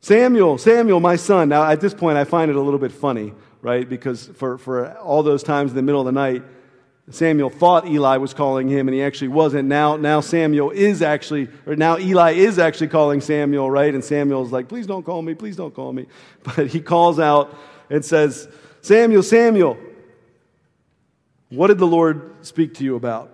Samuel, 0.00 0.58
Samuel, 0.58 1.00
my 1.00 1.16
son. 1.16 1.48
Now, 1.48 1.64
at 1.64 1.80
this 1.80 1.94
point, 1.94 2.18
I 2.18 2.24
find 2.24 2.50
it 2.50 2.56
a 2.56 2.60
little 2.60 2.78
bit 2.78 2.92
funny, 2.92 3.32
right? 3.62 3.88
Because 3.88 4.26
for, 4.34 4.58
for 4.58 4.92
all 4.98 5.22
those 5.22 5.42
times 5.42 5.70
in 5.70 5.76
the 5.76 5.82
middle 5.82 6.00
of 6.00 6.06
the 6.06 6.12
night, 6.12 6.42
Samuel 7.10 7.50
thought 7.50 7.86
Eli 7.86 8.16
was 8.16 8.32
calling 8.32 8.68
him, 8.68 8.88
and 8.88 8.94
he 8.94 9.02
actually 9.02 9.28
wasn't. 9.28 9.68
Now, 9.68 9.96
now 9.96 10.20
Samuel 10.20 10.70
is 10.70 11.02
actually, 11.02 11.48
or 11.66 11.76
now 11.76 11.98
Eli 11.98 12.32
is 12.32 12.58
actually 12.58 12.88
calling 12.88 13.20
Samuel, 13.20 13.70
right? 13.70 13.94
And 13.94 14.02
Samuel's 14.02 14.52
like, 14.52 14.68
please 14.68 14.86
don't 14.86 15.04
call 15.04 15.20
me, 15.20 15.34
please 15.34 15.56
don't 15.56 15.74
call 15.74 15.92
me. 15.92 16.06
But 16.42 16.68
he 16.68 16.80
calls 16.80 17.18
out 17.18 17.56
and 17.90 18.04
says, 18.04 18.48
Samuel, 18.80 19.22
Samuel. 19.22 19.78
What 21.54 21.68
did 21.68 21.78
the 21.78 21.86
Lord 21.86 22.32
speak 22.42 22.74
to 22.74 22.84
you 22.84 22.96
about? 22.96 23.30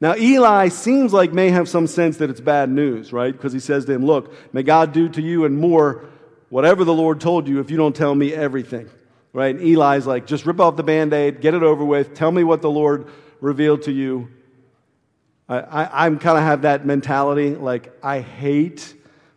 Now, 0.00 0.16
Eli 0.16 0.68
seems 0.68 1.12
like 1.12 1.32
may 1.32 1.50
have 1.50 1.68
some 1.68 1.86
sense 1.86 2.16
that 2.16 2.28
it's 2.28 2.40
bad 2.40 2.68
news, 2.68 3.12
right? 3.12 3.32
Because 3.32 3.52
he 3.52 3.60
says 3.60 3.84
to 3.84 3.92
him, 3.92 4.04
Look, 4.04 4.34
may 4.52 4.64
God 4.64 4.92
do 4.92 5.08
to 5.10 5.22
you 5.22 5.44
and 5.44 5.56
more 5.56 6.08
whatever 6.48 6.84
the 6.84 6.92
Lord 6.92 7.20
told 7.20 7.46
you 7.46 7.60
if 7.60 7.70
you 7.70 7.76
don't 7.76 7.94
tell 7.94 8.12
me 8.12 8.34
everything, 8.34 8.90
right? 9.32 9.54
And 9.54 9.64
Eli's 9.64 10.04
like, 10.04 10.26
Just 10.26 10.44
rip 10.44 10.58
off 10.58 10.76
the 10.76 10.82
band 10.82 11.12
aid, 11.12 11.40
get 11.40 11.54
it 11.54 11.62
over 11.62 11.84
with, 11.84 12.14
tell 12.14 12.32
me 12.32 12.42
what 12.42 12.62
the 12.62 12.70
Lord 12.70 13.06
revealed 13.40 13.82
to 13.82 13.92
you. 13.92 14.28
I, 15.48 15.58
I, 15.60 16.06
I'm 16.06 16.18
kind 16.18 16.36
of 16.36 16.42
have 16.42 16.62
that 16.62 16.84
mentality. 16.84 17.54
Like, 17.54 17.92
I 18.02 18.20
hate 18.20 18.94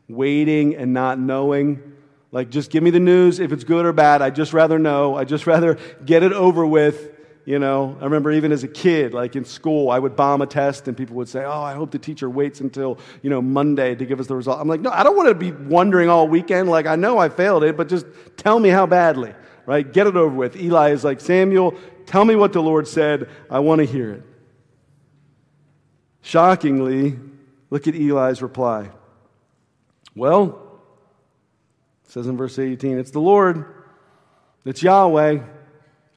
waiting 0.07 0.75
and 0.75 0.93
not 0.93 1.19
knowing. 1.19 1.93
Like, 2.31 2.49
just 2.49 2.71
give 2.71 2.81
me 2.81 2.89
the 2.89 2.99
news. 2.99 3.39
If 3.39 3.51
it's 3.51 3.63
good 3.63 3.85
or 3.85 3.93
bad, 3.93 4.23
I'd 4.23 4.35
just 4.35 4.51
rather 4.51 4.79
know. 4.79 5.15
I'd 5.15 5.27
just 5.27 5.45
rather 5.47 5.77
get 6.03 6.23
it 6.23 6.33
over 6.33 6.65
with 6.65 7.14
you 7.45 7.59
know, 7.59 7.95
I 8.01 8.05
remember 8.05 8.31
even 8.31 8.51
as 8.51 8.63
a 8.63 8.67
kid, 8.67 9.13
like 9.13 9.35
in 9.35 9.45
school, 9.45 9.91
I 9.91 9.99
would 9.99 10.15
bomb 10.15 10.41
a 10.41 10.47
test 10.47 10.87
and 10.87 10.97
people 10.97 11.15
would 11.17 11.29
say, 11.29 11.45
Oh, 11.45 11.61
I 11.61 11.75
hope 11.75 11.91
the 11.91 11.99
teacher 11.99 12.27
waits 12.27 12.59
until, 12.59 12.97
you 13.21 13.29
know, 13.29 13.39
Monday 13.39 13.93
to 13.93 14.05
give 14.05 14.19
us 14.19 14.25
the 14.25 14.35
result. 14.35 14.59
I'm 14.59 14.67
like, 14.67 14.81
No, 14.81 14.89
I 14.89 15.03
don't 15.03 15.15
want 15.15 15.29
to 15.29 15.35
be 15.35 15.51
wondering 15.51 16.09
all 16.09 16.27
weekend. 16.27 16.69
Like, 16.69 16.87
I 16.87 16.95
know 16.95 17.19
I 17.19 17.29
failed 17.29 17.63
it, 17.63 17.77
but 17.77 17.87
just 17.87 18.07
tell 18.35 18.59
me 18.59 18.69
how 18.69 18.87
badly, 18.87 19.35
right? 19.67 19.91
Get 19.91 20.07
it 20.07 20.15
over 20.15 20.35
with. 20.35 20.55
Eli 20.55 20.89
is 20.89 21.03
like, 21.03 21.21
Samuel, 21.21 21.75
tell 22.07 22.25
me 22.25 22.35
what 22.35 22.51
the 22.51 22.63
Lord 22.63 22.87
said. 22.87 23.29
I 23.47 23.59
want 23.59 23.77
to 23.77 23.85
hear 23.85 24.11
it. 24.13 24.23
Shockingly, 26.23 27.19
look 27.69 27.87
at 27.87 27.93
Eli's 27.93 28.41
reply. 28.41 28.89
Well, 30.15 30.81
it 32.05 32.11
says 32.11 32.25
in 32.25 32.37
verse 32.37 32.57
18, 32.57 32.97
it's 32.97 33.11
the 33.11 33.19
Lord, 33.19 33.65
it's 34.65 34.81
Yahweh. 34.81 35.41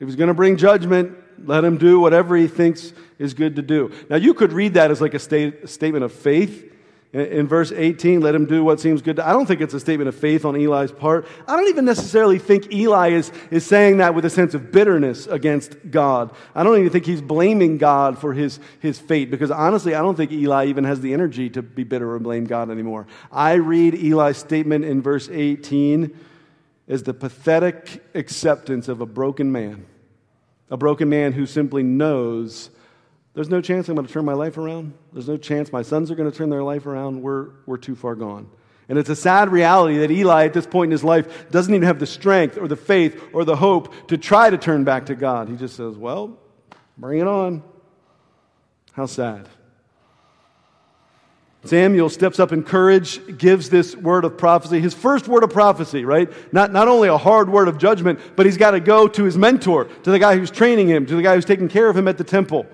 If 0.00 0.06
he's 0.06 0.16
going 0.16 0.28
to 0.28 0.34
bring 0.34 0.56
judgment, 0.56 1.16
let 1.44 1.64
him 1.64 1.76
do 1.76 2.00
whatever 2.00 2.36
he 2.36 2.46
thinks 2.46 2.92
is 3.18 3.34
good 3.34 3.56
to 3.56 3.62
do. 3.62 3.92
Now, 4.08 4.16
you 4.16 4.34
could 4.34 4.52
read 4.52 4.74
that 4.74 4.90
as 4.90 5.00
like 5.00 5.14
a, 5.14 5.18
state, 5.18 5.64
a 5.64 5.68
statement 5.68 6.04
of 6.04 6.12
faith. 6.12 6.64
In, 7.12 7.20
in 7.20 7.48
verse 7.48 7.72
18, 7.72 8.20
let 8.20 8.34
him 8.34 8.44
do 8.44 8.62
what 8.62 8.80
seems 8.80 9.00
good 9.00 9.16
to, 9.16 9.26
I 9.26 9.32
don't 9.32 9.46
think 9.46 9.60
it's 9.60 9.72
a 9.72 9.80
statement 9.80 10.08
of 10.08 10.14
faith 10.14 10.44
on 10.44 10.54
Eli's 10.54 10.92
part. 10.92 11.26
I 11.46 11.56
don't 11.56 11.68
even 11.68 11.84
necessarily 11.84 12.38
think 12.38 12.72
Eli 12.72 13.12
is, 13.12 13.32
is 13.50 13.64
saying 13.64 13.96
that 13.96 14.14
with 14.14 14.24
a 14.24 14.30
sense 14.30 14.52
of 14.54 14.70
bitterness 14.70 15.26
against 15.26 15.90
God. 15.90 16.34
I 16.54 16.62
don't 16.62 16.78
even 16.78 16.90
think 16.90 17.06
he's 17.06 17.22
blaming 17.22 17.78
God 17.78 18.18
for 18.18 18.34
his, 18.34 18.60
his 18.80 18.98
fate 18.98 19.30
because 19.30 19.50
honestly, 19.50 19.94
I 19.94 20.00
don't 20.00 20.16
think 20.16 20.32
Eli 20.32 20.66
even 20.66 20.84
has 20.84 21.00
the 21.00 21.14
energy 21.14 21.48
to 21.50 21.62
be 21.62 21.82
bitter 21.82 22.12
or 22.12 22.18
blame 22.18 22.44
God 22.44 22.70
anymore. 22.70 23.06
I 23.32 23.54
read 23.54 23.94
Eli's 23.94 24.36
statement 24.36 24.84
in 24.84 25.00
verse 25.00 25.30
18 25.30 26.14
is 26.88 27.04
the 27.04 27.14
pathetic 27.14 28.02
acceptance 28.14 28.88
of 28.88 29.00
a 29.00 29.06
broken 29.06 29.52
man. 29.52 29.86
A 30.70 30.76
broken 30.76 31.08
man 31.08 31.32
who 31.32 31.46
simply 31.46 31.82
knows 31.82 32.70
there's 33.34 33.50
no 33.50 33.60
chance 33.60 33.88
I'm 33.88 33.94
going 33.94 34.06
to 34.06 34.12
turn 34.12 34.24
my 34.24 34.32
life 34.32 34.58
around. 34.58 34.94
There's 35.12 35.28
no 35.28 35.36
chance 35.36 35.70
my 35.70 35.82
sons 35.82 36.10
are 36.10 36.16
going 36.16 36.28
to 36.28 36.36
turn 36.36 36.50
their 36.50 36.64
life 36.64 36.86
around. 36.86 37.22
We're, 37.22 37.50
we're 37.66 37.76
too 37.76 37.94
far 37.94 38.16
gone. 38.16 38.50
And 38.88 38.98
it's 38.98 39.10
a 39.10 39.16
sad 39.16 39.52
reality 39.52 39.98
that 39.98 40.10
Eli, 40.10 40.46
at 40.46 40.54
this 40.54 40.66
point 40.66 40.88
in 40.88 40.92
his 40.92 41.04
life, 41.04 41.50
doesn't 41.50 41.72
even 41.72 41.86
have 41.86 42.00
the 42.00 42.06
strength 42.06 42.58
or 42.58 42.66
the 42.66 42.76
faith 42.76 43.22
or 43.32 43.44
the 43.44 43.54
hope 43.54 44.08
to 44.08 44.16
try 44.16 44.48
to 44.48 44.58
turn 44.58 44.82
back 44.82 45.06
to 45.06 45.14
God. 45.14 45.48
He 45.48 45.56
just 45.56 45.76
says, 45.76 45.94
Well, 45.94 46.38
bring 46.96 47.20
it 47.20 47.26
on. 47.26 47.62
How 48.92 49.06
sad. 49.06 49.48
Samuel 51.64 52.08
steps 52.08 52.38
up 52.38 52.52
in 52.52 52.62
courage, 52.62 53.36
gives 53.36 53.68
this 53.68 53.96
word 53.96 54.24
of 54.24 54.38
prophecy, 54.38 54.80
his 54.80 54.94
first 54.94 55.26
word 55.26 55.42
of 55.42 55.50
prophecy, 55.50 56.04
right? 56.04 56.30
Not, 56.52 56.72
not 56.72 56.86
only 56.86 57.08
a 57.08 57.18
hard 57.18 57.50
word 57.50 57.66
of 57.66 57.78
judgment, 57.78 58.20
but 58.36 58.46
he's 58.46 58.56
got 58.56 58.70
to 58.72 58.80
go 58.80 59.08
to 59.08 59.24
his 59.24 59.36
mentor, 59.36 59.86
to 59.86 60.10
the 60.10 60.20
guy 60.20 60.36
who's 60.36 60.52
training 60.52 60.88
him, 60.88 61.04
to 61.06 61.16
the 61.16 61.22
guy 61.22 61.34
who's 61.34 61.44
taking 61.44 61.68
care 61.68 61.88
of 61.88 61.96
him 61.96 62.06
at 62.06 62.16
the 62.16 62.24
temple. 62.24 62.66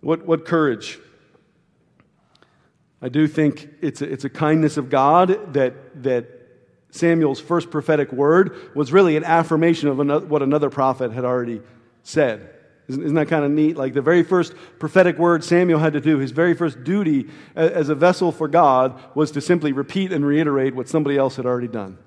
What, 0.00 0.26
what 0.26 0.44
courage. 0.44 0.98
I 3.00 3.08
do 3.08 3.26
think 3.26 3.68
it's 3.80 4.02
a, 4.02 4.12
it's 4.12 4.24
a 4.24 4.30
kindness 4.30 4.76
of 4.76 4.90
God 4.90 5.54
that, 5.54 6.02
that 6.02 6.26
Samuel's 6.90 7.40
first 7.40 7.70
prophetic 7.70 8.12
word 8.12 8.74
was 8.74 8.92
really 8.92 9.16
an 9.16 9.24
affirmation 9.24 9.88
of 9.88 9.98
another, 10.00 10.26
what 10.26 10.42
another 10.42 10.70
prophet 10.70 11.12
had 11.12 11.24
already 11.24 11.62
said. 12.02 12.50
Isn't, 12.88 13.14
that 13.14 13.26
kind 13.26 13.44
of 13.44 13.50
neat? 13.50 13.76
Like 13.76 13.94
the 13.94 14.02
very 14.02 14.22
first 14.22 14.54
prophetic 14.78 15.18
word 15.18 15.42
Samuel 15.42 15.80
had 15.80 15.92
to 15.94 16.00
do, 16.00 16.18
his 16.18 16.30
very 16.30 16.54
first 16.54 16.84
duty 16.84 17.28
as 17.56 17.88
a 17.88 17.94
vessel 17.94 18.30
for 18.30 18.46
God 18.46 19.00
was 19.16 19.32
to 19.32 19.40
simply 19.40 19.72
repeat 19.72 20.12
and 20.12 20.24
reiterate 20.24 20.74
what 20.74 20.88
somebody 20.88 21.16
else 21.16 21.36
had 21.36 21.46
already 21.46 21.68
done. 21.68 21.98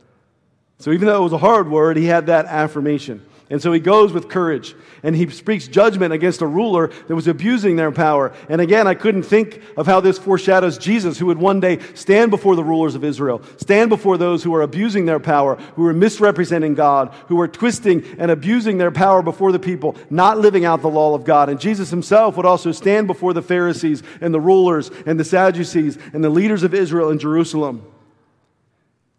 So 0.78 0.92
even 0.92 1.08
though 1.08 1.20
it 1.20 1.24
was 1.24 1.34
a 1.34 1.38
hard 1.38 1.70
word, 1.70 1.98
he 1.98 2.06
had 2.06 2.28
that 2.28 2.46
affirmation. 2.46 3.26
And 3.52 3.60
so 3.60 3.72
he 3.72 3.80
goes 3.80 4.14
with 4.14 4.30
courage 4.30 4.76
and 5.02 5.16
he 5.16 5.28
speaks 5.30 5.68
judgment 5.68 6.14
against 6.14 6.44
a 6.44 6.48
ruler 6.48 6.92
that 7.08 7.16
was 7.16 7.28
abusing 7.28 7.78
their 7.78 7.92
power. 7.92 8.32
And 8.48 8.62
again, 8.62 8.86
I 8.86 8.94
couldn't 8.94 9.24
think 9.24 9.64
of 9.76 9.88
how 9.88 10.02
this 10.02 10.20
foreshadows 10.20 10.78
Jesus, 10.78 11.18
who 11.18 11.26
would 11.28 11.40
one 11.40 11.60
day 11.60 11.80
stand 11.96 12.30
before 12.30 12.56
the 12.56 12.64
rulers 12.64 12.94
of 12.94 13.04
Israel, 13.04 13.42
stand 13.58 13.90
before 13.90 14.20
those 14.20 14.44
who 14.44 14.54
are 14.54 14.62
abusing 14.62 15.08
their 15.08 15.20
power, 15.20 15.56
who 15.76 15.86
are 15.88 15.94
misrepresenting 15.94 16.76
God, 16.76 17.12
who 17.28 17.42
are 17.42 17.48
twisting 17.48 18.04
and 18.20 18.30
abusing 18.30 18.78
their 18.78 18.92
power 18.92 19.24
before 19.24 19.52
the 19.52 19.58
people, 19.58 19.96
not 20.12 20.38
living 20.38 20.64
out 20.64 20.84
the 20.84 20.88
law 20.88 21.16
of 21.16 21.26
God. 21.26 21.50
And 21.50 21.60
Jesus 21.60 21.90
himself 21.90 22.38
would 22.38 22.46
also 22.46 22.72
stand 22.72 23.08
before 23.08 23.34
the 23.34 23.42
Pharisees 23.42 24.04
and 24.22 24.32
the 24.32 24.40
rulers 24.40 24.92
and 25.08 25.20
the 25.20 25.26
Sadducees 25.26 25.98
and 26.14 26.24
the 26.24 26.30
leaders 26.30 26.62
of 26.62 26.76
Israel 26.76 27.10
in 27.10 27.18
Jerusalem. 27.18 27.84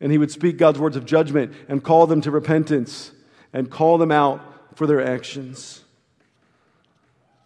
And 0.00 0.12
he 0.12 0.18
would 0.18 0.30
speak 0.30 0.56
God's 0.56 0.78
words 0.78 0.94
of 0.94 1.04
judgment 1.04 1.52
and 1.68 1.82
call 1.82 2.06
them 2.06 2.20
to 2.20 2.30
repentance 2.30 3.10
and 3.52 3.70
call 3.70 3.98
them 3.98 4.12
out 4.12 4.40
for 4.76 4.86
their 4.86 5.04
actions. 5.04 5.82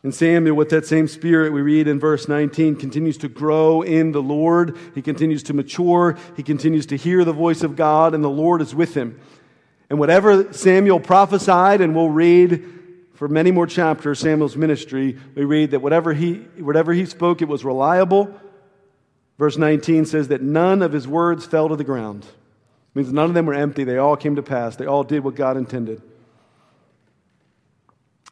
And 0.02 0.14
Samuel, 0.14 0.54
with 0.54 0.68
that 0.68 0.86
same 0.86 1.08
spirit, 1.08 1.52
we 1.52 1.62
read 1.62 1.88
in 1.88 1.98
verse 1.98 2.28
19, 2.28 2.76
continues 2.76 3.16
to 3.18 3.28
grow 3.28 3.80
in 3.80 4.12
the 4.12 4.22
Lord. 4.22 4.76
He 4.94 5.00
continues 5.00 5.42
to 5.44 5.54
mature. 5.54 6.18
He 6.36 6.42
continues 6.42 6.86
to 6.86 6.96
hear 6.96 7.24
the 7.24 7.32
voice 7.32 7.62
of 7.62 7.74
God, 7.74 8.14
and 8.14 8.22
the 8.22 8.28
Lord 8.28 8.60
is 8.60 8.74
with 8.74 8.94
him. 8.94 9.18
And 9.88 9.98
whatever 9.98 10.52
Samuel 10.52 11.00
prophesied, 11.00 11.80
and 11.80 11.94
we'll 11.94 12.10
read 12.10 12.64
for 13.14 13.28
many 13.28 13.50
more 13.50 13.66
chapters, 13.66 14.18
Samuel's 14.18 14.56
ministry, 14.56 15.18
we 15.34 15.44
read 15.44 15.70
that 15.70 15.80
whatever 15.80 16.12
he, 16.12 16.34
whatever 16.58 16.92
he 16.92 17.06
spoke, 17.06 17.40
it 17.40 17.48
was 17.48 17.64
reliable, 17.64 18.38
Verse 19.38 19.56
19 19.56 20.06
says 20.06 20.28
that 20.28 20.42
none 20.42 20.82
of 20.82 20.92
his 20.92 21.08
words 21.08 21.44
fell 21.44 21.68
to 21.68 21.76
the 21.76 21.84
ground. 21.84 22.26
It 22.94 22.98
means 22.98 23.12
none 23.12 23.26
of 23.26 23.34
them 23.34 23.46
were 23.46 23.54
empty. 23.54 23.84
They 23.84 23.98
all 23.98 24.16
came 24.16 24.36
to 24.36 24.42
pass. 24.42 24.76
They 24.76 24.86
all 24.86 25.02
did 25.02 25.24
what 25.24 25.34
God 25.34 25.56
intended. 25.56 26.00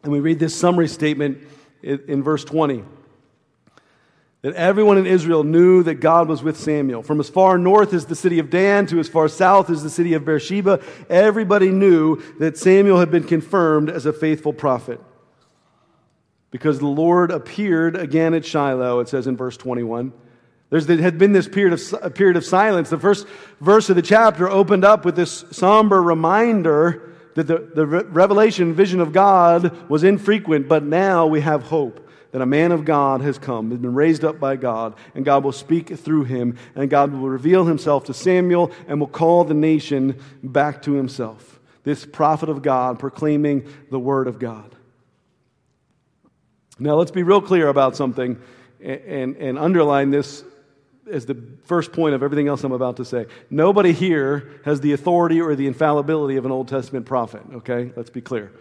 And 0.02 0.12
we 0.12 0.20
read 0.20 0.38
this 0.38 0.54
summary 0.54 0.88
statement 0.88 1.38
in 1.82 2.22
verse 2.22 2.44
20 2.44 2.84
that 4.42 4.54
everyone 4.54 4.98
in 4.98 5.06
Israel 5.06 5.44
knew 5.44 5.84
that 5.84 5.94
God 5.96 6.28
was 6.28 6.42
with 6.42 6.58
Samuel. 6.58 7.02
From 7.02 7.20
as 7.20 7.28
far 7.28 7.56
north 7.56 7.94
as 7.94 8.06
the 8.06 8.16
city 8.16 8.40
of 8.40 8.50
Dan 8.50 8.86
to 8.86 8.98
as 8.98 9.08
far 9.08 9.28
south 9.28 9.70
as 9.70 9.84
the 9.84 9.90
city 9.90 10.14
of 10.14 10.24
Beersheba, 10.24 10.82
everybody 11.08 11.70
knew 11.70 12.20
that 12.40 12.58
Samuel 12.58 12.98
had 12.98 13.10
been 13.10 13.22
confirmed 13.22 13.88
as 13.88 14.04
a 14.04 14.12
faithful 14.12 14.52
prophet. 14.52 15.00
Because 16.50 16.80
the 16.80 16.88
Lord 16.88 17.30
appeared 17.30 17.96
again 17.96 18.34
at 18.34 18.44
Shiloh, 18.44 18.98
it 18.98 19.08
says 19.08 19.28
in 19.28 19.36
verse 19.36 19.56
21. 19.56 20.12
There 20.72 20.96
had 21.02 21.18
been 21.18 21.32
this 21.32 21.48
period 21.48 21.74
of, 21.74 22.14
period 22.14 22.38
of 22.38 22.46
silence. 22.46 22.88
The 22.88 22.98
first 22.98 23.26
verse 23.60 23.90
of 23.90 23.96
the 23.96 24.00
chapter 24.00 24.48
opened 24.48 24.86
up 24.86 25.04
with 25.04 25.16
this 25.16 25.44
somber 25.50 26.02
reminder 26.02 27.12
that 27.34 27.46
the, 27.46 27.58
the 27.74 27.86
revelation 27.86 28.72
vision 28.72 29.00
of 29.00 29.12
God 29.12 29.90
was 29.90 30.02
infrequent, 30.02 30.68
but 30.68 30.82
now 30.82 31.26
we 31.26 31.42
have 31.42 31.64
hope 31.64 32.08
that 32.30 32.40
a 32.40 32.46
man 32.46 32.72
of 32.72 32.86
God 32.86 33.20
has 33.20 33.36
come, 33.36 33.70
has 33.70 33.80
been 33.80 33.92
raised 33.92 34.24
up 34.24 34.40
by 34.40 34.56
God, 34.56 34.94
and 35.14 35.26
God 35.26 35.44
will 35.44 35.52
speak 35.52 35.94
through 35.94 36.24
him, 36.24 36.56
and 36.74 36.88
God 36.88 37.12
will 37.12 37.28
reveal 37.28 37.66
himself 37.66 38.04
to 38.04 38.14
Samuel 38.14 38.72
and 38.88 38.98
will 38.98 39.08
call 39.08 39.44
the 39.44 39.52
nation 39.52 40.18
back 40.42 40.80
to 40.82 40.94
himself. 40.94 41.60
This 41.84 42.06
prophet 42.06 42.48
of 42.48 42.62
God 42.62 42.98
proclaiming 42.98 43.68
the 43.90 43.98
word 43.98 44.26
of 44.26 44.38
God. 44.38 44.74
Now, 46.78 46.94
let's 46.94 47.10
be 47.10 47.24
real 47.24 47.42
clear 47.42 47.68
about 47.68 47.94
something 47.94 48.40
and, 48.80 49.00
and, 49.00 49.36
and 49.36 49.58
underline 49.58 50.10
this 50.10 50.44
as 51.10 51.26
the 51.26 51.36
first 51.64 51.92
point 51.92 52.14
of 52.14 52.22
everything 52.22 52.48
else 52.48 52.64
I'm 52.64 52.72
about 52.72 52.96
to 52.98 53.04
say. 53.04 53.26
Nobody 53.50 53.92
here 53.92 54.60
has 54.64 54.80
the 54.80 54.92
authority 54.92 55.40
or 55.40 55.54
the 55.54 55.66
infallibility 55.66 56.36
of 56.36 56.44
an 56.44 56.52
Old 56.52 56.68
Testament 56.68 57.06
prophet, 57.06 57.42
okay? 57.54 57.92
Let's 57.96 58.10
be 58.10 58.20
clear. 58.20 58.52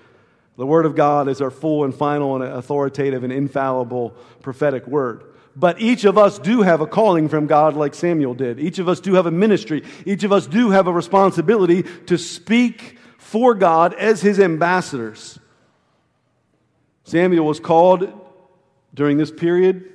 The 0.57 0.65
Word 0.65 0.85
of 0.85 0.95
God 0.95 1.27
is 1.27 1.41
our 1.41 1.51
full 1.51 1.83
and 1.83 1.93
final 1.93 2.35
and 2.35 2.43
authoritative 2.43 3.23
and 3.23 3.31
infallible 3.31 4.15
prophetic 4.41 4.85
word. 4.87 5.23
But 5.55 5.81
each 5.81 6.05
of 6.05 6.17
us 6.17 6.39
do 6.39 6.61
have 6.61 6.81
a 6.81 6.87
calling 6.87 7.27
from 7.27 7.47
God 7.47 7.75
like 7.75 7.93
Samuel 7.93 8.33
did. 8.33 8.59
Each 8.59 8.79
of 8.79 8.87
us 8.87 8.99
do 8.99 9.15
have 9.15 9.25
a 9.25 9.31
ministry. 9.31 9.83
Each 10.05 10.23
of 10.23 10.31
us 10.31 10.47
do 10.47 10.69
have 10.69 10.87
a 10.87 10.93
responsibility 10.93 11.83
to 12.05 12.17
speak 12.17 12.97
for 13.17 13.53
God 13.53 13.93
as 13.93 14.21
his 14.21 14.39
ambassadors. 14.39 15.39
Samuel 17.03 17.45
was 17.45 17.59
called 17.59 18.11
during 18.93 19.17
this 19.17 19.31
period 19.31 19.89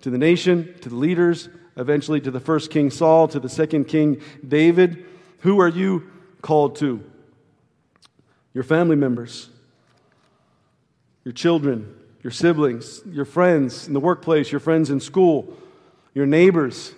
to 0.00 0.10
the 0.10 0.18
nation, 0.18 0.74
to 0.80 0.88
the 0.88 0.96
leaders, 0.96 1.48
eventually 1.76 2.20
to 2.20 2.30
the 2.30 2.40
first 2.40 2.70
king 2.70 2.90
Saul, 2.90 3.28
to 3.28 3.40
the 3.40 3.48
second 3.48 3.84
king 3.84 4.20
David. 4.46 5.04
Who 5.40 5.60
are 5.60 5.68
you 5.68 6.10
called 6.40 6.76
to? 6.76 7.02
Your 8.54 8.64
family 8.64 8.96
members, 8.96 9.48
your 11.24 11.32
children, 11.32 11.94
your 12.22 12.30
siblings, 12.30 13.02
your 13.06 13.24
friends 13.24 13.86
in 13.88 13.94
the 13.94 14.00
workplace, 14.00 14.52
your 14.52 14.60
friends 14.60 14.90
in 14.90 15.00
school, 15.00 15.56
your 16.14 16.26
neighbors, 16.26 16.94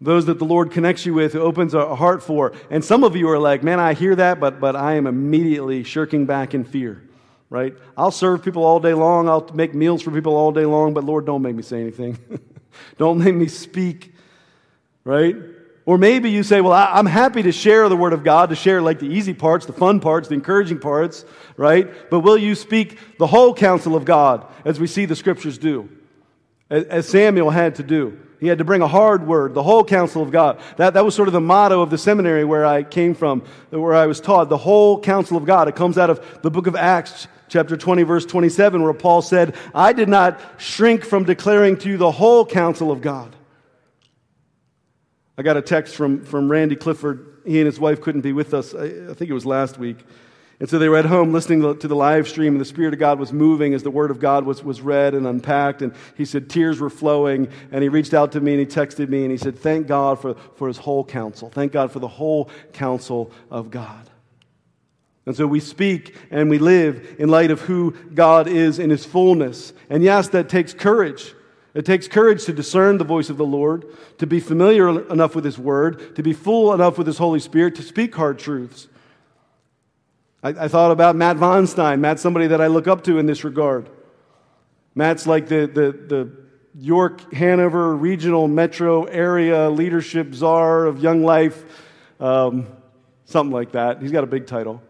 those 0.00 0.26
that 0.26 0.38
the 0.38 0.44
Lord 0.44 0.70
connects 0.70 1.06
you 1.06 1.14
with, 1.14 1.32
who 1.32 1.40
opens 1.40 1.74
a 1.74 1.96
heart 1.96 2.22
for. 2.22 2.52
And 2.70 2.84
some 2.84 3.04
of 3.04 3.16
you 3.16 3.28
are 3.30 3.38
like, 3.38 3.62
man, 3.62 3.80
I 3.80 3.94
hear 3.94 4.14
that, 4.16 4.38
but, 4.38 4.60
but 4.60 4.76
I 4.76 4.94
am 4.94 5.06
immediately 5.06 5.82
shirking 5.82 6.26
back 6.26 6.54
in 6.54 6.64
fear, 6.64 7.02
right? 7.48 7.74
I'll 7.96 8.10
serve 8.10 8.44
people 8.44 8.64
all 8.64 8.80
day 8.80 8.94
long, 8.94 9.28
I'll 9.28 9.48
make 9.54 9.74
meals 9.74 10.02
for 10.02 10.10
people 10.10 10.36
all 10.36 10.52
day 10.52 10.66
long, 10.66 10.94
but 10.94 11.04
Lord, 11.04 11.26
don't 11.26 11.42
make 11.42 11.56
me 11.56 11.62
say 11.62 11.80
anything. 11.80 12.18
Don't 12.98 13.18
make 13.18 13.34
me 13.34 13.48
speak, 13.48 14.14
right? 15.04 15.36
Or 15.86 15.98
maybe 15.98 16.30
you 16.30 16.42
say, 16.42 16.60
Well, 16.60 16.72
I, 16.72 16.98
am 16.98 17.06
happy 17.06 17.42
to 17.42 17.52
share 17.52 17.88
the 17.88 17.96
Word 17.96 18.12
of 18.12 18.24
God, 18.24 18.50
to 18.50 18.56
share 18.56 18.80
like 18.80 18.98
the 18.98 19.06
easy 19.06 19.34
parts, 19.34 19.66
the 19.66 19.72
fun 19.72 20.00
parts, 20.00 20.28
the 20.28 20.34
encouraging 20.34 20.78
parts, 20.78 21.24
right? 21.56 22.10
But 22.10 22.20
will 22.20 22.38
you 22.38 22.54
speak 22.54 23.18
the 23.18 23.26
whole 23.26 23.54
counsel 23.54 23.94
of 23.94 24.04
God 24.04 24.46
as 24.64 24.80
we 24.80 24.86
see 24.86 25.04
the 25.04 25.16
Scriptures 25.16 25.58
do? 25.58 25.88
As 26.70 27.06
Samuel 27.06 27.50
had 27.50 27.74
to 27.76 27.82
do. 27.82 28.18
He 28.40 28.48
had 28.48 28.58
to 28.58 28.64
bring 28.64 28.82
a 28.82 28.88
hard 28.88 29.26
word, 29.26 29.54
the 29.54 29.62
whole 29.62 29.84
counsel 29.84 30.22
of 30.22 30.30
God. 30.30 30.60
That, 30.76 30.94
that 30.94 31.04
was 31.04 31.14
sort 31.14 31.28
of 31.28 31.32
the 31.32 31.40
motto 31.40 31.80
of 31.80 31.90
the 31.90 31.98
seminary 31.98 32.44
where 32.44 32.66
I 32.66 32.82
came 32.82 33.14
from, 33.14 33.42
where 33.70 33.94
I 33.94 34.06
was 34.06 34.20
taught, 34.20 34.48
the 34.48 34.58
whole 34.58 35.00
counsel 35.00 35.36
of 35.36 35.46
God. 35.46 35.68
It 35.68 35.76
comes 35.76 35.96
out 35.96 36.10
of 36.10 36.42
the 36.42 36.50
book 36.50 36.66
of 36.66 36.76
Acts, 36.76 37.26
chapter 37.54 37.76
20, 37.76 38.02
verse 38.02 38.26
27, 38.26 38.82
where 38.82 38.92
Paul 38.92 39.22
said, 39.22 39.54
I 39.72 39.92
did 39.92 40.08
not 40.08 40.40
shrink 40.58 41.04
from 41.04 41.22
declaring 41.22 41.76
to 41.78 41.88
you 41.88 41.96
the 41.96 42.10
whole 42.10 42.44
counsel 42.44 42.90
of 42.90 43.00
God. 43.00 43.36
I 45.38 45.42
got 45.42 45.56
a 45.56 45.62
text 45.62 45.94
from, 45.94 46.24
from 46.24 46.50
Randy 46.50 46.74
Clifford. 46.74 47.42
He 47.46 47.60
and 47.60 47.66
his 47.66 47.78
wife 47.78 48.00
couldn't 48.00 48.22
be 48.22 48.32
with 48.32 48.54
us, 48.54 48.74
I, 48.74 48.86
I 48.86 49.14
think 49.14 49.30
it 49.30 49.34
was 49.34 49.46
last 49.46 49.78
week. 49.78 49.98
And 50.58 50.68
so 50.68 50.80
they 50.80 50.88
were 50.88 50.96
at 50.96 51.04
home 51.04 51.32
listening 51.32 51.78
to 51.78 51.86
the 51.86 51.94
live 51.94 52.26
stream, 52.26 52.54
and 52.54 52.60
the 52.60 52.64
Spirit 52.64 52.92
of 52.92 52.98
God 52.98 53.20
was 53.20 53.32
moving 53.32 53.72
as 53.72 53.84
the 53.84 53.90
Word 53.90 54.10
of 54.10 54.18
God 54.18 54.44
was, 54.44 54.64
was 54.64 54.80
read 54.80 55.14
and 55.14 55.24
unpacked. 55.24 55.80
And 55.80 55.94
he 56.16 56.24
said 56.24 56.50
tears 56.50 56.80
were 56.80 56.90
flowing. 56.90 57.48
And 57.70 57.84
he 57.84 57.88
reached 57.88 58.14
out 58.14 58.32
to 58.32 58.40
me 58.40 58.54
and 58.54 58.60
he 58.60 58.66
texted 58.66 59.08
me 59.08 59.22
and 59.22 59.30
he 59.30 59.36
said, 59.36 59.56
Thank 59.56 59.86
God 59.86 60.20
for, 60.20 60.34
for 60.56 60.66
his 60.66 60.78
whole 60.78 61.04
counsel. 61.04 61.50
Thank 61.50 61.70
God 61.70 61.92
for 61.92 62.00
the 62.00 62.08
whole 62.08 62.50
counsel 62.72 63.30
of 63.48 63.70
God. 63.70 64.10
And 65.26 65.34
so 65.34 65.46
we 65.46 65.60
speak 65.60 66.14
and 66.30 66.50
we 66.50 66.58
live 66.58 67.16
in 67.18 67.28
light 67.28 67.50
of 67.50 67.62
who 67.62 67.92
God 68.14 68.46
is 68.46 68.78
in 68.78 68.90
his 68.90 69.06
fullness. 69.06 69.72
And 69.88 70.02
yes, 70.02 70.28
that 70.28 70.48
takes 70.48 70.74
courage. 70.74 71.34
It 71.72 71.84
takes 71.84 72.06
courage 72.06 72.44
to 72.44 72.52
discern 72.52 72.98
the 72.98 73.04
voice 73.04 73.30
of 73.30 73.36
the 73.36 73.44
Lord, 73.44 73.86
to 74.18 74.26
be 74.26 74.38
familiar 74.38 75.10
enough 75.10 75.34
with 75.34 75.44
his 75.44 75.58
word, 75.58 76.14
to 76.16 76.22
be 76.22 76.32
full 76.32 76.72
enough 76.72 76.98
with 76.98 77.06
his 77.06 77.18
Holy 77.18 77.40
Spirit, 77.40 77.74
to 77.76 77.82
speak 77.82 78.14
hard 78.14 78.38
truths. 78.38 78.86
I, 80.42 80.50
I 80.50 80.68
thought 80.68 80.92
about 80.92 81.16
Matt 81.16 81.36
Vonstein. 81.36 82.00
Matt's 82.00 82.22
somebody 82.22 82.46
that 82.48 82.60
I 82.60 82.68
look 82.68 82.86
up 82.86 83.02
to 83.04 83.18
in 83.18 83.26
this 83.26 83.42
regard. 83.42 83.88
Matt's 84.94 85.26
like 85.26 85.48
the, 85.48 85.66
the, 85.66 85.92
the 86.06 86.32
York, 86.78 87.32
Hanover 87.32 87.96
regional 87.96 88.46
metro 88.46 89.04
area 89.04 89.70
leadership 89.70 90.34
czar 90.34 90.86
of 90.86 91.00
Young 91.00 91.24
Life, 91.24 91.64
um, 92.20 92.68
something 93.24 93.52
like 93.52 93.72
that. 93.72 94.00
He's 94.00 94.12
got 94.12 94.22
a 94.22 94.28
big 94.28 94.46
title. 94.46 94.82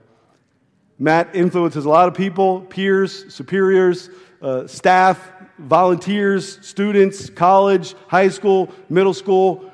Matt 1.05 1.37
influences 1.37 1.85
a 1.85 1.89
lot 1.91 2.09
of 2.09 2.15
people, 2.15 2.63
peers, 2.63 3.31
superiors, 3.33 4.09
uh, 4.41 4.67
staff, 4.67 5.31
volunteers, 5.59 6.67
students, 6.67 7.29
college, 7.29 7.95
high 8.09 8.31
school, 8.31 8.73
middle 8.89 9.13
school. 9.13 9.71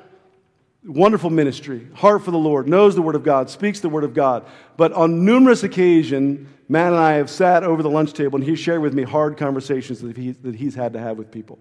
Wonderful 0.83 1.29
ministry, 1.29 1.87
heart 1.93 2.25
for 2.25 2.31
the 2.31 2.37
Lord, 2.37 2.67
knows 2.67 2.95
the 2.95 3.01
Word 3.01 3.15
of 3.15 3.23
God, 3.23 3.49
speaks 3.49 3.79
the 3.79 3.87
Word 3.87 4.03
of 4.03 4.13
God. 4.13 4.45
But 4.75 4.91
on 4.91 5.23
numerous 5.23 5.63
occasions, 5.63 6.49
Matt 6.67 6.91
and 6.91 7.01
I 7.01 7.13
have 7.13 7.29
sat 7.29 7.63
over 7.63 7.81
the 7.81 7.89
lunch 7.89 8.11
table 8.11 8.37
and 8.37 8.43
he's 8.45 8.59
shared 8.59 8.81
with 8.81 8.93
me 8.93 9.03
hard 9.03 9.37
conversations 9.37 10.01
that, 10.01 10.17
he, 10.17 10.31
that 10.31 10.55
he's 10.55 10.75
had 10.75 10.91
to 10.93 10.99
have 10.99 11.17
with 11.17 11.31
people. 11.31 11.59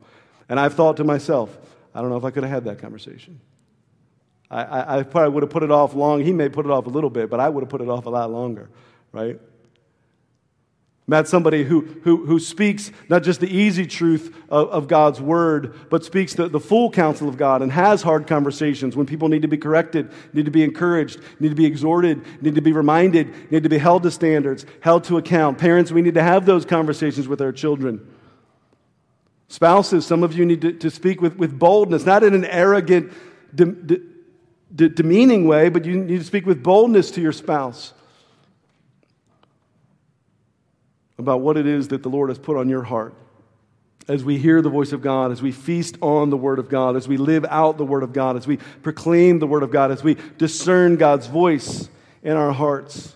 And 0.48 0.58
I've 0.58 0.74
thought 0.74 0.96
to 0.96 1.04
myself, 1.04 1.56
I 1.94 2.00
don't 2.00 2.10
know 2.10 2.16
if 2.16 2.24
I 2.24 2.32
could 2.32 2.42
have 2.42 2.50
had 2.50 2.64
that 2.64 2.80
conversation. 2.80 3.40
I, 4.50 4.64
I, 4.64 4.98
I 4.98 5.02
probably 5.04 5.30
would 5.34 5.44
have 5.44 5.50
put 5.50 5.62
it 5.62 5.70
off 5.70 5.94
long. 5.94 6.24
He 6.24 6.32
may 6.32 6.48
put 6.48 6.66
it 6.66 6.72
off 6.72 6.86
a 6.86 6.90
little 6.90 7.10
bit, 7.10 7.30
but 7.30 7.38
I 7.38 7.48
would 7.48 7.62
have 7.62 7.70
put 7.70 7.82
it 7.82 7.88
off 7.88 8.06
a 8.06 8.10
lot 8.10 8.32
longer, 8.32 8.68
right? 9.12 9.38
Matt, 11.10 11.26
somebody 11.26 11.64
who, 11.64 11.80
who, 12.04 12.24
who 12.24 12.38
speaks 12.38 12.92
not 13.08 13.24
just 13.24 13.40
the 13.40 13.52
easy 13.52 13.84
truth 13.84 14.32
of, 14.48 14.68
of 14.68 14.86
God's 14.86 15.20
word, 15.20 15.74
but 15.90 16.04
speaks 16.04 16.34
the, 16.34 16.48
the 16.48 16.60
full 16.60 16.88
counsel 16.88 17.28
of 17.28 17.36
God 17.36 17.62
and 17.62 17.72
has 17.72 18.00
hard 18.00 18.28
conversations 18.28 18.94
when 18.94 19.06
people 19.06 19.28
need 19.28 19.42
to 19.42 19.48
be 19.48 19.56
corrected, 19.56 20.08
need 20.32 20.44
to 20.44 20.52
be 20.52 20.62
encouraged, 20.62 21.20
need 21.40 21.48
to 21.48 21.56
be 21.56 21.66
exhorted, 21.66 22.24
need 22.40 22.54
to 22.54 22.60
be 22.60 22.70
reminded, 22.70 23.50
need 23.50 23.64
to 23.64 23.68
be 23.68 23.76
held 23.76 24.04
to 24.04 24.10
standards, 24.12 24.64
held 24.82 25.02
to 25.02 25.18
account. 25.18 25.58
Parents, 25.58 25.90
we 25.90 26.00
need 26.00 26.14
to 26.14 26.22
have 26.22 26.46
those 26.46 26.64
conversations 26.64 27.26
with 27.26 27.40
our 27.40 27.50
children. 27.50 28.08
Spouses, 29.48 30.06
some 30.06 30.22
of 30.22 30.32
you 30.38 30.46
need 30.46 30.60
to, 30.60 30.72
to 30.74 30.90
speak 30.90 31.20
with, 31.20 31.34
with 31.34 31.58
boldness, 31.58 32.06
not 32.06 32.22
in 32.22 32.34
an 32.34 32.44
arrogant, 32.44 33.12
de, 33.52 33.64
de, 33.64 34.00
de, 34.72 34.88
demeaning 34.88 35.48
way, 35.48 35.70
but 35.70 35.84
you 35.84 35.96
need 35.96 36.20
to 36.20 36.24
speak 36.24 36.46
with 36.46 36.62
boldness 36.62 37.10
to 37.10 37.20
your 37.20 37.32
spouse 37.32 37.94
about 41.20 41.40
what 41.40 41.56
it 41.56 41.66
is 41.66 41.88
that 41.88 42.02
the 42.02 42.08
Lord 42.08 42.30
has 42.30 42.38
put 42.38 42.56
on 42.56 42.68
your 42.68 42.82
heart. 42.82 43.14
As 44.08 44.24
we 44.24 44.38
hear 44.38 44.60
the 44.60 44.70
voice 44.70 44.92
of 44.92 45.02
God, 45.02 45.30
as 45.30 45.40
we 45.40 45.52
feast 45.52 45.96
on 46.00 46.30
the 46.30 46.36
Word 46.36 46.58
of 46.58 46.68
God, 46.68 46.96
as 46.96 47.06
we 47.06 47.16
live 47.16 47.44
out 47.48 47.78
the 47.78 47.84
Word 47.84 48.02
of 48.02 48.12
God, 48.12 48.36
as 48.36 48.46
we 48.46 48.56
proclaim 48.56 49.38
the 49.38 49.46
Word 49.46 49.62
of 49.62 49.70
God, 49.70 49.92
as 49.92 50.02
we 50.02 50.16
discern 50.38 50.96
God's 50.96 51.28
voice 51.28 51.88
in 52.22 52.36
our 52.36 52.52
hearts. 52.52 53.14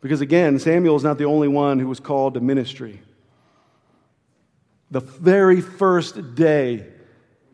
Because 0.00 0.20
again, 0.20 0.58
Samuel 0.58 0.96
is 0.96 1.04
not 1.04 1.18
the 1.18 1.24
only 1.24 1.48
one 1.48 1.78
who 1.78 1.86
was 1.86 2.00
called 2.00 2.34
to 2.34 2.40
ministry. 2.40 3.00
The 4.90 5.00
very 5.00 5.60
first 5.60 6.34
day 6.34 6.86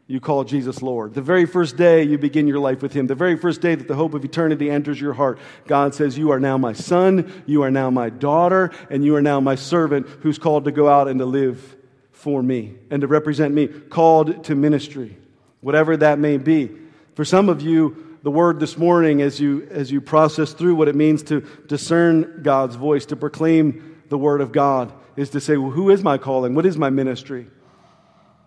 you 0.06 0.20
call 0.20 0.44
Jesus 0.44 0.82
Lord. 0.82 1.14
The 1.14 1.22
very 1.22 1.46
first 1.46 1.76
day 1.76 2.02
you 2.02 2.18
begin 2.18 2.46
your 2.46 2.58
life 2.58 2.82
with 2.82 2.92
Him, 2.92 3.06
the 3.06 3.14
very 3.14 3.36
first 3.36 3.60
day 3.60 3.74
that 3.74 3.88
the 3.88 3.94
hope 3.94 4.12
of 4.12 4.24
eternity 4.24 4.70
enters 4.70 5.00
your 5.00 5.14
heart, 5.14 5.38
God 5.66 5.94
says, 5.94 6.18
You 6.18 6.30
are 6.30 6.40
now 6.40 6.58
my 6.58 6.74
son, 6.74 7.44
you 7.46 7.62
are 7.62 7.70
now 7.70 7.90
my 7.90 8.10
daughter, 8.10 8.70
and 8.90 9.04
you 9.04 9.16
are 9.16 9.22
now 9.22 9.40
my 9.40 9.54
servant 9.54 10.06
who's 10.20 10.38
called 10.38 10.66
to 10.66 10.72
go 10.72 10.88
out 10.88 11.08
and 11.08 11.18
to 11.20 11.24
live 11.24 11.76
for 12.12 12.42
me 12.42 12.74
and 12.90 13.00
to 13.00 13.06
represent 13.06 13.54
me, 13.54 13.66
called 13.66 14.44
to 14.44 14.54
ministry. 14.54 15.16
whatever 15.60 15.96
that 15.96 16.18
may 16.18 16.36
be. 16.36 16.70
For 17.14 17.24
some 17.24 17.48
of 17.48 17.62
you, 17.62 18.18
the 18.22 18.30
word 18.30 18.60
this 18.60 18.76
morning, 18.76 19.22
as 19.22 19.40
you, 19.40 19.66
as 19.70 19.90
you 19.90 20.02
process 20.02 20.52
through 20.52 20.74
what 20.74 20.88
it 20.88 20.94
means 20.94 21.22
to 21.24 21.40
discern 21.66 22.42
God's 22.42 22.76
voice, 22.76 23.06
to 23.06 23.16
proclaim 23.16 24.02
the 24.10 24.18
word 24.18 24.42
of 24.42 24.52
God, 24.52 24.92
is 25.16 25.30
to 25.30 25.40
say, 25.40 25.56
well, 25.56 25.70
who 25.70 25.88
is 25.88 26.02
my 26.02 26.18
calling? 26.18 26.54
What 26.54 26.66
is 26.66 26.76
my 26.76 26.90
ministry? 26.90 27.46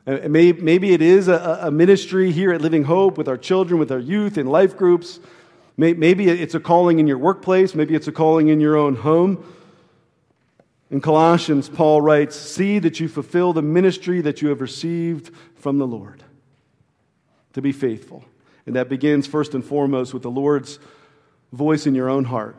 Maybe, 0.07 0.93
it 0.93 1.01
is 1.01 1.27
a 1.27 1.69
ministry 1.69 2.31
here 2.31 2.53
at 2.53 2.61
Living 2.61 2.85
Hope 2.85 3.17
with 3.17 3.27
our 3.27 3.37
children, 3.37 3.77
with 3.77 3.91
our 3.91 3.99
youth, 3.99 4.37
in 4.37 4.47
life 4.47 4.77
groups. 4.77 5.19
Maybe 5.75 6.29
it's 6.29 6.55
a 6.55 6.61
calling 6.61 6.99
in 6.99 7.07
your 7.07 7.17
workplace. 7.17 7.75
Maybe 7.75 7.93
it's 7.93 8.07
a 8.07 8.13
calling 8.13 8.47
in 8.47 8.61
your 8.61 8.77
own 8.77 8.95
home. 8.95 9.43
In 10.89 11.01
Colossians, 11.01 11.67
Paul 11.67 12.01
writes, 12.01 12.37
See 12.37 12.79
that 12.79 13.01
you 13.01 13.09
fulfill 13.09 13.51
the 13.51 13.61
ministry 13.61 14.21
that 14.21 14.41
you 14.41 14.47
have 14.47 14.61
received 14.61 15.31
from 15.55 15.77
the 15.77 15.87
Lord. 15.87 16.23
To 17.53 17.61
be 17.61 17.73
faithful. 17.73 18.23
And 18.65 18.77
that 18.77 18.87
begins 18.87 19.27
first 19.27 19.53
and 19.53 19.65
foremost 19.65 20.13
with 20.13 20.23
the 20.23 20.31
Lord's 20.31 20.79
voice 21.51 21.85
in 21.85 21.95
your 21.95 22.09
own 22.09 22.23
heart. 22.23 22.55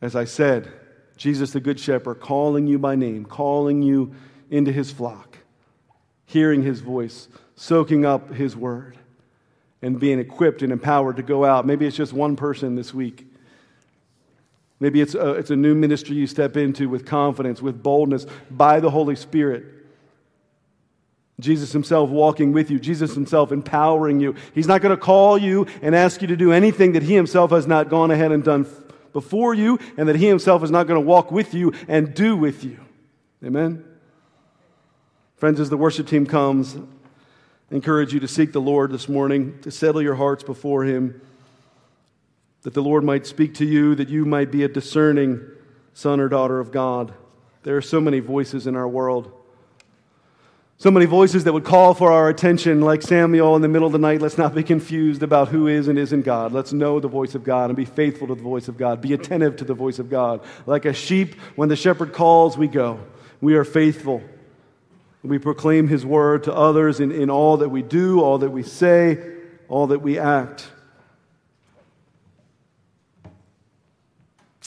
As 0.00 0.16
I 0.16 0.24
said, 0.24 0.72
Jesus, 1.18 1.50
the 1.50 1.60
Good 1.60 1.78
Shepherd, 1.78 2.20
calling 2.20 2.66
you 2.66 2.78
by 2.78 2.94
name, 2.94 3.26
calling 3.26 3.82
you 3.82 4.14
into 4.50 4.72
his 4.72 4.90
flock, 4.90 5.27
hearing 6.28 6.62
his 6.62 6.80
voice, 6.80 7.26
soaking 7.56 8.04
up 8.04 8.32
his 8.32 8.56
word, 8.56 8.96
and 9.82 9.98
being 9.98 10.20
equipped 10.20 10.62
and 10.62 10.72
empowered 10.72 11.16
to 11.16 11.22
go 11.22 11.44
out. 11.44 11.66
Maybe 11.66 11.86
it's 11.86 11.96
just 11.96 12.12
one 12.12 12.36
person 12.36 12.76
this 12.76 12.94
week 12.94 13.28
Maybe 14.80 15.00
it's 15.00 15.14
a, 15.14 15.32
it's 15.32 15.50
a 15.50 15.56
new 15.56 15.74
ministry 15.74 16.16
you 16.16 16.26
step 16.26 16.56
into 16.56 16.88
with 16.88 17.04
confidence, 17.04 17.60
with 17.60 17.82
boldness, 17.82 18.26
by 18.50 18.80
the 18.80 18.90
Holy 18.90 19.16
Spirit. 19.16 19.64
Jesus 21.40 21.72
Himself 21.72 22.10
walking 22.10 22.52
with 22.52 22.70
you, 22.70 22.78
Jesus 22.78 23.14
Himself 23.14 23.50
empowering 23.50 24.20
you. 24.20 24.34
He's 24.54 24.68
not 24.68 24.80
going 24.80 24.96
to 24.96 25.02
call 25.02 25.38
you 25.38 25.66
and 25.82 25.94
ask 25.94 26.20
you 26.20 26.28
to 26.28 26.36
do 26.36 26.52
anything 26.52 26.92
that 26.92 27.02
He 27.02 27.14
Himself 27.14 27.50
has 27.50 27.66
not 27.66 27.88
gone 27.88 28.10
ahead 28.10 28.32
and 28.32 28.44
done 28.44 28.66
before 29.12 29.54
you, 29.54 29.78
and 29.96 30.08
that 30.08 30.16
He 30.16 30.26
Himself 30.26 30.62
is 30.62 30.70
not 30.70 30.86
going 30.86 31.00
to 31.00 31.06
walk 31.06 31.32
with 31.32 31.54
you 31.54 31.72
and 31.88 32.14
do 32.14 32.36
with 32.36 32.64
you. 32.64 32.78
Amen? 33.44 33.84
Friends, 35.38 35.60
as 35.60 35.70
the 35.70 35.76
worship 35.76 36.08
team 36.08 36.26
comes, 36.26 36.76
I 36.76 37.74
encourage 37.74 38.12
you 38.12 38.18
to 38.20 38.28
seek 38.28 38.52
the 38.52 38.60
Lord 38.60 38.90
this 38.90 39.08
morning, 39.08 39.60
to 39.60 39.70
settle 39.70 40.02
your 40.02 40.16
hearts 40.16 40.42
before 40.42 40.82
Him 40.84 41.20
that 42.62 42.74
the 42.74 42.82
Lord 42.82 43.04
might 43.04 43.24
speak 43.24 43.54
to 43.54 43.64
you, 43.64 43.94
that 43.94 44.08
you 44.08 44.24
might 44.24 44.50
be 44.50 44.64
a 44.64 44.68
discerning 44.68 45.40
son 45.94 46.18
or 46.18 46.28
daughter 46.28 46.58
of 46.58 46.72
God. 46.72 47.14
There 47.62 47.76
are 47.76 47.82
so 47.82 48.00
many 48.00 48.18
voices 48.18 48.66
in 48.66 48.74
our 48.74 48.88
world. 48.88 49.32
So 50.78 50.90
many 50.90 51.06
voices 51.06 51.44
that 51.44 51.52
would 51.52 51.64
call 51.64 51.94
for 51.94 52.10
our 52.10 52.28
attention, 52.28 52.80
like 52.80 53.02
Samuel 53.02 53.54
in 53.54 53.62
the 53.62 53.68
middle 53.68 53.86
of 53.86 53.92
the 53.92 53.98
night. 53.98 54.20
Let's 54.20 54.38
not 54.38 54.56
be 54.56 54.64
confused 54.64 55.22
about 55.22 55.48
who 55.48 55.68
is 55.68 55.86
and 55.86 55.98
isn't 55.98 56.22
God. 56.22 56.52
Let's 56.52 56.72
know 56.72 56.98
the 56.98 57.08
voice 57.08 57.36
of 57.36 57.44
God 57.44 57.70
and 57.70 57.76
be 57.76 57.84
faithful 57.84 58.26
to 58.26 58.34
the 58.34 58.42
voice 58.42 58.66
of 58.66 58.76
God. 58.76 59.00
Be 59.00 59.12
attentive 59.12 59.56
to 59.56 59.64
the 59.64 59.74
voice 59.74 60.00
of 60.00 60.10
God. 60.10 60.40
Like 60.66 60.84
a 60.84 60.92
sheep, 60.92 61.36
when 61.54 61.68
the 61.68 61.76
shepherd 61.76 62.12
calls, 62.12 62.58
we 62.58 62.66
go. 62.66 62.98
We 63.40 63.54
are 63.54 63.64
faithful. 63.64 64.22
We 65.28 65.38
proclaim 65.38 65.88
his 65.88 66.06
word 66.06 66.44
to 66.44 66.54
others 66.54 67.00
in, 67.00 67.12
in 67.12 67.28
all 67.28 67.58
that 67.58 67.68
we 67.68 67.82
do, 67.82 68.20
all 68.20 68.38
that 68.38 68.50
we 68.50 68.62
say, 68.62 69.18
all 69.68 69.88
that 69.88 70.00
we 70.00 70.18
act. 70.18 70.70
I 73.26 73.30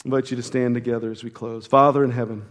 invite 0.04 0.30
you 0.30 0.36
to 0.36 0.42
stand 0.42 0.74
together 0.74 1.10
as 1.10 1.24
we 1.24 1.30
close. 1.30 1.66
Father 1.66 2.04
in 2.04 2.12
heaven, 2.12 2.44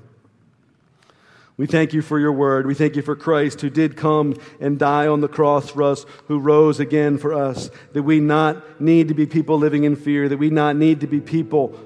we 1.58 1.68
thank 1.68 1.94
you 1.94 2.02
for 2.02 2.20
your 2.20 2.32
word. 2.32 2.66
We 2.66 2.74
thank 2.74 2.96
you 2.96 3.02
for 3.02 3.16
Christ 3.16 3.62
who 3.62 3.70
did 3.70 3.96
come 3.96 4.36
and 4.60 4.80
die 4.80 5.08
on 5.08 5.22
the 5.22 5.28
cross 5.28 5.70
for 5.70 5.84
us, 5.84 6.06
who 6.28 6.40
rose 6.40 6.80
again 6.80 7.18
for 7.18 7.34
us, 7.34 7.70
that 7.94 8.04
we 8.04 8.20
not 8.20 8.82
need 8.82 9.08
to 9.10 9.14
be 9.14 9.26
people 9.26 9.58
living 9.58 9.84
in 9.84 9.96
fear, 9.96 10.28
that 10.28 10.38
we 10.38 10.50
not 10.50 10.76
need 10.76 11.02
to 11.02 11.08
be 11.08 11.22
people 11.22 11.80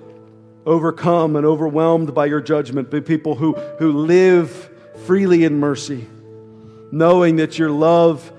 overcome 0.65 1.35
and 1.35 1.45
overwhelmed 1.45 2.13
by 2.15 2.25
your 2.25 2.41
judgment, 2.41 2.89
but 2.89 3.05
people 3.05 3.35
who, 3.35 3.53
who 3.77 3.91
live 3.91 4.71
freely 5.05 5.43
in 5.43 5.59
mercy, 5.59 6.07
knowing 6.91 7.37
that 7.37 7.57
your 7.57 7.71
love 7.71 8.31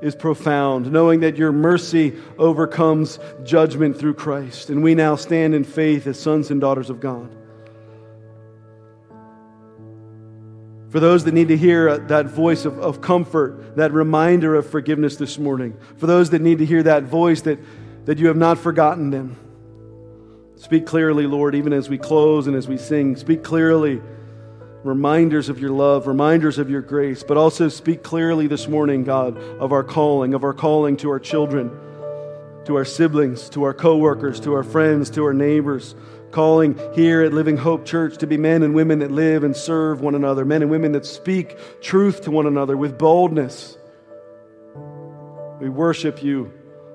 is 0.00 0.14
profound, 0.14 0.90
knowing 0.90 1.20
that 1.20 1.36
your 1.36 1.52
mercy 1.52 2.14
overcomes 2.38 3.18
judgment 3.44 3.98
through 3.98 4.14
Christ. 4.14 4.70
And 4.70 4.82
we 4.82 4.94
now 4.94 5.16
stand 5.16 5.54
in 5.54 5.64
faith 5.64 6.06
as 6.06 6.18
sons 6.18 6.50
and 6.50 6.60
daughters 6.60 6.90
of 6.90 7.00
God. 7.00 7.36
For 10.88 10.98
those 10.98 11.22
that 11.24 11.34
need 11.34 11.48
to 11.48 11.56
hear 11.56 11.88
uh, 11.88 11.98
that 12.08 12.26
voice 12.26 12.64
of, 12.64 12.78
of 12.80 13.00
comfort, 13.00 13.76
that 13.76 13.92
reminder 13.92 14.56
of 14.56 14.68
forgiveness 14.68 15.16
this 15.16 15.38
morning, 15.38 15.76
for 15.98 16.06
those 16.06 16.30
that 16.30 16.42
need 16.42 16.58
to 16.58 16.66
hear 16.66 16.82
that 16.82 17.04
voice 17.04 17.42
that, 17.42 17.60
that 18.06 18.18
you 18.18 18.26
have 18.26 18.36
not 18.36 18.58
forgotten 18.58 19.10
them, 19.10 19.36
speak 20.56 20.86
clearly, 20.86 21.28
Lord, 21.28 21.54
even 21.54 21.72
as 21.72 21.88
we 21.88 21.96
close 21.96 22.48
and 22.48 22.56
as 22.56 22.66
we 22.66 22.76
sing. 22.76 23.14
Speak 23.14 23.44
clearly 23.44 24.02
reminders 24.82 25.48
of 25.48 25.58
your 25.58 25.70
love, 25.70 26.06
reminders 26.06 26.58
of 26.58 26.70
your 26.70 26.80
grace, 26.80 27.22
but 27.22 27.36
also 27.36 27.68
speak 27.68 28.02
clearly 28.02 28.46
this 28.46 28.68
morning, 28.68 29.04
God, 29.04 29.36
of 29.36 29.72
our 29.72 29.84
calling, 29.84 30.34
of 30.34 30.44
our 30.44 30.54
calling 30.54 30.96
to 30.98 31.10
our 31.10 31.18
children, 31.18 31.70
to 32.64 32.76
our 32.76 32.84
siblings, 32.84 33.48
to 33.50 33.64
our 33.64 33.74
coworkers, 33.74 34.40
to 34.40 34.54
our 34.54 34.62
friends, 34.62 35.10
to 35.10 35.24
our 35.24 35.34
neighbors. 35.34 35.94
Calling 36.30 36.78
here 36.94 37.22
at 37.22 37.32
Living 37.32 37.56
Hope 37.56 37.84
Church 37.84 38.18
to 38.18 38.26
be 38.26 38.36
men 38.36 38.62
and 38.62 38.72
women 38.72 39.00
that 39.00 39.10
live 39.10 39.42
and 39.42 39.56
serve 39.56 40.00
one 40.00 40.14
another, 40.14 40.44
men 40.44 40.62
and 40.62 40.70
women 40.70 40.92
that 40.92 41.04
speak 41.04 41.56
truth 41.80 42.22
to 42.22 42.30
one 42.30 42.46
another 42.46 42.76
with 42.76 42.96
boldness. 42.96 43.76
We 45.60 45.68
worship 45.68 46.22
you, 46.22 46.52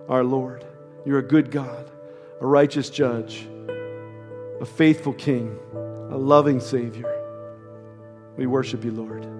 our 0.07 0.23
Lord. 0.23 0.65
You're 1.05 1.19
a 1.19 1.23
good 1.23 1.51
God, 1.51 1.91
a 2.39 2.47
righteous 2.47 2.89
judge, 2.89 3.45
a 4.61 4.65
faithful 4.65 5.13
King, 5.13 5.59
a 6.09 6.17
loving 6.17 6.61
Savior. 6.61 7.14
We 8.38 8.47
worship 8.47 8.83
you, 8.83 8.91
Lord. 8.91 9.34